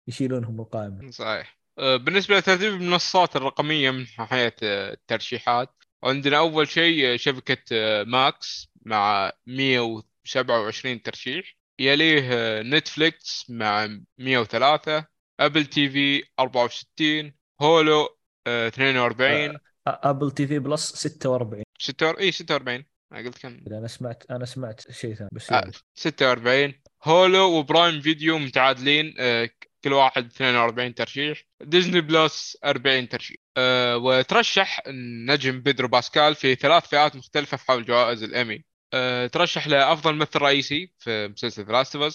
[0.07, 1.11] يشيلونهم القائمة.
[1.11, 1.57] صحيح.
[1.77, 8.03] آه، بالنسبة لترتيب المنصات الرقمية من ناحية آه، الترشيحات عندنا أول شيء آه، شبكة آه،
[8.03, 11.55] Max مع 127 ترشيح.
[11.79, 15.05] يليه آه، Netflix مع 103
[15.39, 19.57] Apple TV 64 Hulu آه 42
[19.87, 25.15] Apple TV Plus 46 46 اي 46 أنا قلت كم؟ أنا سمعت أنا سمعت شيء
[25.15, 25.71] ثاني بس آه يعني.
[25.95, 26.73] 46
[27.03, 29.49] Hulu و Prime Video متعادلين آه
[29.83, 31.41] كل واحد 42 ترشيح.
[31.61, 33.37] Disney Plus 40 ترشيح.
[33.57, 39.67] أه وترشح النجم بيدرو باسكال في ثلاث فئات مختلفة في حول جوائز الإيمي أه ترشح
[39.67, 42.11] لأفضل ممثل رئيسي في مسلسل The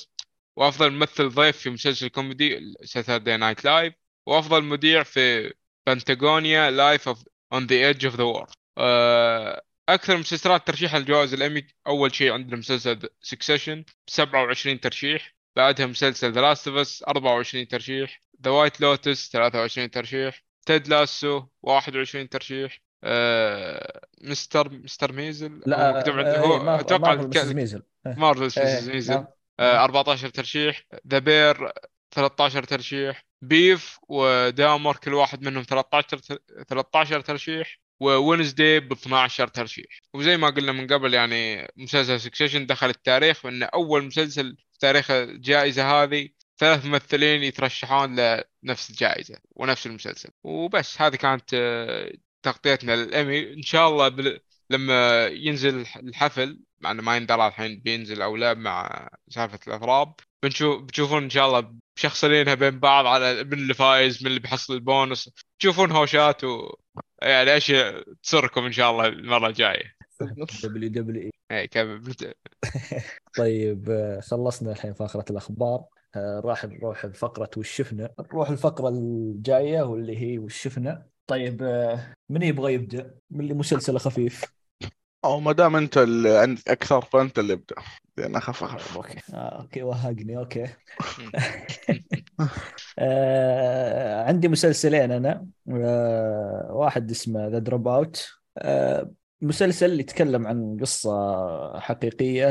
[0.57, 3.95] وأفضل ممثل ضيف في مسلسل كوميدي Saturday Night Live
[4.27, 5.53] وأفضل مذيع في
[5.87, 8.47] Patagonia Life of on the Edge of the World
[9.89, 15.38] أكثر مسلسلات ترشيحا لجوائز الأمي أول شيء عندنا مسلسل Succession 27 ترشيح.
[15.57, 18.20] بعدها مسلسل The Last of Us 24 ترشيح.
[18.45, 20.43] The White Lotus 23 ترشيح.
[20.66, 22.79] Ted Lasso 21 ترشيح.
[23.05, 24.69] آه، Mrs.
[24.73, 25.12] Mrs.
[25.12, 25.61] Maisel.
[25.66, 27.15] لا آه، إيه، هو Marvel- أتوقع
[27.55, 27.83] Maisel.
[28.07, 28.15] إيه.
[28.15, 29.15] مارفل إيه، Maisel.
[29.15, 29.27] نعم.
[29.61, 30.83] آه، 14 ترشيح.
[31.09, 31.73] The Bear
[32.11, 33.25] 13 ترشيح.
[33.43, 37.79] Beef و Dahmer كل واحد منهم 13 ت- 13 ترشيح.
[38.01, 39.87] و Wednesday ب 12 ترشيح.
[40.15, 46.03] وزي ما قلنا من قبل يعني مسلسل Succession دخل التاريخ وانه أول مسلسل تاريخ الجائزة
[46.03, 46.29] هذه
[46.59, 48.17] ثلاث ممثلين يترشحون
[48.65, 50.31] لنفس الجائزة ونفس المسلسل.
[50.45, 54.41] وبس هذه كانت آه، تغطيتنا للامي إن شاء الله بل...
[54.71, 60.83] لما ينزل الحفل مع إنه ما يندرى الحين بينزل أو لا مع سالفة الاضراب بنشوف
[60.83, 65.29] بتشوفون إن شاء الله شخصينها بين بعض على من اللي فايز من اللي بيحصل البونص.
[65.59, 66.75] تشوفون هوشات و
[67.23, 69.95] يعني اشياء تسركم إن شاء الله المرة الجاية.
[70.65, 72.35] WWE اي كم بنت-
[73.39, 75.85] طيب آه، خلصنا الحين فقرة الأخبار.
[76.16, 82.12] آه، راح نروح الفقرة وش شفنا نروح الفقرة الجاية واللي هي وش شفنا طيب آه،
[82.29, 84.45] من يبغى يبدأ؟ من اللي مسلسله خفيف؟
[85.25, 87.75] أو ما دام أنت اللي عندك أكثر فأنت اللي ابدأ.
[88.16, 89.19] لأن اخف اخف okay.
[89.35, 90.66] آه، okay وهقني okay.
[92.99, 95.47] آه، عندي مسلسلين أنا.
[95.70, 98.29] آه، واحد اسمه The Dropout
[99.43, 102.51] مسلسل يتكلم عن قصة حقيقية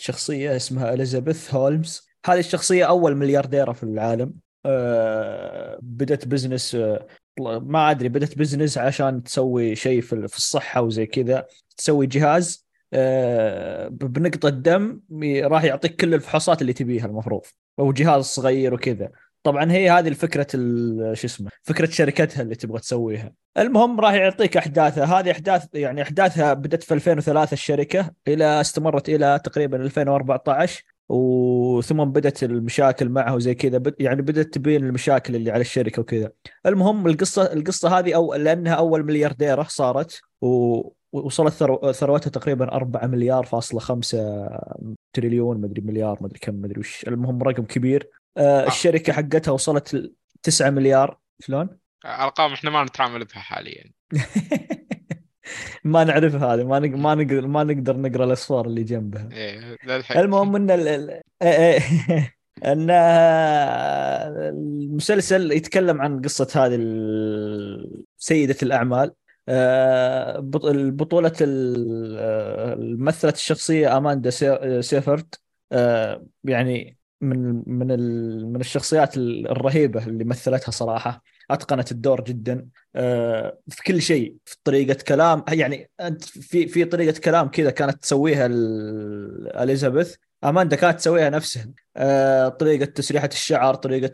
[0.00, 4.34] لشخصية اسمها إليزابيث هولمز هذه الشخصية أول مليارديرة في العالم.
[4.66, 7.06] آه، بدت business آه،
[7.40, 11.46] ما أدري بدت business عشان تسوي شيء في الصحة وزي كذا.
[11.76, 15.00] تسوي جهاز آه، بنقطة دم
[15.42, 17.42] راح يعطيك كل الفحوصات اللي تبيها المفروض.
[17.80, 19.10] هو جهاز صغير وكذا.
[19.42, 23.32] طبعا هي هذه الفكرة ال- شو اسمه فكرة شركتها اللي تبغى تسويها.
[23.58, 25.04] المهم راح يعطيك أحداثها.
[25.20, 32.42] هذه أحداث يعني أحداثها بدت في 2003 الشركة إلى استمرت إلى تقريبا 2014 وثم بدت
[32.42, 33.82] المشاكل معه وزي كذا.
[33.98, 36.30] يعني بدت تبين المشاكل اللي على الشركة وكذا.
[36.66, 40.80] المهم القصة القصة هذه أو لأنها أول مليارديرة صارت و
[41.12, 44.48] وصلت ثرو- ثروتها تقريبا 4 مليار فاصلة 5
[45.12, 47.04] تريليون مدري مليار مدري كم مدري وش.
[47.08, 48.08] المهم رقم كبير.
[48.36, 51.18] آه الشركة حقتها وصلت ل 9 مليار.
[51.40, 53.84] شلون؟ ارقام إحنا ما نتعامل بها حاليا.
[55.84, 56.96] ما نعرفها هذه ما نق...
[56.96, 59.28] ما نقدر ما نقدر نقرأ الاصفار اللي جنبها.
[59.32, 59.76] إيه
[60.16, 60.88] المهم إن ال...
[60.88, 62.34] إيه إيه.
[62.64, 62.90] إن
[64.36, 66.76] المسلسل يتكلم عن قصة هذه
[68.18, 69.12] سيدة الأعمال.
[69.48, 75.34] آه، بط- البطولة ال- آه، ممثلة الشخصية أماندا سي- سيفرد.
[75.72, 77.86] آه، يعني من من
[78.52, 81.22] من الشخصيات الرهيبة اللي مثلتها صراحة.
[81.50, 82.68] أتقنت الدور جدا.
[82.96, 88.02] آه، في كل شيء في طريقة كلام يعني أنت في في طريقة كلام كذا كانت
[88.02, 90.14] تسويها ال- اليزابيث
[90.44, 91.66] اماندا كانت تسويها نفسها
[91.96, 94.12] آه، طريقة تسريحة الشعر طريقة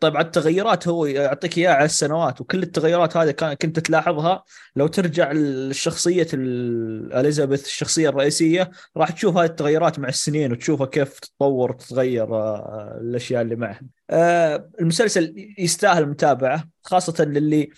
[0.00, 4.44] طبعا التغيرات هو يعطيك إياها على السنوات وكل التغيرات هذه كنت تلاحظها.
[4.76, 11.18] لو ترجع لشخصيه ال- إليزابيث الشخصية الرئيسية راح تشوف هذه التغيرات مع السنين وتشوفها كيف
[11.18, 13.82] تتطور وتتغير آه، الأشياء اللي معها.
[14.10, 17.70] آه، المسلسل يستاهل متابعة خاصة للي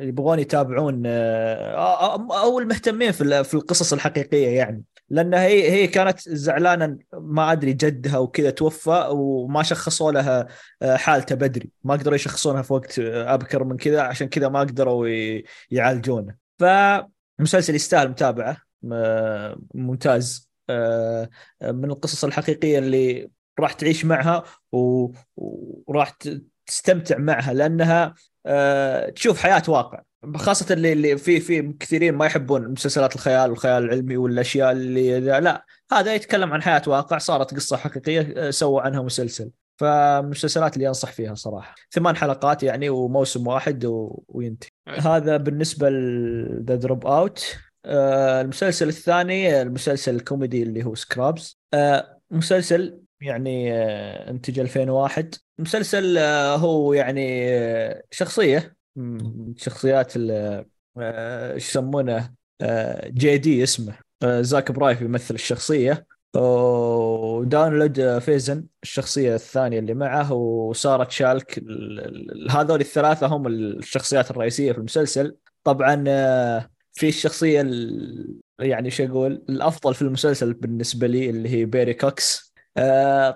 [0.00, 4.82] يبغون يتابعون أو المهتمين في ال- في القصص الحقيقية يعني.
[5.10, 10.48] لأن هي هي كانت زعلانه ما أدري جدها وكذا توفى وما شخصوا لها
[10.82, 11.70] آه، حالته بدري.
[11.84, 15.08] ما قدروا يشخصونها في وقت آه، أبكر من كذا عشان كذا ما قدروا
[15.70, 16.36] يعالجونه.
[16.58, 18.56] فالمسلسل يستاهل متابعة
[19.74, 20.50] ممتاز.
[20.70, 21.28] آه،
[21.62, 26.12] من القصص الحقيقية اللي راح تعيش معها وراح
[26.66, 28.14] تستمتع معها لأنها
[29.10, 30.02] تشوف حياة واقع.
[30.36, 35.66] خاصة اللي اللي في في كثيرين ما يحبون مسلسلات الخيال والخيال العلمي والأشياء اللي لا
[35.92, 39.50] هذا يتكلم عن حياة واقع صارت قصة حقيقية آه، سووا عنها مسلسل.
[39.76, 41.74] فمسلسلات اللي أنصح فيها صراحة.
[41.92, 44.22] ثمان حلقات يعني وموسم واحد و...
[44.28, 44.70] وينتهي.
[44.88, 47.56] هذا بالنسبة ل The Dropout.
[47.86, 51.58] المسلسل الثاني المسلسل الكوميدي اللي هو Scrubs.
[52.30, 58.76] مسلسل يعني آه، انتج 2001 مسلسل آه، هو يعني آه، شخصية
[59.56, 60.64] شخصيات ال-
[60.98, 66.06] آه، إيش يسمونه آه، JD اسمه آه، Zach Braff يمثل الشخصية.
[66.36, 73.46] و Donald Faison الشخصية الثانية اللي معه و Sarah Chalke ال- ال- هذول الثلاثة هم
[73.46, 75.36] الشخصيات الرئيسية في المسلسل.
[75.64, 81.64] طبعا آه، في الشخصية ال- يعني شو أقول الأفضل في المسلسل بالنسبة لي اللي هي
[81.64, 82.53] بيري كوكس.
[82.53, 82.53] آه،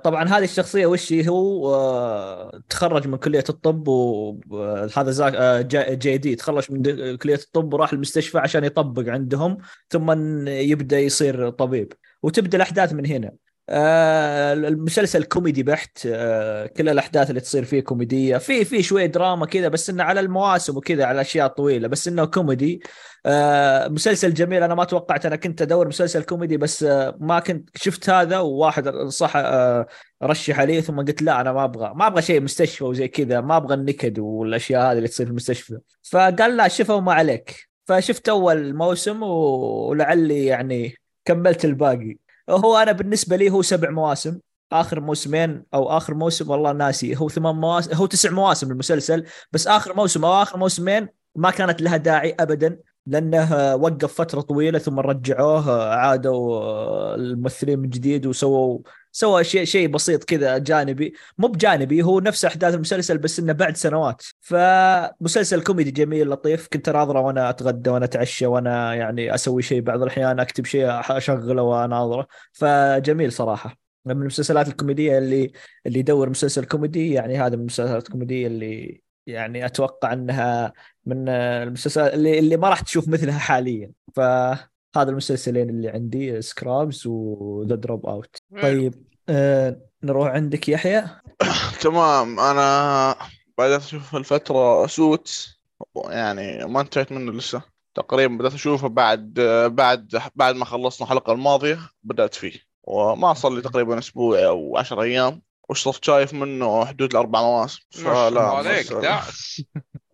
[0.04, 6.34] طبعا هذه الشخصية وش هو آه، تخرج من كلية الطب وهذا Zach آه، جا- JD
[6.36, 9.58] تخرج من كلية الطب وراح المستشفى عشان يطبق عندهم
[9.90, 10.10] ثم
[10.48, 11.92] يبدأ يصير طبيب.
[12.22, 13.32] وتبدأ الأحداث من هنا.
[13.70, 18.38] آه، المسلسل كوميدي بحت آه، كل الأحداث اللي تصير فيه كوميدية.
[18.38, 22.24] في في شوية دراما كذا بس إنه على المواسم وكذا على أشياء طويلة بس إنه
[22.24, 22.82] كوميدي.
[23.26, 24.62] آه، مسلسل جميل.
[24.62, 28.88] أنا ما توقعت أنا كنت أدور مسلسل كوميدي بس آه، ما كنت شفت هذا وواحد
[28.88, 29.86] صح آه،
[30.22, 33.56] رشح عليه ثم قلت لا أنا ما أبغى ما أبغى شيء مستشفى وزي كذا ما
[33.56, 35.78] أبغى النكد والأشياء هذه اللي تصير في المستشفى.
[36.02, 37.68] فقال لا شوفه وما عليك.
[37.86, 42.27] فشفت أول موسم ولعلي يعني كملت الباقي.
[42.48, 44.38] هو أنا بالنسبة لي هو سبع مواسم.
[44.72, 47.16] آخر موسمين أو آخر موسم والله ناسي.
[47.16, 51.82] هو ثمان مواسم هو تسع مواسم المسلسل بس آخر موسم أو آخر موسمين ما كانت
[51.82, 52.78] لها داعي ابدا.
[53.08, 58.78] لأنه وقف فترة طويلة ثم رجعوه عادوا الممثلين من جديد وسووا
[59.12, 61.14] سوى شيء شيء بسيط كذا جانبي.
[61.38, 64.22] مو بجانبي هو نفس أحداث المسلسل بس إنه بعد سنوات.
[64.40, 66.68] فمسلسل كوميدي جميل لطيف.
[66.72, 71.62] كنت اناظره وأنا أتغدى وأنا أتعشى وأنا يعني أسوي شيء بعض الأحيان أكتب شيء أشغله
[71.62, 73.88] واناظره فجميل صراحة.
[74.04, 75.52] من المسلسلات الكوميدية اللي
[75.86, 80.72] اللي يدور مسلسل كوميدي يعني هذا من المسلسلات الكوميدية اللي يعني أتوقع أنها
[81.06, 83.92] من المسلسلات اللي اللي ما راح تشوف مثلها حاليا.
[84.14, 88.94] فهذا المسلسلين اللي عندي Scrubs و The Dropout طيب
[89.28, 91.04] آه نروح عندك يحيى.
[91.82, 92.40] تمام.
[92.40, 93.16] أنا
[93.58, 95.48] بدأت أشوف الفترة Suits
[95.96, 97.62] يعني ما انتهيت منه لسه.
[97.94, 99.34] تقريبا بدأت أشوفه بعد
[99.66, 102.60] بعد بعد ما خلصنا الحلقة الماضية بدأت فيه.
[102.82, 105.42] وما صار لي تقريبا أسبوع أو عشر أيام.
[105.68, 109.62] وش صرت شايف منه حدود الأربع مواسم ما شاء الله عليك مسلسل- داعس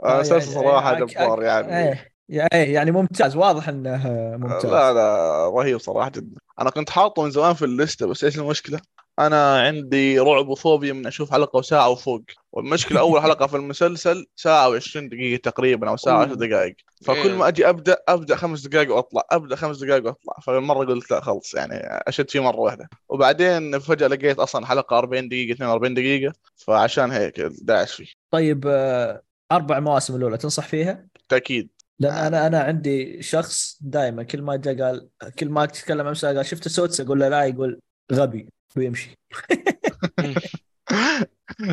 [0.05, 1.79] آه، صراحة يعني- جبار يعني.
[1.79, 4.03] إيه إيه يعني ممتاز واضح إنه
[4.37, 4.67] ممتاز.
[4.67, 6.41] لا لا رهيب صراحة جدا.
[6.61, 8.81] أنا كنت حاطه من زمان في الليستة بس إيش المشكلة؟
[9.19, 12.23] أنا عندي رعب وفوبيا من أشوف حلقة وساعة وفوق.
[12.53, 16.23] والمشكلة أول حلقة في المسلسل ساعة وعشرين دقيقة تقريبا أو ساعة أوه.
[16.23, 16.77] وعشر دقائق.
[17.05, 17.37] فكل إيه.
[17.37, 20.35] ما أجي أبدأ أبدأ خمس دقائق وأطلع أبدأ خمس دقائق وأطلع.
[20.43, 21.75] فمرة قلت لا خلص يعني
[22.09, 22.89] أشد فيه مرة واحدة.
[23.09, 26.33] وبعدين فجأة لقيت أصلا حلقة 40 دقيقة 42 دقيقة.
[26.57, 28.07] فعشان هيك داعس فيه.
[28.31, 29.23] طيب آه،
[29.53, 34.75] أربع مواسم الأولى تنصح فيها؟ بالتأكيد لأن أنا أنا عندي شخص دائما كل ما جاء
[34.83, 35.09] قال
[35.39, 37.81] كل ما تتكلم عن مسلسل قال شفت سوتس؟ أقول له لا يقول
[38.13, 38.49] غبي.
[38.77, 39.11] ويمشي.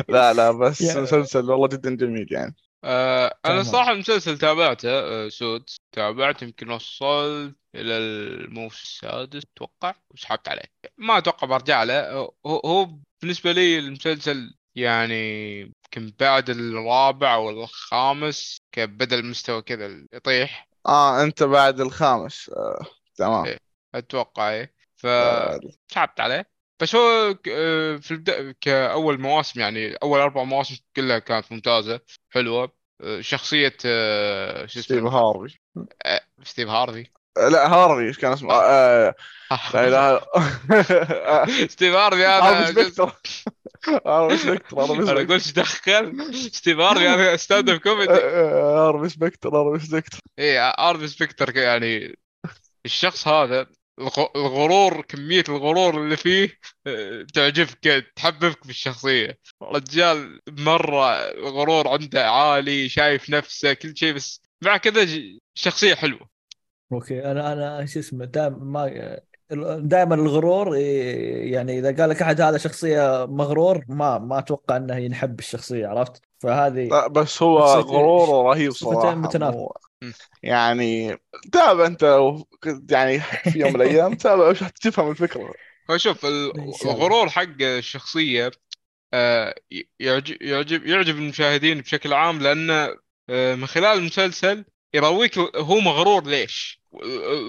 [0.08, 2.54] لا لا بس يعني- مسلسل والله جدا جميل يعني.
[2.84, 3.62] آه أنا.
[3.62, 5.70] صراحة المسلسل تابعته آه سود.
[5.92, 10.62] تابعت يمكن وصلت إلى الموسم السادس أتوقع وسحبت عليه.
[10.98, 12.10] ما أتوقع برجع له.
[12.12, 12.88] هو هو
[13.22, 20.68] بالنسبة لي المسلسل يعني يمكن بعد الرابع والخامس كان بدا المستوى كذا يطيح.
[20.86, 22.50] آه أنت بعد الخامس.
[22.56, 22.86] آه.
[23.14, 23.44] تمام.
[23.46, 23.58] إيه.
[23.94, 24.74] أتوقع إيه.
[25.04, 25.60] آه.
[25.90, 26.52] فسحبت عليه.
[26.80, 32.00] بس هو آه، في البداية كأول مواسم يعني أول أربع مواسم كلها كانت ممتازة
[32.30, 32.72] حلوة.
[33.00, 35.58] آه، شخصية آه، شو ستيف اسمه هارفي.
[36.06, 37.06] آه، ستيف هارفي.
[37.36, 39.14] لا هارفي إيش كان اسمه؟ آه.
[39.74, 40.20] لا إله
[41.74, 43.12] ستيف هارفي هارفي هذا Specter
[44.06, 46.34] هارفي Specter هارفي أنا أقول إيش دخل.
[46.34, 52.18] ستيف هارفي هذا stand-up comedy هارفي Specter هارفي Specter اي هارفي Specter يعني
[52.84, 53.66] الشخص هذا
[54.36, 63.30] الغرور كمية الغرور اللي فيه آه، تعجبك تحببك بالشخصية رجال مرة الغرور عنده عالي شايف
[63.30, 65.06] نفسه كل شيء بس مع كذا
[65.54, 66.28] شخصية حلوة
[66.92, 69.18] أوكي أنا أنا شو اسمه دائما ما
[69.78, 74.96] دائما الغرور إيه، يعني إذا قال لك أحد هذا شخصية مغرور ما ما أتوقع إنه
[74.96, 79.68] ينحب الشخصية عرفت؟ فهذه لا بس هو غروره رهيب م.
[80.42, 81.18] يعني
[81.52, 85.54] تابع انت لو كنت يعني في يوم من الأيام تابع وش تفهم الفكرة؟
[85.90, 86.26] هو شوف.
[86.84, 88.50] الغرور حق الشخصية
[89.14, 89.54] آه،
[90.00, 92.88] يعجب يعجب يعجب المشاهدين بشكل عام لأنه
[93.30, 94.64] آه، من خلال المسلسل
[94.94, 96.82] يرويك هو مغرور ليش؟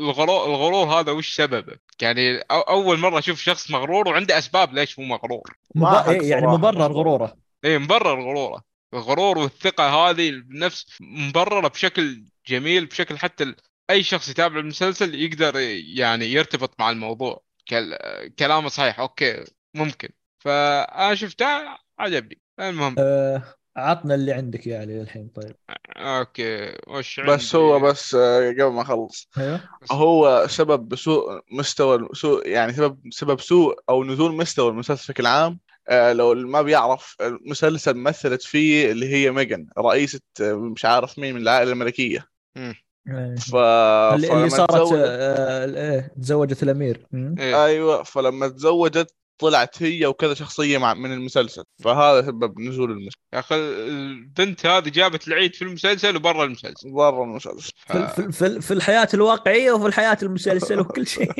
[0.01, 5.05] الغرور الغرور هذا وش سببه؟ يعني أول مرة أشوف شخص مغرور وعنده أسباب ليش هو
[5.05, 5.57] مغرور.
[5.75, 5.95] ما مب...
[5.95, 6.91] أحد إيه يعني مبرر.
[6.91, 7.37] غروره.
[7.65, 8.61] إيه مبرر غروره.
[8.93, 13.55] الغرور والثقة هذه بالنفس مبررة بشكل جميل بشكل حتى
[13.89, 15.59] أي شخص يتابع المسلسل يقدر
[15.97, 17.97] يعني يرتبط مع الموضوع كل...
[18.39, 18.99] كلامه صحيح.
[18.99, 19.43] أوكي
[19.75, 20.09] ممكن.
[20.39, 21.45] فأنا شفته
[21.99, 22.41] عجبني.
[22.59, 22.95] المهم.
[22.99, 23.43] آه
[23.77, 25.55] عطنا اللي عندك يا علي الحين طيب.
[25.97, 26.77] أوكي.
[26.87, 29.29] وش بس عندي؟ هو بس آه، قبل ما أخلص.
[29.37, 29.69] أيوه.
[29.91, 35.59] هو سبب سوء مستوى سوء يعني سبب سبب سوء أو نزول مستوى المسلسل بشكل عام
[35.89, 41.35] لو اللي ما بيعرف المسلسل مثلت فيه اللي هي ميغان رئيسة آه، مش عارف مين
[41.35, 42.27] من العائلة الملكية
[42.57, 43.35] إيه.
[43.35, 43.55] ف...
[43.55, 47.07] اللي, صارت تزوجت آه إيه تزوجت الأمير.
[47.13, 47.65] إيه.
[47.65, 51.63] أيوه فلما تزوجت طلعت هي وكذا شخصية مع من المسلسل.
[51.83, 56.91] فهذا سبب نزول المسلسل يا أخي البنت هذه جابت العيد في المسلسل وبرا المسلسل.
[56.91, 57.73] برا المسلسل.
[57.77, 57.97] ف...
[57.97, 61.31] في, في, في, في الحياة الواقعية وفي الحياة المسلسل وكل شيء.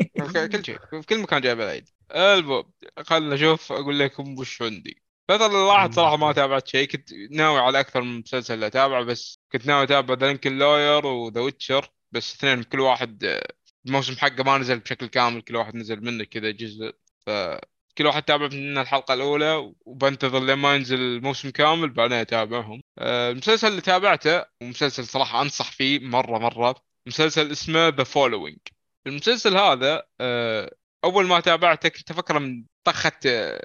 [0.52, 0.78] كل شيء.
[0.90, 1.88] في كل مكان جايب العيد.
[2.14, 2.64] المهم
[3.02, 5.04] خلنا نشوف أقول لكم وش عندي.
[5.30, 9.38] الفترة اللي راحت صراحة ما تابعت شيء كنت ناوي على أكثر من مسلسل أتابعه بس
[9.52, 13.40] كنت ناوي أتابع The Lincoln Lawyer و The Witcher بس اثنين كل واحد
[13.86, 16.92] الموسم حقه ما نزل بشكل كامل كل واحد نزل منه كذا جزء.
[17.94, 23.30] فكل واحد تابع من الحلقة الأولى وبنتظر لين ما ينزل الموسم كامل بعدين أتابعهم آه،
[23.30, 26.74] المسلسل اللي تابعته ومسلسل صراحة أنصح فيه مرة مرة
[27.06, 28.58] مسلسل اسمه The Following
[29.06, 30.70] المسلسل هذا آه،
[31.04, 33.64] أول ما تابعته كنت أفكر من طخة آه،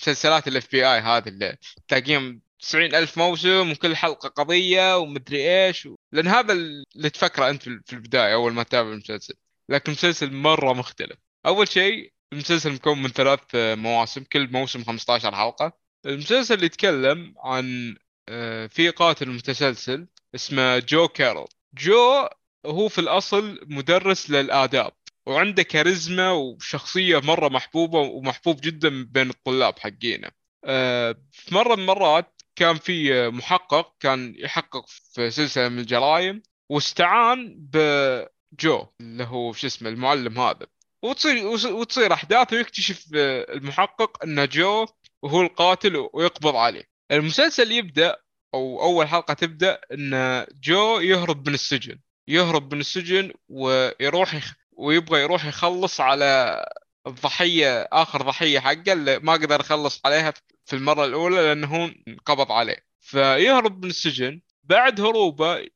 [0.00, 1.56] مسلسلات ال FBI هذه اللي
[1.88, 5.96] تلاقيهم 90 ألف موسم وكل حلقة قضية ومدري إيش و...
[6.12, 9.34] لأن هذا اللي تفكره أنت في البداية أول ما تتابع المسلسل.
[9.68, 11.18] لكن المسلسل مرة مختلف.
[11.46, 15.72] أول شيء المسلسل مكون من ثلاث آه، مواسم كل موسم 15 حلقة.
[16.06, 17.96] المسلسل يتكلم عن
[18.28, 21.48] آه، في قاتل متسلسل اسمه جو كارول.
[21.74, 22.28] جو
[22.66, 24.92] هو في الأصل مدرس للآداب
[25.26, 30.30] وعنده كاريزما وشخصية مرة محبوبة ومحبوب جدا بين الطلاب حقينه
[30.64, 36.42] آه، في مرة من المرات كان في آه، محقق كان يحقق في سلسلة من الجرائم
[36.68, 40.66] واستعان بجو اللي هو شو اسمه المعلم هذا.
[41.02, 44.86] وتصير وتصير أحداث ويكتشف آه، المحقق أن جو
[45.24, 46.84] هو القاتل ويقبض عليه.
[47.10, 48.16] المسلسل يبدأ
[48.54, 51.98] أو أول حلقة تبدأ أن جو يهرب من السجن.
[52.28, 54.40] يهرب من السجن ويروح.
[54.72, 56.64] ويبغى يروح يخلص على
[57.06, 60.34] الضحية آخر ضحية حقه اللي ما قدر يخلص عليها
[60.64, 62.84] في المرة الأولى لأنه هو انقبض عليه.
[63.00, 64.40] فيهرب من السجن.
[64.64, 65.68] بعد هروبه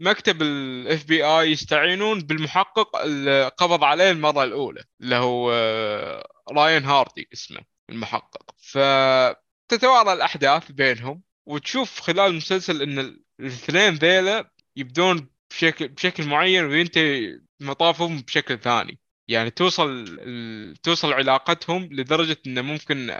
[0.00, 7.28] مكتب ال FBI يستعينون بالمحقق اللي قبض عليه المرة الأولى اللي هو آه، رايان هاردي
[7.32, 7.60] اسمه
[7.90, 8.50] المحقق.
[8.58, 18.20] فتتوالى الأحداث بينهم وتشوف خلال المسلسل إن الاثنين ذيلا يبدون بشكل بشكل معين وينتهي مطافهم
[18.20, 18.98] بشكل ثاني.
[19.28, 20.18] يعني توصل
[20.82, 23.16] توصل علاقتهم لدرجة إنه ممكن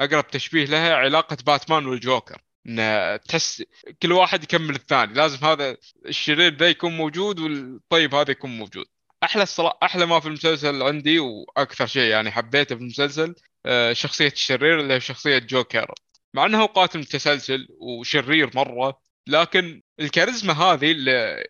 [0.00, 2.42] أقرب تشبيه لها علاقة باتمان والجوكر.
[2.68, 3.62] ان تحس
[4.02, 5.14] كل واحد يكمل الثاني.
[5.14, 5.76] لازم هذا
[6.06, 8.86] الشرير ذا يكون موجود والطيب هذا يكون موجود.
[9.24, 13.34] أحلى الصراحة أحلى ما في المسلسل عندي وأكثر شيء يعني حبيته في المسلسل
[13.66, 15.94] آه، شخصية الشرير اللي هي شخصية جوكر.
[16.34, 21.44] مع انه قاتل متسلسل وشرير مرة لكن الكاريزما هذه اللي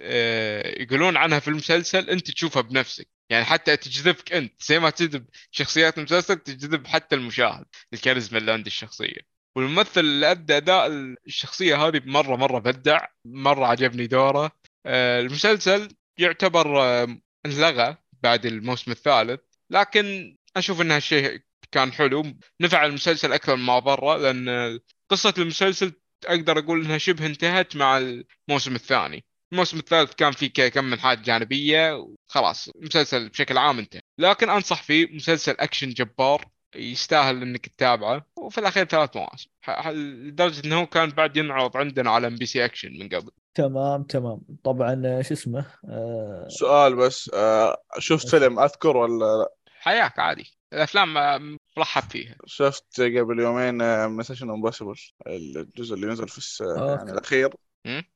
[0.00, 3.08] آه، يقولون عنها في المسلسل أنت تشوفها بنفسك.
[3.30, 4.62] يعني حتى تجذبك أنت.
[4.62, 7.66] زي ما تجذب شخصيات المسلسل تجذب حتى المشاهد.
[7.92, 9.29] الكاريزما اللي عند الشخصية.
[9.56, 10.86] والممثل اللي أدى أداء
[11.26, 14.52] الشخصية هذه مرة مرة بدع مرة عجبني دوره.
[14.86, 19.40] آه، المسلسل يعتبر آه، انلغى بعد الموسم الثالث
[19.70, 21.40] لكن أشوف انها شيء
[21.72, 22.24] كان حلو.
[22.60, 24.78] نفع المسلسل أكثر مما ضره لأن
[25.10, 25.92] قصة المسلسل
[26.26, 29.24] أقدر أقول إنها شبه انتهت مع الموسم الثاني.
[29.52, 34.00] الموسم الثالث كان فيه كم من حاجة جانبية وخلاص المسلسل بشكل عام انتهى.
[34.18, 36.44] لكن أنصح فيه مسلسل أكشن جبار.
[36.76, 39.50] يستاهل إنك تتابعه وفي الأخير ثلاث مواسم.
[39.62, 43.30] ح- ح- لدرجة إنه هو كان بعد ينعرض عندنا على MBC Action من قبل.
[43.54, 44.40] تمام تمام.
[44.64, 50.56] طبعا آه، شو اسمه؟ آه سؤال بس آه، شفت فيلم أذكره ولا لا؟ حياك عادي.
[50.72, 52.36] الأفلام آه، مرحب فيها.
[52.46, 54.94] شفت قبل يومين Mission Impossible
[55.26, 56.64] الجزء اللي نزل في.
[56.76, 57.50] يعني الأخير.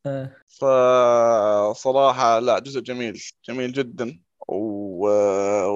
[0.06, 0.30] آه.
[1.72, 4.20] فصراحة لا جزء جميل جميل جدا.
[4.48, 5.08] و...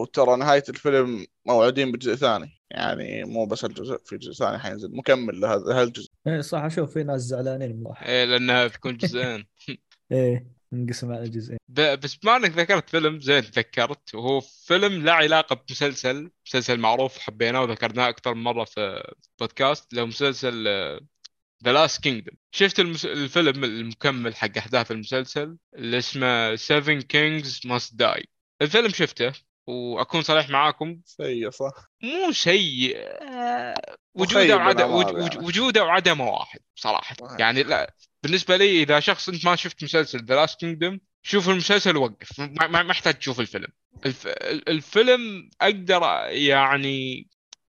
[0.02, 2.60] وترى نهاية الفيلم موعودين بجزء ثاني.
[2.70, 4.96] يعني مو بس الجزء في جزء ثاني حينزل.
[4.96, 6.08] مكمل لهذا هالجزء.
[6.26, 8.06] إيه صح أشوف في ناس زعلانين من واحد.
[8.06, 9.46] إيه لأنها بتكون جزئين.
[10.12, 11.58] إيه انقسم على جزئين.
[11.68, 16.30] ب- بس بما إنك ذكرت فيلم زين تذكرت وهو فيلم لا علاقة بمسلسل.
[16.46, 19.94] مسلسل معروف حبيناه وذكرناه أكثر من مرة في بودكاست.
[19.94, 20.64] له مسلسل
[21.64, 23.04] The Last Kingdom شفت المس...
[23.06, 28.28] الفيلم المكمل حق أحداث المسلسل؟ اللي اسمه Seven Kings Must Die
[28.62, 29.32] الفيلم شفته
[29.66, 31.01] وأكون صريح معاكم.
[31.05, 31.72] سيء صح؟
[32.02, 33.74] مو سيء آه،
[34.14, 35.47] وجوده وعدم يعني.
[35.47, 37.16] وجوده وعدمه واحد صراحة.
[37.20, 37.40] صحيح.
[37.40, 41.97] يعني لا بالنسبة لي إذا شخص أنت ما شفت مسلسل The Last Kingdom شوف المسلسل
[41.97, 42.40] ووقف.
[42.40, 43.68] ما يحتاج تشوف الفيلم.
[44.06, 44.26] الف...
[44.26, 47.28] ال- الفيلم أقدر يعني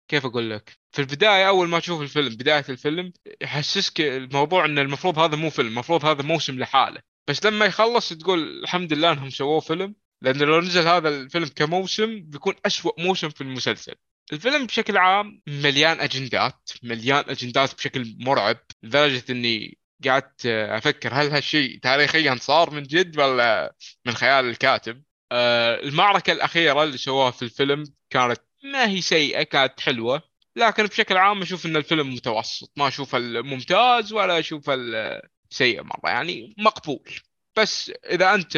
[0.07, 5.19] كيف أقول لك؟ في البداية أول ما تشوف الفيلم بداية الفيلم يحسسك الموضوع إن المفروض
[5.19, 7.01] هذا مو فيلم المفروض هذا موسم لحاله.
[7.27, 9.95] بس لما يخلص تقول الحمد لله إنهم سووه فيلم.
[10.23, 13.95] لأن لو نزل هذا الفيلم كموسم بيكون أسوأ موسم في المسلسل.
[14.33, 21.79] الفيلم بشكل عام مليان أجندات مليان أجندات بشكل مرعب لدرجة إني قعدت أفكر هل هالشيء
[21.79, 23.75] تاريخيا صار من جد ولا
[24.05, 25.03] من خيال الكاتب.
[25.31, 30.21] آه، المعركة الأخيرة اللي سووها في الفيلم كانت ما هي سيئة كانت حلوة
[30.55, 32.71] لكن بشكل عام أشوف إن الفيلم متوسط.
[32.77, 37.13] ما أشوف الممتاز ولا أشوف السيء مرة يعني مقبول.
[37.57, 38.57] بس إذا أنت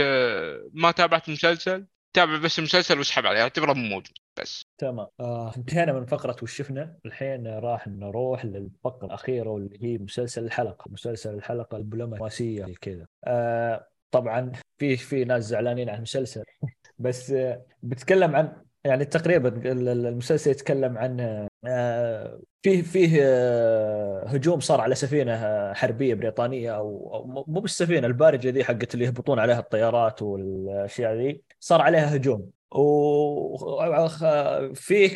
[0.73, 4.65] ما تابعت المسلسل تابع بس المسلسل واسحب عليه اعتبره مو موجود بس.
[4.77, 5.07] تمام.
[5.19, 10.91] آه انتهينا من فقرة وش شفنا الحين راح نروح للفقرة الأخيرة واللي هي مسلسل الحلقة
[10.91, 13.05] مسلسل الحلقة البلوماسية كذا.
[13.23, 16.43] آه طبعا في في ناس زعلانين عن المسلسل
[16.99, 24.81] بس آه بتكلم عن يعني تقريبا المسلسل يتكلم عن آه، فيه فيه آه، هجوم صار
[24.81, 31.15] على سفينة حربية بريطانية أو مو بالسفينة البارجة ذي حقت اللي يهبطون عليها الطيارات والأشياء
[31.15, 32.49] ذي صار عليها هجوم.
[32.71, 33.57] وفيه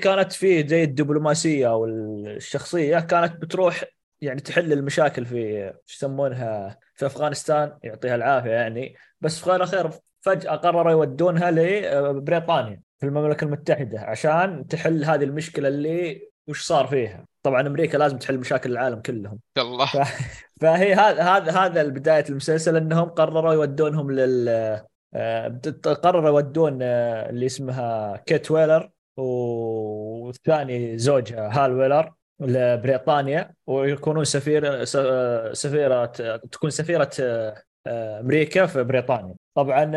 [0.01, 3.83] كانت فيه زي الدبلوماسية أو الشخصية كانت بتروح
[4.21, 8.95] يعني تحل المشاكل في يسمونها في أفغانستان يعطيها العافية يعني.
[9.21, 9.89] بس في الأخير
[10.21, 17.25] فجأة قرروا يودونها لبريطانيا في المملكة المتحدة عشان تحل هذه المشكلة اللي وش صار فيها.
[17.43, 19.39] طبعا أمريكا لازم تحل مشاكل العالم كلهم.
[19.57, 19.85] الله.
[19.85, 19.97] ف...
[20.61, 24.49] فهي هذا هذا هذا بداية المسلسل إنهم قرروا يودونهم لل
[25.13, 25.59] آه،
[26.03, 34.83] قرروا يودون آه، اللي اسمها كيت وايلر والثاني زوجها هال وايلر لبريطانيا ويكونون سفير
[35.53, 36.05] سفيرة
[36.51, 37.09] تكون سفيرة
[37.87, 39.35] آه، أمريكا في بريطانيا.
[39.55, 39.91] طبعا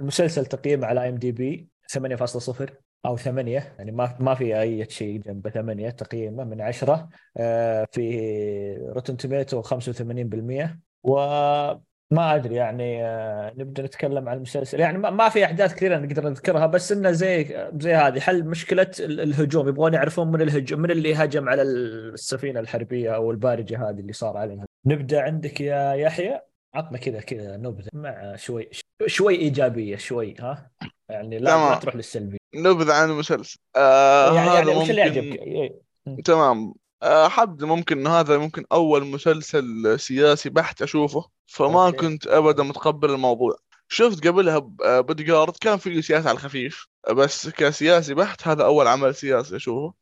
[0.00, 2.70] المسلسل تقييم على IMDb 8.0
[3.06, 8.76] أو 8 يعني ما ما في أي شيء جنب 8 تقييمه من 10 آه، في
[8.94, 14.80] Rotten Tomatoes 85% وما أدري يعني آه، نبدأ نتكلم عن المسلسل.
[14.80, 18.20] يعني ما في أحداث كثيرة نقدر نذكرها بس إنه زي زي هذه.
[18.20, 23.88] حل مشكلة الهجوم يبغون يعرفون من الهجوم من اللي هجم على السفينة الحربية أو البارجة
[23.88, 24.66] هذه اللي صار عليها.
[24.86, 26.47] نبدأ عندك يا يحيى.
[26.74, 28.70] عطنا كذا كذا نبذة مع شوي
[29.06, 30.70] شوي إيجابية شوي ها؟
[31.08, 33.58] يعني لا ما تروح للسلبي نبذة عن المسلسل.
[33.76, 35.82] آه يعني, يعني وش اللي يعجبك؟
[36.24, 36.74] تمام.
[37.02, 41.96] آه حد ممكن هذا ممكن أول مسلسل سياسي بحت أشوفه فما أوكي.
[41.96, 43.56] كنت ابدا متقبل الموضوع.
[43.88, 44.58] شفت قبلها
[45.00, 49.94] بودي جارد كان في سياسة على الخفيف بس كسياسي بحت هذا أول عمل سياسي أشوفه.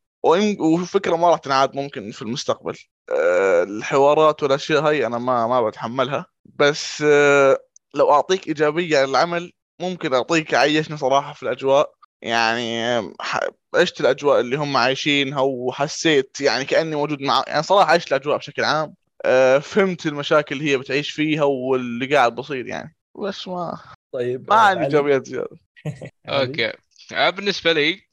[0.60, 2.76] وفكرة ما راح تنعاد ممكن في المستقبل.
[3.10, 6.26] آه، الحوارات والأشياء هاي أنا ما ما بتحملها.
[6.44, 7.58] بس آه،
[7.94, 11.92] لو أعطيك إيجابية عن العمل ممكن أعطيك عيشني صراحة في الأجواء.
[12.22, 12.84] يعني
[13.74, 18.64] عشت الأجواء اللي هم عايشينها وحسيت يعني كأني موجود مع يعني صراحة عشت الأجواء بشكل
[18.64, 18.94] عام.
[19.24, 22.96] آه، فهمت المشاكل اللي هي بتعيش فيها واللي قاعد بصير يعني.
[23.22, 23.78] بس ما
[24.12, 25.56] طيب ما عندي إيجابيات زيادة.
[26.28, 26.72] أوكي.
[27.10, 28.06] بالنسبة لي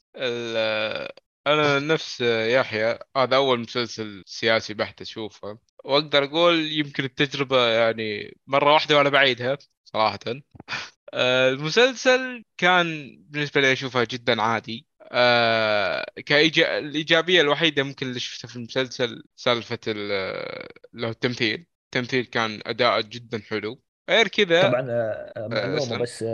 [1.46, 5.58] أنا نفس يحيى هذا أول مسلسل سياسي بحت أشوفه.
[5.84, 10.18] وأقدر أقول يمكن التجربة يعني مرة واحدة وأنا بعيدها صراحة.
[11.14, 14.86] آه، المسلسل كان بالنسبة لي أشوفه جدا عادي.
[15.02, 16.78] آه كإيجا...
[16.78, 19.92] الإيجابية الوحيدة ممكن اللي شفتها في المسلسل سالفة
[20.92, 21.66] له التمثيل.
[21.84, 23.80] التمثيل كان أداء جدا حلو.
[24.10, 26.24] غير كذا طبعا آه، آه، معلومة بس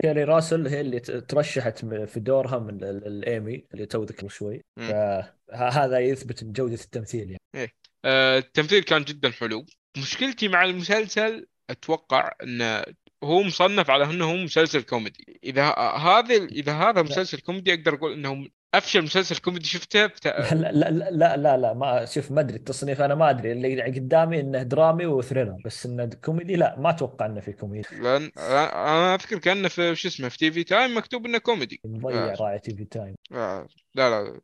[0.00, 4.60] كيري راسل هي اللي ترشحت في دورها من الإيمي اللي تو ذكرته شوي.
[4.76, 7.40] فهذا يثبت جودة التمثيل يعني.
[7.54, 7.72] إيه.
[8.04, 9.66] آه التمثيل كان جدا حلو.
[9.98, 12.84] مشكلتي مع المسلسل أتوقع انه
[13.24, 15.40] هو مصنف على إنه هو مسلسل كوميدي.
[15.44, 20.54] إذا هذا إذا هذا مسلسل كوميدي أقدر أقول إنه أفشل مسلسل كوميدي شفته؟ بتا...
[20.54, 23.52] لا, لا لا لا لا ما شوف ما أدري التصنيف أنا ما أدري.
[23.52, 27.88] اللي قدامي إنه درامي و thriller بس إنه كوميدي لا ما أتوقع إنه في كوميدي.
[27.92, 31.80] لأن أنا أذكر كأنه في شو اسمه في TV Time مكتوب إنه كوميدي.
[31.84, 32.34] مضيع آه.
[32.40, 33.14] راعي TV Time.
[33.32, 33.68] آه.
[33.94, 34.40] لا لا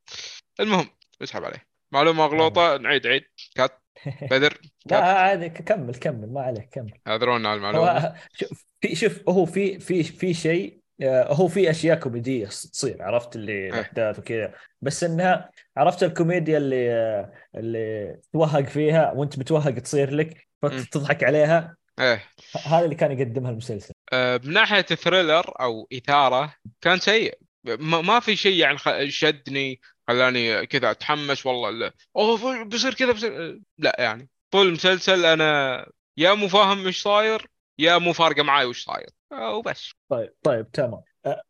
[0.61, 0.87] المهم
[1.23, 1.67] اسحب عليه.
[1.93, 2.77] معلومة مغلوطة.
[2.77, 3.25] نعيد نعيد.
[3.55, 3.83] cut.
[4.31, 4.59] بدر.
[4.87, 6.93] لا عادي كمل كمل ما عليك كمل.
[7.07, 8.15] اعذرونا على المعلومة.
[8.33, 13.37] شوف في شوف هو في في في شيء آه، هو في أشياء كوميدية تصير عرفت؟
[13.37, 13.71] اللي إيه.
[13.71, 14.55] الاحداث وكذا.
[14.83, 21.77] بس إنها عرفت الكوميديا اللي آه، اللي توهق فيها وأنت متوهق تصير لك فتضحك عليها.
[22.01, 22.25] إيه.
[22.67, 23.95] هذا اللي كان يقدمها المسلسل.
[24.13, 27.39] أه من ناحية ثريلر أو إثارة كان سيء.
[27.81, 28.79] ما في شيء يعني
[29.11, 31.71] شدني خلاني كذا أتحمس والله.
[31.71, 31.93] لا.
[32.17, 34.29] أوه بيصير كذا بيصير لا يعني.
[34.51, 37.47] طول المسلسل أنا يا مو فاهم إيش صاير
[37.79, 39.09] يا مو فارقة معاي وش صاير.
[39.33, 39.93] وبس.
[40.09, 41.01] طيب طيب تمام.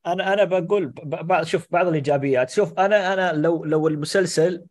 [0.07, 2.51] أنا أنا بقول ب- ب- شوف بعض الإيجابيات.
[2.51, 4.65] شوف أنا أنا لو لو المسلسل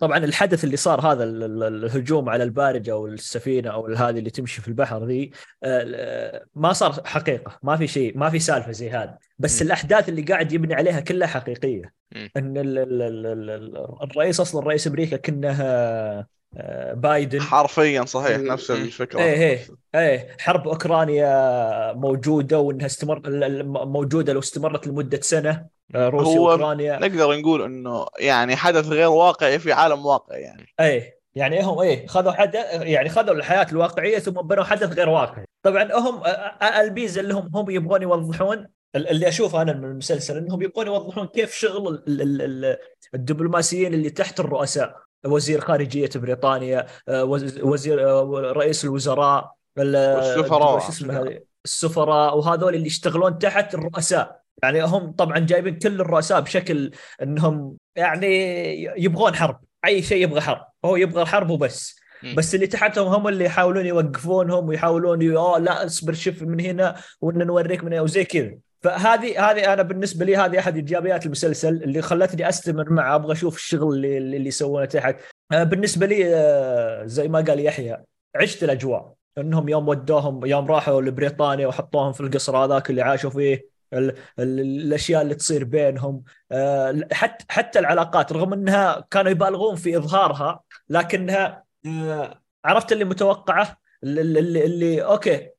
[0.00, 4.30] طبعا الحدث اللي صار هذا ال- ال- الهجوم على البارجة أو السفينة أو هذه اللي
[4.30, 5.30] تمشي في البحر ذي
[6.54, 7.58] ما صار حقيقة.
[7.62, 9.66] ما في شيء ما في سالفة زي هذا بس م.
[9.66, 11.92] الأحداث اللي قاعد يبني عليها كلها حقيقية.
[12.14, 12.28] م.
[12.36, 15.52] إن ال- ال- ال- ال- ال- الرئيس أصلا رئيس أمريكا كنه
[16.92, 17.40] بايدن.
[17.40, 19.20] حرفيا صحيح نفس الفكرة.
[19.20, 19.58] إيه إيه
[19.94, 20.36] إيه.
[20.40, 23.22] حرب أوكرانيا موجودة وإنها استمر
[23.86, 26.98] موجودة لو استمرت لمدة سنة آه، روسيا هو وأوكرانيا.
[26.98, 30.66] نقدر نقول إنه يعني حدث غير واقعي في عالم واقعي يعني.
[30.80, 35.44] إيه يعني هم إيه خذوا حدث يعني خذوا الحياة الواقعية ثم بنوا حدث غير واقعي.
[35.62, 38.66] طبعا هم آه، آه، البيزه اللي هم هم يبغون يوضحون
[38.96, 42.76] ال- اللي أشوفه أنا من المسلسل إنهم يبغون يوضحون كيف شغل ال- ال- ال-
[43.14, 44.96] الدبلوماسيين اللي تحت الرؤساء.
[45.26, 50.78] وزير خارجية بريطانيا آه، وز- وزير آه، رئيس الوزراء ال- والسفراء.
[50.80, 54.40] شو اسمه هذه؟ السفراء وهذول اللي يشتغلون تحت الرؤساء.
[54.62, 56.90] يعني هم طبعا جايبين كل الرؤساء بشكل
[57.22, 59.60] إنهم يعني يبغون حرب.
[59.84, 60.64] أي شيء يبغى حرب.
[60.84, 62.00] هو يبغى حرب وبس.
[62.36, 67.46] بس اللي تحتهم هم اللي يحاولون يوقفونهم ويحاولون اوه لا اصبر شوف من هنا وإن
[67.46, 68.54] نوريك من هنا وزي كذا.
[68.82, 73.56] فهذه هذه أنا بالنسبة لي هذه أحد ايجابيات المسلسل اللي خلتني أستمر معه أبغى أشوف
[73.56, 75.16] الشغل اللي اللي يسوونه تحت.
[75.52, 78.04] آه، بالنسبة لي آه، زي ما قال يحيى
[78.36, 79.14] عشت الأجواء.
[79.38, 84.60] إنهم يوم ودوهم يوم راحوا لبريطانيا وحطوهم في القصر هذاك اللي عاشوا فيه ال ال
[84.60, 86.22] الأشياء اللي تصير بينهم.
[86.52, 91.64] آه، حتى حتى العلاقات رغم إنها كانوا يبالغون في إظهارها لكنها
[92.64, 95.50] عرفت اللي متوقعه اللي, اللي, اللي okay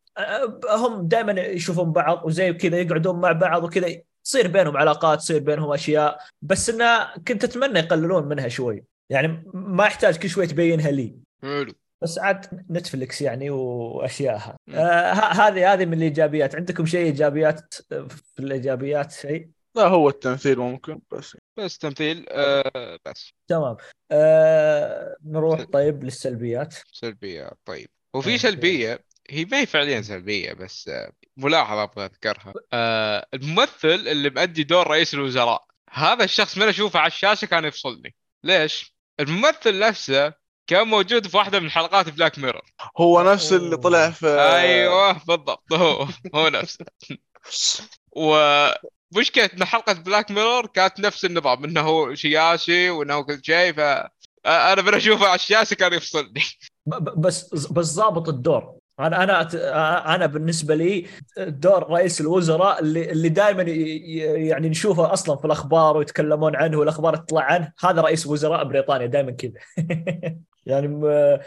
[0.70, 4.02] هم دائما يشوفون بعض وزي كذا يقعدون مع بعض وكذا.
[4.24, 8.84] تصير بينهم علاقات تصير بينهم أشياء بس انها كنت أتمنى يقللون منها شوي.
[9.10, 11.16] يعني ما يحتاج كل شوي تبينها لي.
[11.42, 11.74] حلو.
[12.02, 14.58] بس عاد نتفلكس يعني وأشياءها.
[14.70, 16.56] آه هذه هذه من الإيجابيات.
[16.56, 17.74] عندكم شيء إيجابيات
[18.10, 21.38] في الإيجابيات؟ شيء؟ لا هو التمثيل ممكن بس.
[21.58, 23.34] بس تمثيل آه بس.
[23.48, 23.78] تمام.
[24.12, 26.76] آه نروح طيب للسلبيات.
[26.92, 27.90] سلبية طيب.
[28.16, 28.98] وفي okay.
[29.30, 32.54] هي ما هي فعليا سلبية بس آه، ملاحظة أبغى أذكرها.
[32.74, 38.16] آه، الممثل اللي مؤدي دور رئيس الوزراء هذا الشخص من أشوفه على الشاشة كان يفصلني.
[38.44, 40.34] ليش؟ الممثل نفسه
[40.68, 42.62] كان موجود في واحدة من حلقات Black Mirror
[42.98, 46.86] هو نفس اللي طلع في أيوه بالضبط هو هو نفسه.
[48.12, 53.74] ومشكلة إن حلقة Black Mirror كانت نفس النظام إنه هو سياسي وإنه هو كل شيء
[53.74, 53.80] ف
[54.46, 56.42] أنا من أشوفه على الشاشة كان يفصلني.
[57.18, 58.81] بس بس ضابط الدور.
[59.08, 61.06] أنا أنا أنا بالنسبة لي
[61.38, 67.42] دور رئيس الوزراء اللي اللي دائما يعني نشوفه أصلا في الأخبار ويتكلمون عنه والأخبار تطلع
[67.42, 67.74] عنه.
[67.80, 69.52] هذا رئيس وزراء بريطانيا دائما كذا.
[70.66, 71.40] يعني م-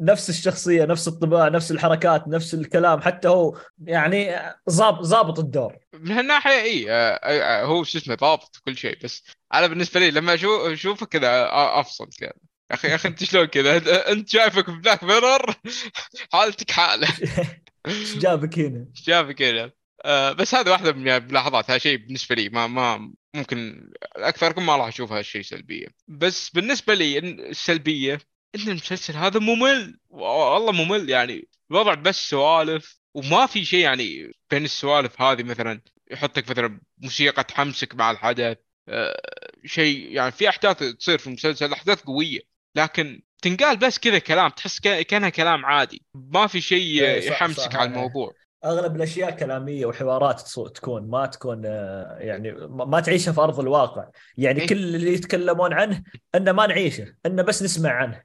[0.00, 3.00] نفس الشخصية نفس الطباع نفس الحركات نفس الكلام.
[3.00, 4.36] حتى هو يعني
[4.70, 5.76] ضابط الدور.
[5.92, 8.98] من هالناحية إي آه، آه، آه، هو شو اسمه ضابط كل شيء.
[9.04, 9.22] بس
[9.54, 10.34] أنا بالنسبة لي لما
[10.72, 12.32] أشوفه كذا آه، أفصل كذا.
[12.70, 15.54] أخي يا أخي أنت شلون كذا؟ أنت شايفك في بلاك ميرور
[16.32, 17.08] حالتك حالة.
[17.86, 19.72] إيش جابك هنا؟ شايفك كذا
[20.04, 24.76] آه، بس هذا واحدة من الملاحظات هذا شيء بالنسبة لي ما ما ممكن أكثركم ما
[24.76, 25.86] راح اشوفها شيء سلبية.
[26.08, 28.18] بس بالنسبة لي السلبية
[28.54, 29.98] إن المسلسل هذا ممل.
[30.10, 31.48] والله ممل يعني.
[31.70, 35.80] الوضع بس سوالف وما في شيء يعني بين السوالف هذه مثلا.
[36.10, 38.58] يحطك مثلا موسيقى تحمسك مع الحدث.
[38.88, 39.20] آه،
[39.64, 42.49] شيء يعني في أحداث تصير في المسلسل أحداث قوية.
[42.74, 46.02] لكن تنقال بس كذا كلام تحس كا- كأنها كلام عادي.
[46.14, 47.96] ما في شيء إيه، يحمسك على إيه.
[47.96, 48.32] الموضوع.
[48.64, 50.40] أغلب الأشياء كلامية وحوارات
[50.74, 54.08] تكون ما تكون آه، يعني ما ما تعيشها في أرض الواقع.
[54.38, 54.66] يعني إيه.
[54.66, 56.02] كل اللي يتكلمون عنه
[56.34, 58.22] إنه ما نعيشه إنه بس نسمع عنه.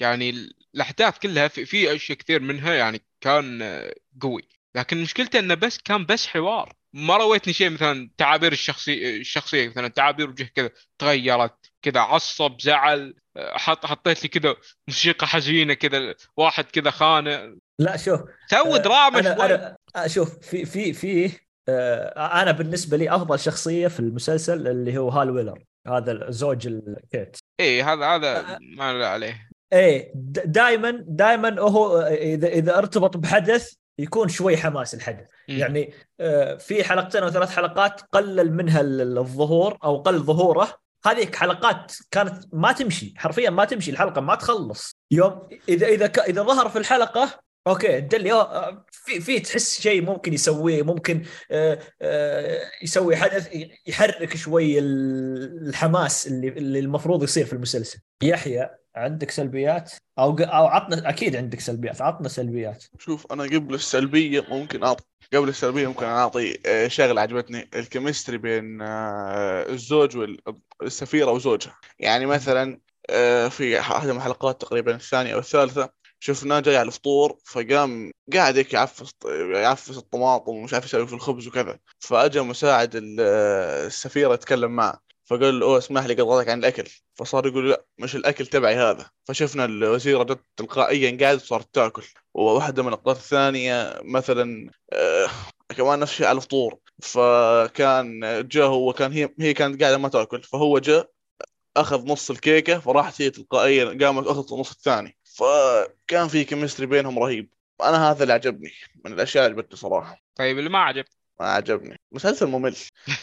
[0.00, 4.48] يعني ال- الأحداث كلها في, في أشياء كثير منها يعني كان آه، قوي.
[4.74, 6.72] لكن مشكلته إنه بس كان بس حوار.
[6.92, 11.61] ما رويتني شيء مثلا تعابير الشخصي الشخصية مثلا تعابير وجه كذا تغيرت.
[11.82, 14.54] كذا عصب زعل حط حطيت لي كذا
[14.88, 19.74] موسيقى حزينة كذا واحد كذا خانه لا شوف سوي آه، دراما شوي.
[19.96, 21.30] آه، شوف في في في
[21.68, 27.36] آه، أنا بالنسبة لي أفضل شخصية في المسلسل اللي هو هال ويلر هذا زوج الكيت.
[27.60, 29.48] إيه هذا هذا ما عليه.
[29.72, 30.12] إيه
[30.44, 35.26] دائما دائما هو اذا إذا ارتبط بحدث يكون شوي حماس الحدث.
[35.48, 35.58] مم.
[35.58, 35.92] يعني
[36.58, 42.44] في حلقتين أو ثلاث حلقات قلل منها ال- الظهور أو قل ظهوره هذه حلقات كانت
[42.52, 44.96] ما تمشي حرفيا ما تمشي الحلقة ما تخلص.
[45.10, 50.32] يوم إذا إذا إذا ظهر في الحلقة أوكي دلي آه، في في تحس شيء ممكن
[50.32, 53.48] يسويه ممكن آه، آه، يسوي حدث
[53.86, 57.98] يحرك شوي ال- الحماس اللي اللي المفروض يصير في المسلسل.
[58.22, 62.84] يحيى عندك سلبيات؟ أو أو عطنا أكيد عندك سلبيات عطنا سلبيات.
[62.98, 65.04] شوف أنا قبل السلبية ممكن أعطي
[65.34, 67.70] قبل السلبيه ممكن أعطي آه، شغلة عجبتني.
[67.74, 70.36] الكيمستري بين آه، الزوج
[70.80, 71.78] والسفيره وزوجها.
[71.98, 72.80] يعني مثلا
[73.10, 75.90] آه، في من الحلقات تقريبا الثانية أو الثالثة
[76.20, 79.10] شفناه جاي على الفطور فقام قاعد هيك يعفس
[79.54, 81.78] يعفس الطماطم ومش عارف يسوي في الخبز وكذا.
[82.00, 85.11] فاجى مساعد السفيرة يتكلم معه.
[85.24, 86.84] فقال له اسمح لي قطعتك عن الأكل.
[87.14, 89.10] فصار يقول لا مش الأكل تبعي هذا.
[89.24, 92.04] فشفنا الوزيره جت تلقائيا قاعدة وصارت تأكل.
[92.34, 95.28] وواحدة من اللقطات الثانية مثلا آه
[95.76, 96.78] كمان نفس الشيء على الفطور.
[97.02, 100.42] فكان جاء هو كان هي هي كانت قاعدة ما تأكل.
[100.42, 101.10] فهو جاء
[101.76, 105.16] أخذ نص الكيكة فراحت هي تلقائيا قامت أخذت النص الثاني.
[105.24, 107.48] فكان في كيمستري بينهم رهيب.
[107.82, 108.72] أنا هذا اللي عجبني
[109.04, 110.22] من الأشياء اللي عجبتني صراحة.
[110.34, 111.04] طيب اللي ما عجب
[111.40, 112.00] ما عجبني.
[112.12, 112.76] مسلسل ممل.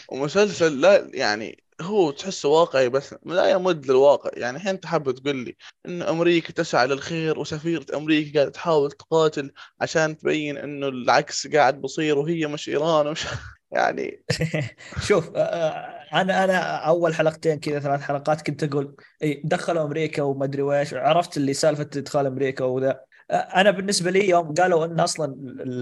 [0.08, 4.30] ومسلسل لا يعني هو تحسه واقعي بس لا يمد للواقع.
[4.34, 9.52] يعني الحين أنت حابب تقول لي إن أمريكا تسعى للخير وسفيرة أمريكا قاعدة تحاول تقاتل
[9.80, 13.26] عشان تبين إنه العكس قاعد بصير وهي مش إيران ومش
[13.70, 14.24] يعني
[15.08, 15.30] شوف
[16.14, 20.94] أنا أنا أول حلقتين كذا ثلاث حلقات كنت أقول إي دخلوا أمريكا وما أدري ويش
[20.94, 23.00] عرفت اللي سالفة إدخال أمريكا وذا.
[23.30, 25.36] أنا بالنسبة لي يوم قالوا إن أصلا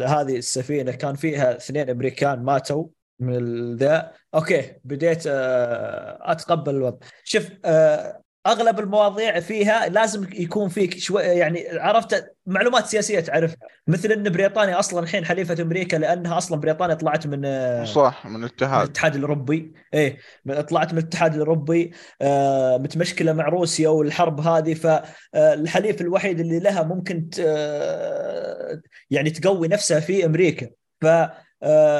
[0.06, 2.86] هذه السفينة كان فيها اثنين أمريكان ماتوا
[3.20, 7.06] من ذا okay بديت أتقبل الوضع.
[7.24, 7.48] شوف
[8.46, 14.78] أغلب المواضيع فيها لازم يكون فيك شوي يعني عرفت معلومات سياسية تعرفها مثل إن بريطانيا
[14.78, 18.78] أصلا الحين حليفة أمريكا لأنها أصلا بريطانيا طلعت من صح من الاتحاد.
[18.78, 19.72] من الاتحاد الأوروبي.
[19.94, 20.18] إيه
[20.68, 21.92] طلعت من الاتحاد الأوروبي
[22.22, 24.74] آه متمشكلة مع روسيا والحرب هذه.
[24.74, 27.30] فالحليف الوحيد اللي لها ممكن
[29.10, 30.70] يعني تقوي نفسها في أمريكا.
[31.00, 31.32] ف آه،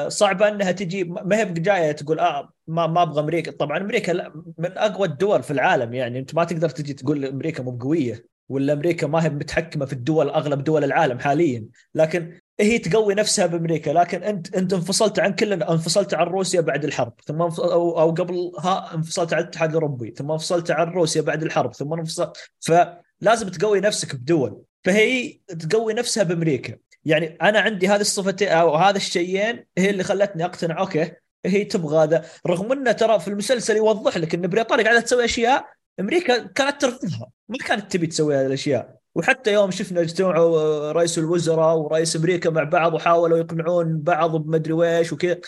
[0.09, 3.51] صعبه أنها تجي ما هي جاية تقول آه ما ما أبغى أمريكا.
[3.52, 6.18] طبعا أمريكا من أقوى الدول في العالم يعني.
[6.18, 10.30] أنت ما تقدر تجي تقول أمريكا مو قويه ولا أمريكا ما هي متحكمة في الدول
[10.30, 11.66] أغلب دول العالم حاليا.
[11.94, 13.90] لكن هي تقوي نفسها بأمريكا.
[13.90, 18.94] لكن أنت أنت انفصلت عن كل انفصلت عن روسيا بعد الحرب ثم أو, أو قبلها
[18.94, 24.14] انفصلت عن الاتحاد الأوروبي ثم انفصلت عن روسيا بعد الحرب ثم انفصلت فلازم تقوي نفسك
[24.16, 24.62] بدول.
[24.85, 26.76] فهي تقوي نفسها بأمريكا.
[27.04, 31.12] يعني أنا عندي هذه الصفتين أو هذا الشيئين هي اللي خلتني أقتنع okay
[31.46, 32.24] هي تبغى هذا.
[32.46, 35.66] رغم إنه ترى في المسلسل يوضح لك إن بريطانيا قاعدة تسوي أشياء
[36.00, 37.30] أمريكا كانت ترفضها.
[37.48, 38.98] ما كانت تبي تسوي هذه الأشياء.
[39.14, 45.12] وحتى يوم شفنا اجتمعوا رئيس الوزراء ورئيس أمريكا مع بعض وحاولوا يقنعون بعض بمدري ويش
[45.12, 45.40] وكذا.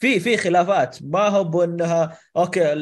[0.00, 0.98] في في خلافات.
[1.02, 2.72] ما هو بانها okay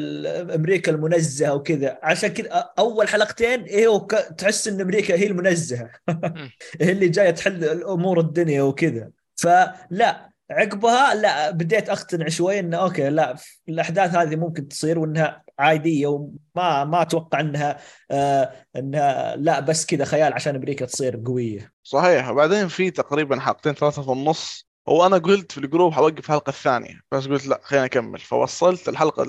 [0.55, 1.99] أمريكا المنزهة وكذا.
[2.03, 2.49] عشان كذا
[2.79, 3.99] أول حلقتين هي
[4.37, 5.89] تحس إن أمريكا هي المنزهة.
[6.81, 9.09] هي اللي جاية تحل امور الدنيا وكذا.
[9.35, 13.35] فلا عقبها لا بديت أقتنع شوي انه okay لا
[13.69, 17.77] الأحداث هذه ممكن تصير وإنها عادية وما ما أتوقع إنها
[18.11, 21.71] آه إنها لا بس كذا خيال عشان أمريكا تصير قوية.
[21.83, 22.29] صحيح.
[22.29, 24.72] وبعدين في تقريبا حلقتين ثلاثة في النص.
[24.89, 28.19] هو أنا قلت في ال group حوقف الحلقة الثانية بس قلت لا خلينا أكمل.
[28.19, 29.25] فوصلت الحلقة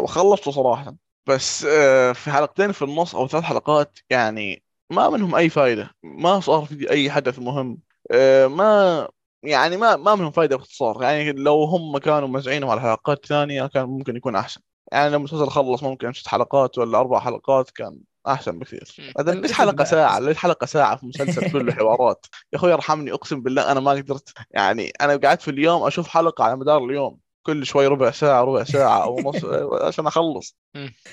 [0.00, 0.94] وخلصته صراحة.
[1.26, 6.40] بس آه، في حلقتين في النص أو ثلاث حلقات يعني ما منهم أي فائده ما
[6.40, 7.78] صار في أي حدث مهم.
[8.10, 9.08] آه، ما
[9.42, 11.02] يعني ما ما منهم فائده باختصار.
[11.02, 14.60] يعني لو هم كانوا موزعينهم على حلقات ثانية كان ممكن يكون أحسن.
[14.92, 19.12] يعني لو المسلسل خلص ممكن ست حلقات ولا أربع حلقات كان أحسن بكثير.
[19.16, 23.42] بعدين ليش حلقة ساعة؟ ليش حلقة ساعة في مسلسل كله حوارات؟ يا أخوي ارحمني أقسم
[23.42, 24.32] بالله أنا ما قدرت.
[24.50, 27.18] يعني أنا قعدت في اليوم أشوف حلقة على مدار اليوم.
[27.42, 29.44] كل شوي ربع ساعة ربع ساعة أو نص
[29.86, 30.56] عشان أخلص.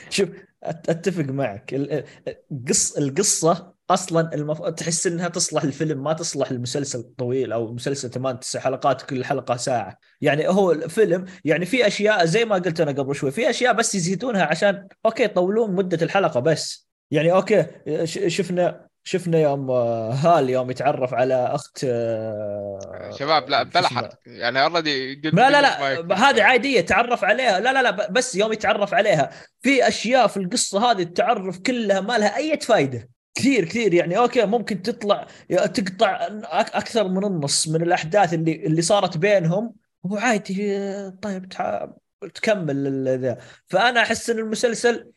[0.09, 0.29] شوف
[0.63, 1.73] أتفق معك.
[2.51, 4.61] القص القصة أصلا المف...
[4.61, 9.55] تحس إنها تصلح الفيلم ما تصلح المسلسل الطويل أو مسلسل ثمان تسع حلقات كل حلقة
[9.57, 9.99] ساعة.
[10.21, 13.95] يعني هو الفيلم يعني في أشياء زي ما قلت أنا قبل شوي في أشياء بس
[13.95, 16.86] يزيدونها عشان okay يطولون مدة الحلقة بس.
[17.11, 17.65] يعني okay
[18.05, 24.63] شفنا شفنا يوم آه، هال يوم يتعرف على اخت آه، شباب لا بلا حرق يعني
[24.63, 27.59] already لا لا لا هذه عادية تعرف عليها.
[27.59, 29.31] لا لا لا بس يوم يتعرف عليها.
[29.61, 33.93] في أشياء في القصة هذه التعرف كلها ما لها أي فائده كثير كثير.
[33.93, 39.73] يعني okay ممكن تطلع تقطع أكثر من النص من الأحداث اللي اللي صارت بينهم.
[40.03, 41.45] وعادي طيب
[42.33, 43.37] تكمل ذا
[43.67, 45.11] فأنا أحس إن المسلسل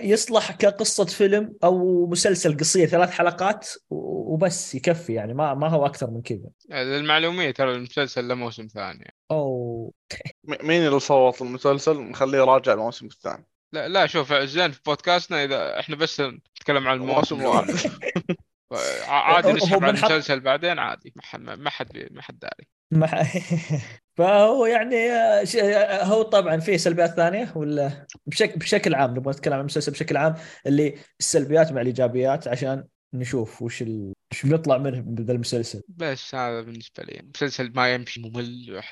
[0.00, 6.10] يصلح كقصة فيلم أو مسلسل قصير ثلاث حلقات وبس يكفي يعني ما ما هو أكثر
[6.10, 6.50] من كذا.
[6.70, 9.14] للمعلوميه ترى المسلسل له موسم ثاني.
[9.30, 9.92] أو
[10.44, 13.46] مين اللي صوت المسلسل؟ نخليه يراجع الموسم الثاني.
[13.72, 17.74] لا لا شوف زين في بودكاستنا إذا إحنا بس نتكلم عن الموسم الواحد
[19.08, 21.22] عادي نسحب على المسلسل بعدين عادي ما
[21.70, 22.68] حد ما حد داري.
[24.16, 24.96] فهو يعني
[26.02, 30.34] هو طبعا فيه سلبيات ثانية ولا بشكل بشكل عام نبغى نتكلم عن المسلسل بشكل عام
[30.66, 32.84] اللي السلبيات مع الإيجابيات عشان
[33.14, 34.12] نشوف وش ال...
[34.32, 35.82] إيش بنطلع منه بذا المسلسل.
[35.88, 37.30] بس هذا بالنسبة لي.
[37.34, 38.82] مسلسل ما يمشي ممل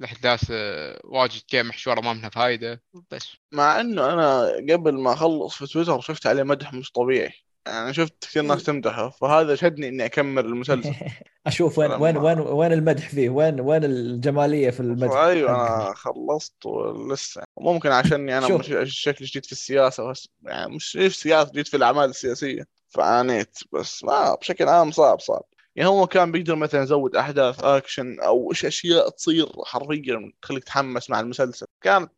[0.00, 3.36] الأحداث آه، واجد كذا محشورة ما منها فايدة بس.
[3.52, 7.32] مع إنه أنا قبل ما أخلص في تويتر شفت عليه مدح مش طبيعي.
[7.66, 10.94] يعني شفت كثير ناس تمدحه فهذا شدني إني أكمل المسلسل.
[11.46, 16.66] أشوف وين وين وين وين المدح فيه؟ وين وين الجمالية في المدح أيوه؟ أنا خلصت
[16.66, 17.42] ولسه.
[17.60, 18.70] ممكن عشاني أنا شوف.
[18.70, 22.64] مش شكلي جديد في السياسة بس يعني مش في السياسة جديد في الأعمال السياسية.
[22.88, 25.42] فعانيت بس ما بشكل عام صعب صعب.
[25.76, 31.10] يعني هو كان بيقدر مثلا يزود أحداث أكشن أو إيش أشياء تصير حرفيا تخليك تحمس
[31.10, 31.66] مع المسلسل.
[31.80, 32.12] كانت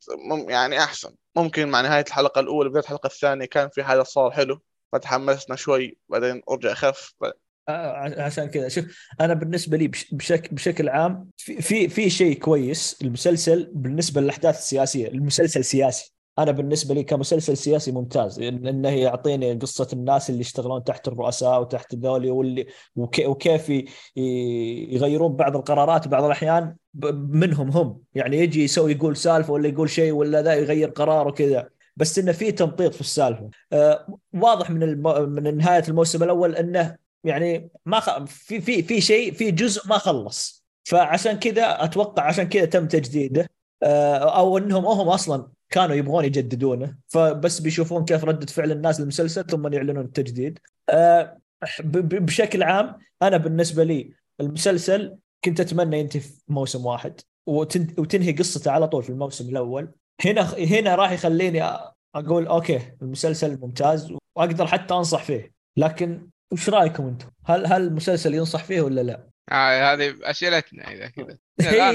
[0.49, 1.15] يعني أحسن.
[1.37, 4.61] ممكن مع نهاية الحلقة الأولى بداية الحلقة الثانية كان في حدث صار حلو.
[4.95, 7.15] فتحمسنا شوي بعدين رجع خف
[7.69, 8.69] آه، عشان كذا.
[8.69, 8.85] شوف
[9.21, 10.13] أنا بالنسبة لي بش-
[10.53, 15.09] بشكل عام في في, في شيء كويس المسلسل بالنسبة للأحداث السياسية.
[15.09, 16.15] المسلسل سياسي.
[16.39, 21.95] أنا بالنسبة لي كمسلسل سياسي ممتاز إنه يعطيني قصة الناس اللي يشتغلون تحت الرؤساء وتحت
[21.95, 22.67] ذولي واللي
[22.97, 23.69] وكي- وكيف
[24.17, 26.77] يغيرون بعض القرارات بعض الأحيان
[27.15, 28.01] منهم هم.
[28.15, 31.69] يعني يجي يسوي يقول سالفة ولا يقول شيء ولا ذا يغير قرار وكذا.
[31.97, 33.51] بس إنه في تمطيط في السالفة.
[33.73, 35.29] آه، واضح من الم...
[35.31, 38.25] من نهاية الموسم الأول إنه يعني ما خ...
[38.25, 40.65] في في في شيء في جزء ما خلص.
[40.85, 43.51] فعشان كذا أتوقع عشان كذا تم تجديده.
[43.83, 46.97] آه، أو إنهم هم أصلا كانوا يبغون يجددونه.
[47.09, 50.59] فبس بيشوفون كيف ردة فعل الناس للمسلسل ثم يعلنون التجديد.
[50.91, 51.39] آه،
[51.95, 54.11] بشكل عام أنا بالنسبة لي
[54.41, 57.21] المسلسل كنت أتمنى ينتهي في موسم واحد.
[57.51, 59.89] وتن- وتنهي قصته على طول في الموسم الأول.
[60.25, 61.63] هنا هنا راح يخليني
[62.15, 65.53] أقول okay المسلسل ممتاز وأقدر حتى أنصح فيه.
[65.77, 71.09] لكن وش رأيكم أنتم؟ هل هل المسلسل ينصح فيه ولا لا؟ آه هذه أسئلتنا إذا
[71.09, 71.39] كذا.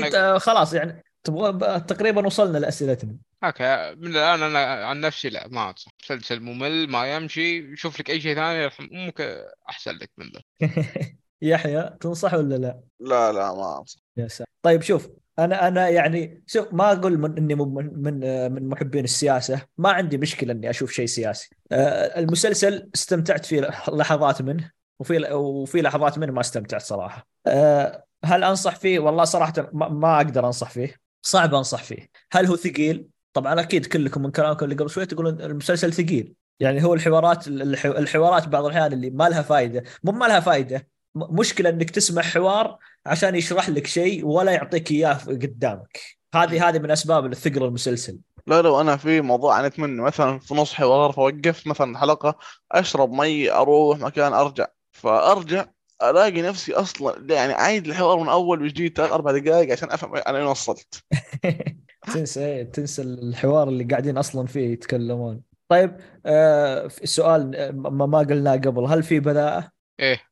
[0.09, 3.15] ت- خلاص يعني تبغى تقريبا وصلنا لأسئلتنا.
[3.43, 5.91] okay من الآن أنا عن نفسي لا ما أنصح.
[6.03, 9.35] مسلسل ممل ما يمشي شوف لك أي شيء ثاني ممكن
[9.69, 10.41] أحسن لك من ذا.
[11.41, 13.99] يحيى تنصح ولا لا؟ لا لا ما أنصح.
[14.17, 14.47] يا سلام.
[14.61, 15.09] طيب شوف
[15.45, 19.61] أنا أنا يعني شوف ما أقول من إني من من من محبين السياسة.
[19.77, 21.49] ما عندي مشكلة إني أشوف شيء سياسي.
[21.71, 23.61] آه، المسلسل استمتعت فيه
[23.93, 27.27] لحظات منه وفي وفي لحظات منه ما استمتعت صراحة.
[27.47, 30.95] آه، هل أنصح فيه؟ والله صراحة ما, أقدر أنصح فيه.
[31.21, 32.09] صعب أنصح فيه.
[32.31, 36.33] هل هو ثقيل؟ طبعا أكيد كلكم من كلامكم اللي قبل شوي تقولون المسلسل ثقيل.
[36.59, 40.87] يعني هو الحوارات الح- الحوارات بعض الأحيان اللي ما لها فائده مو ما لها فائده
[41.15, 45.99] مشكلة إنك تسمع حوار عشان يشرح لك شيء ولا يعطيك إياه قدامك.
[46.35, 48.19] هذه هذه من أسباب الثقل المسلسل.
[48.47, 52.37] لا لو أنا في موضوع عانيت منه مثلا في نص حوار فوقف مثلا حلقة
[52.71, 54.67] أشرب مي أروح مكان أرجع.
[54.91, 55.65] فأرجع
[56.03, 60.37] ألاقي نفسي أصلا يعني عايد الحوار من أول وجديد ثلاث أربع دقائق عشان أفهم أنا
[60.37, 61.03] وين وصلت.
[62.13, 65.41] تنسى تنسى الحوار اللي قاعدين أصلا فيه يتكلمون.
[65.69, 70.28] طيب آه سؤال آه، ما ما قلناه قبل هل في بذاءة؟ إيه.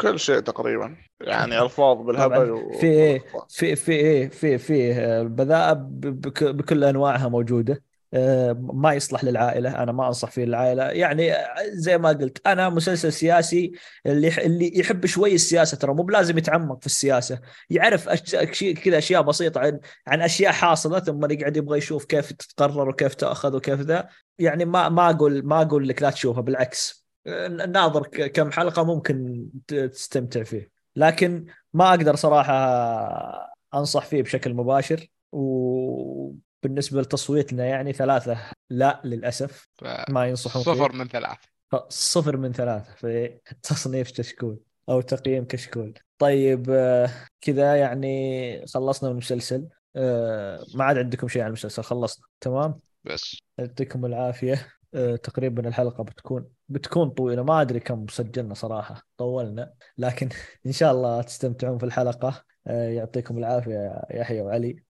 [0.00, 0.96] كل شيء تقريبا.
[1.20, 2.72] يعني ألفاظ بالهبل و...
[2.72, 4.94] في إيه؟ في في إيه؟ في في
[6.02, 7.82] بك- بكل أنواعها موجودة.
[8.14, 9.82] آه، ما يصلح للعائلة.
[9.82, 10.84] أنا ما أنصح فيه للعائلة.
[10.84, 11.34] يعني
[11.72, 13.72] زي ما قلت أنا مسلسل سياسي
[14.06, 17.40] اللي اللي يحب شوي السياسة ترى مو بلازم يتعمق في السياسة.
[17.70, 18.08] يعرف
[18.84, 23.56] كذا أشياء بسيطة عن عن أشياء حاصلة ثم يقعد يبغى يشوف كيف تتقرر وكيف تأخذ
[23.56, 24.08] وكيف ذا.
[24.38, 27.07] يعني ما ما أقول ما أقول لك لا تشوفها بالعكس.
[27.68, 30.70] ناظر كم حلقة ممكن تستمتع فيه.
[30.96, 32.54] لكن ما أقدر صراحة
[33.74, 35.06] أنصح فيه بشكل مباشر.
[35.32, 38.38] وبالنسبة لتصويتنا يعني ثلاثة.
[38.70, 40.72] لا للأسف ف- ما ينصحون فيه.
[40.72, 41.38] صفر من ثلاث
[41.88, 42.94] صفر من ثلاثة.
[42.94, 45.98] في تصنيف كشكول أو تقييم كشكول.
[46.18, 47.10] طيب آه،
[47.40, 49.68] كذا يعني خلصنا من المسلسل.
[49.96, 51.82] آه، ما عاد عندكم شيء عن المسلسل.
[51.82, 52.26] خلصنا.
[52.40, 53.36] تمام؟ بس.
[53.58, 54.68] يعطيكم العافية.
[54.94, 60.28] آه، تقريبا الحلقة بتكون بتكون طويلة ما أدري كم سجلنا صراحة طولنا لكن
[60.66, 62.44] إن شاء الله تستمتعون في الحلقة.
[62.66, 64.84] آه، يعطيكم العافية يا يحيى وعلي.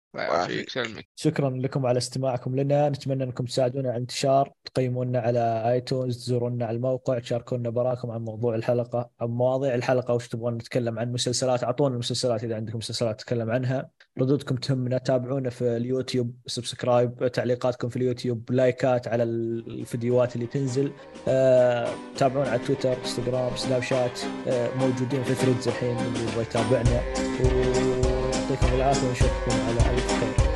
[1.14, 2.88] شكرا لكم على استماعكم لنا.
[2.88, 8.54] نتمنى أنكم تساعدونا على انتشار تقيمونا على آيتونز تزورونا على الموقع تشاركونا براكم عن موضوع
[8.54, 13.50] الحلقة عن مواضيع الحلقة وش تبغون نتكلم عن مسلسلات أعطونا المسلسلات إذا عندكم مسلسلات تتكلم
[13.50, 13.90] عنها.
[14.20, 20.92] ردودكم تهمنا تابعونا في اليوتيوب subscribe تعليقاتكم في اليوتيوب لايكات على الفيديوهات اللي تنزل.
[21.28, 27.02] آه، تابعونا على تويتر إنستغرام سناب شات آه، موجودين في ثريدز الحين اللي يبغى يتابعنا.
[27.44, 30.47] ويعطيكم العافية ونشوفكم على ألف خير.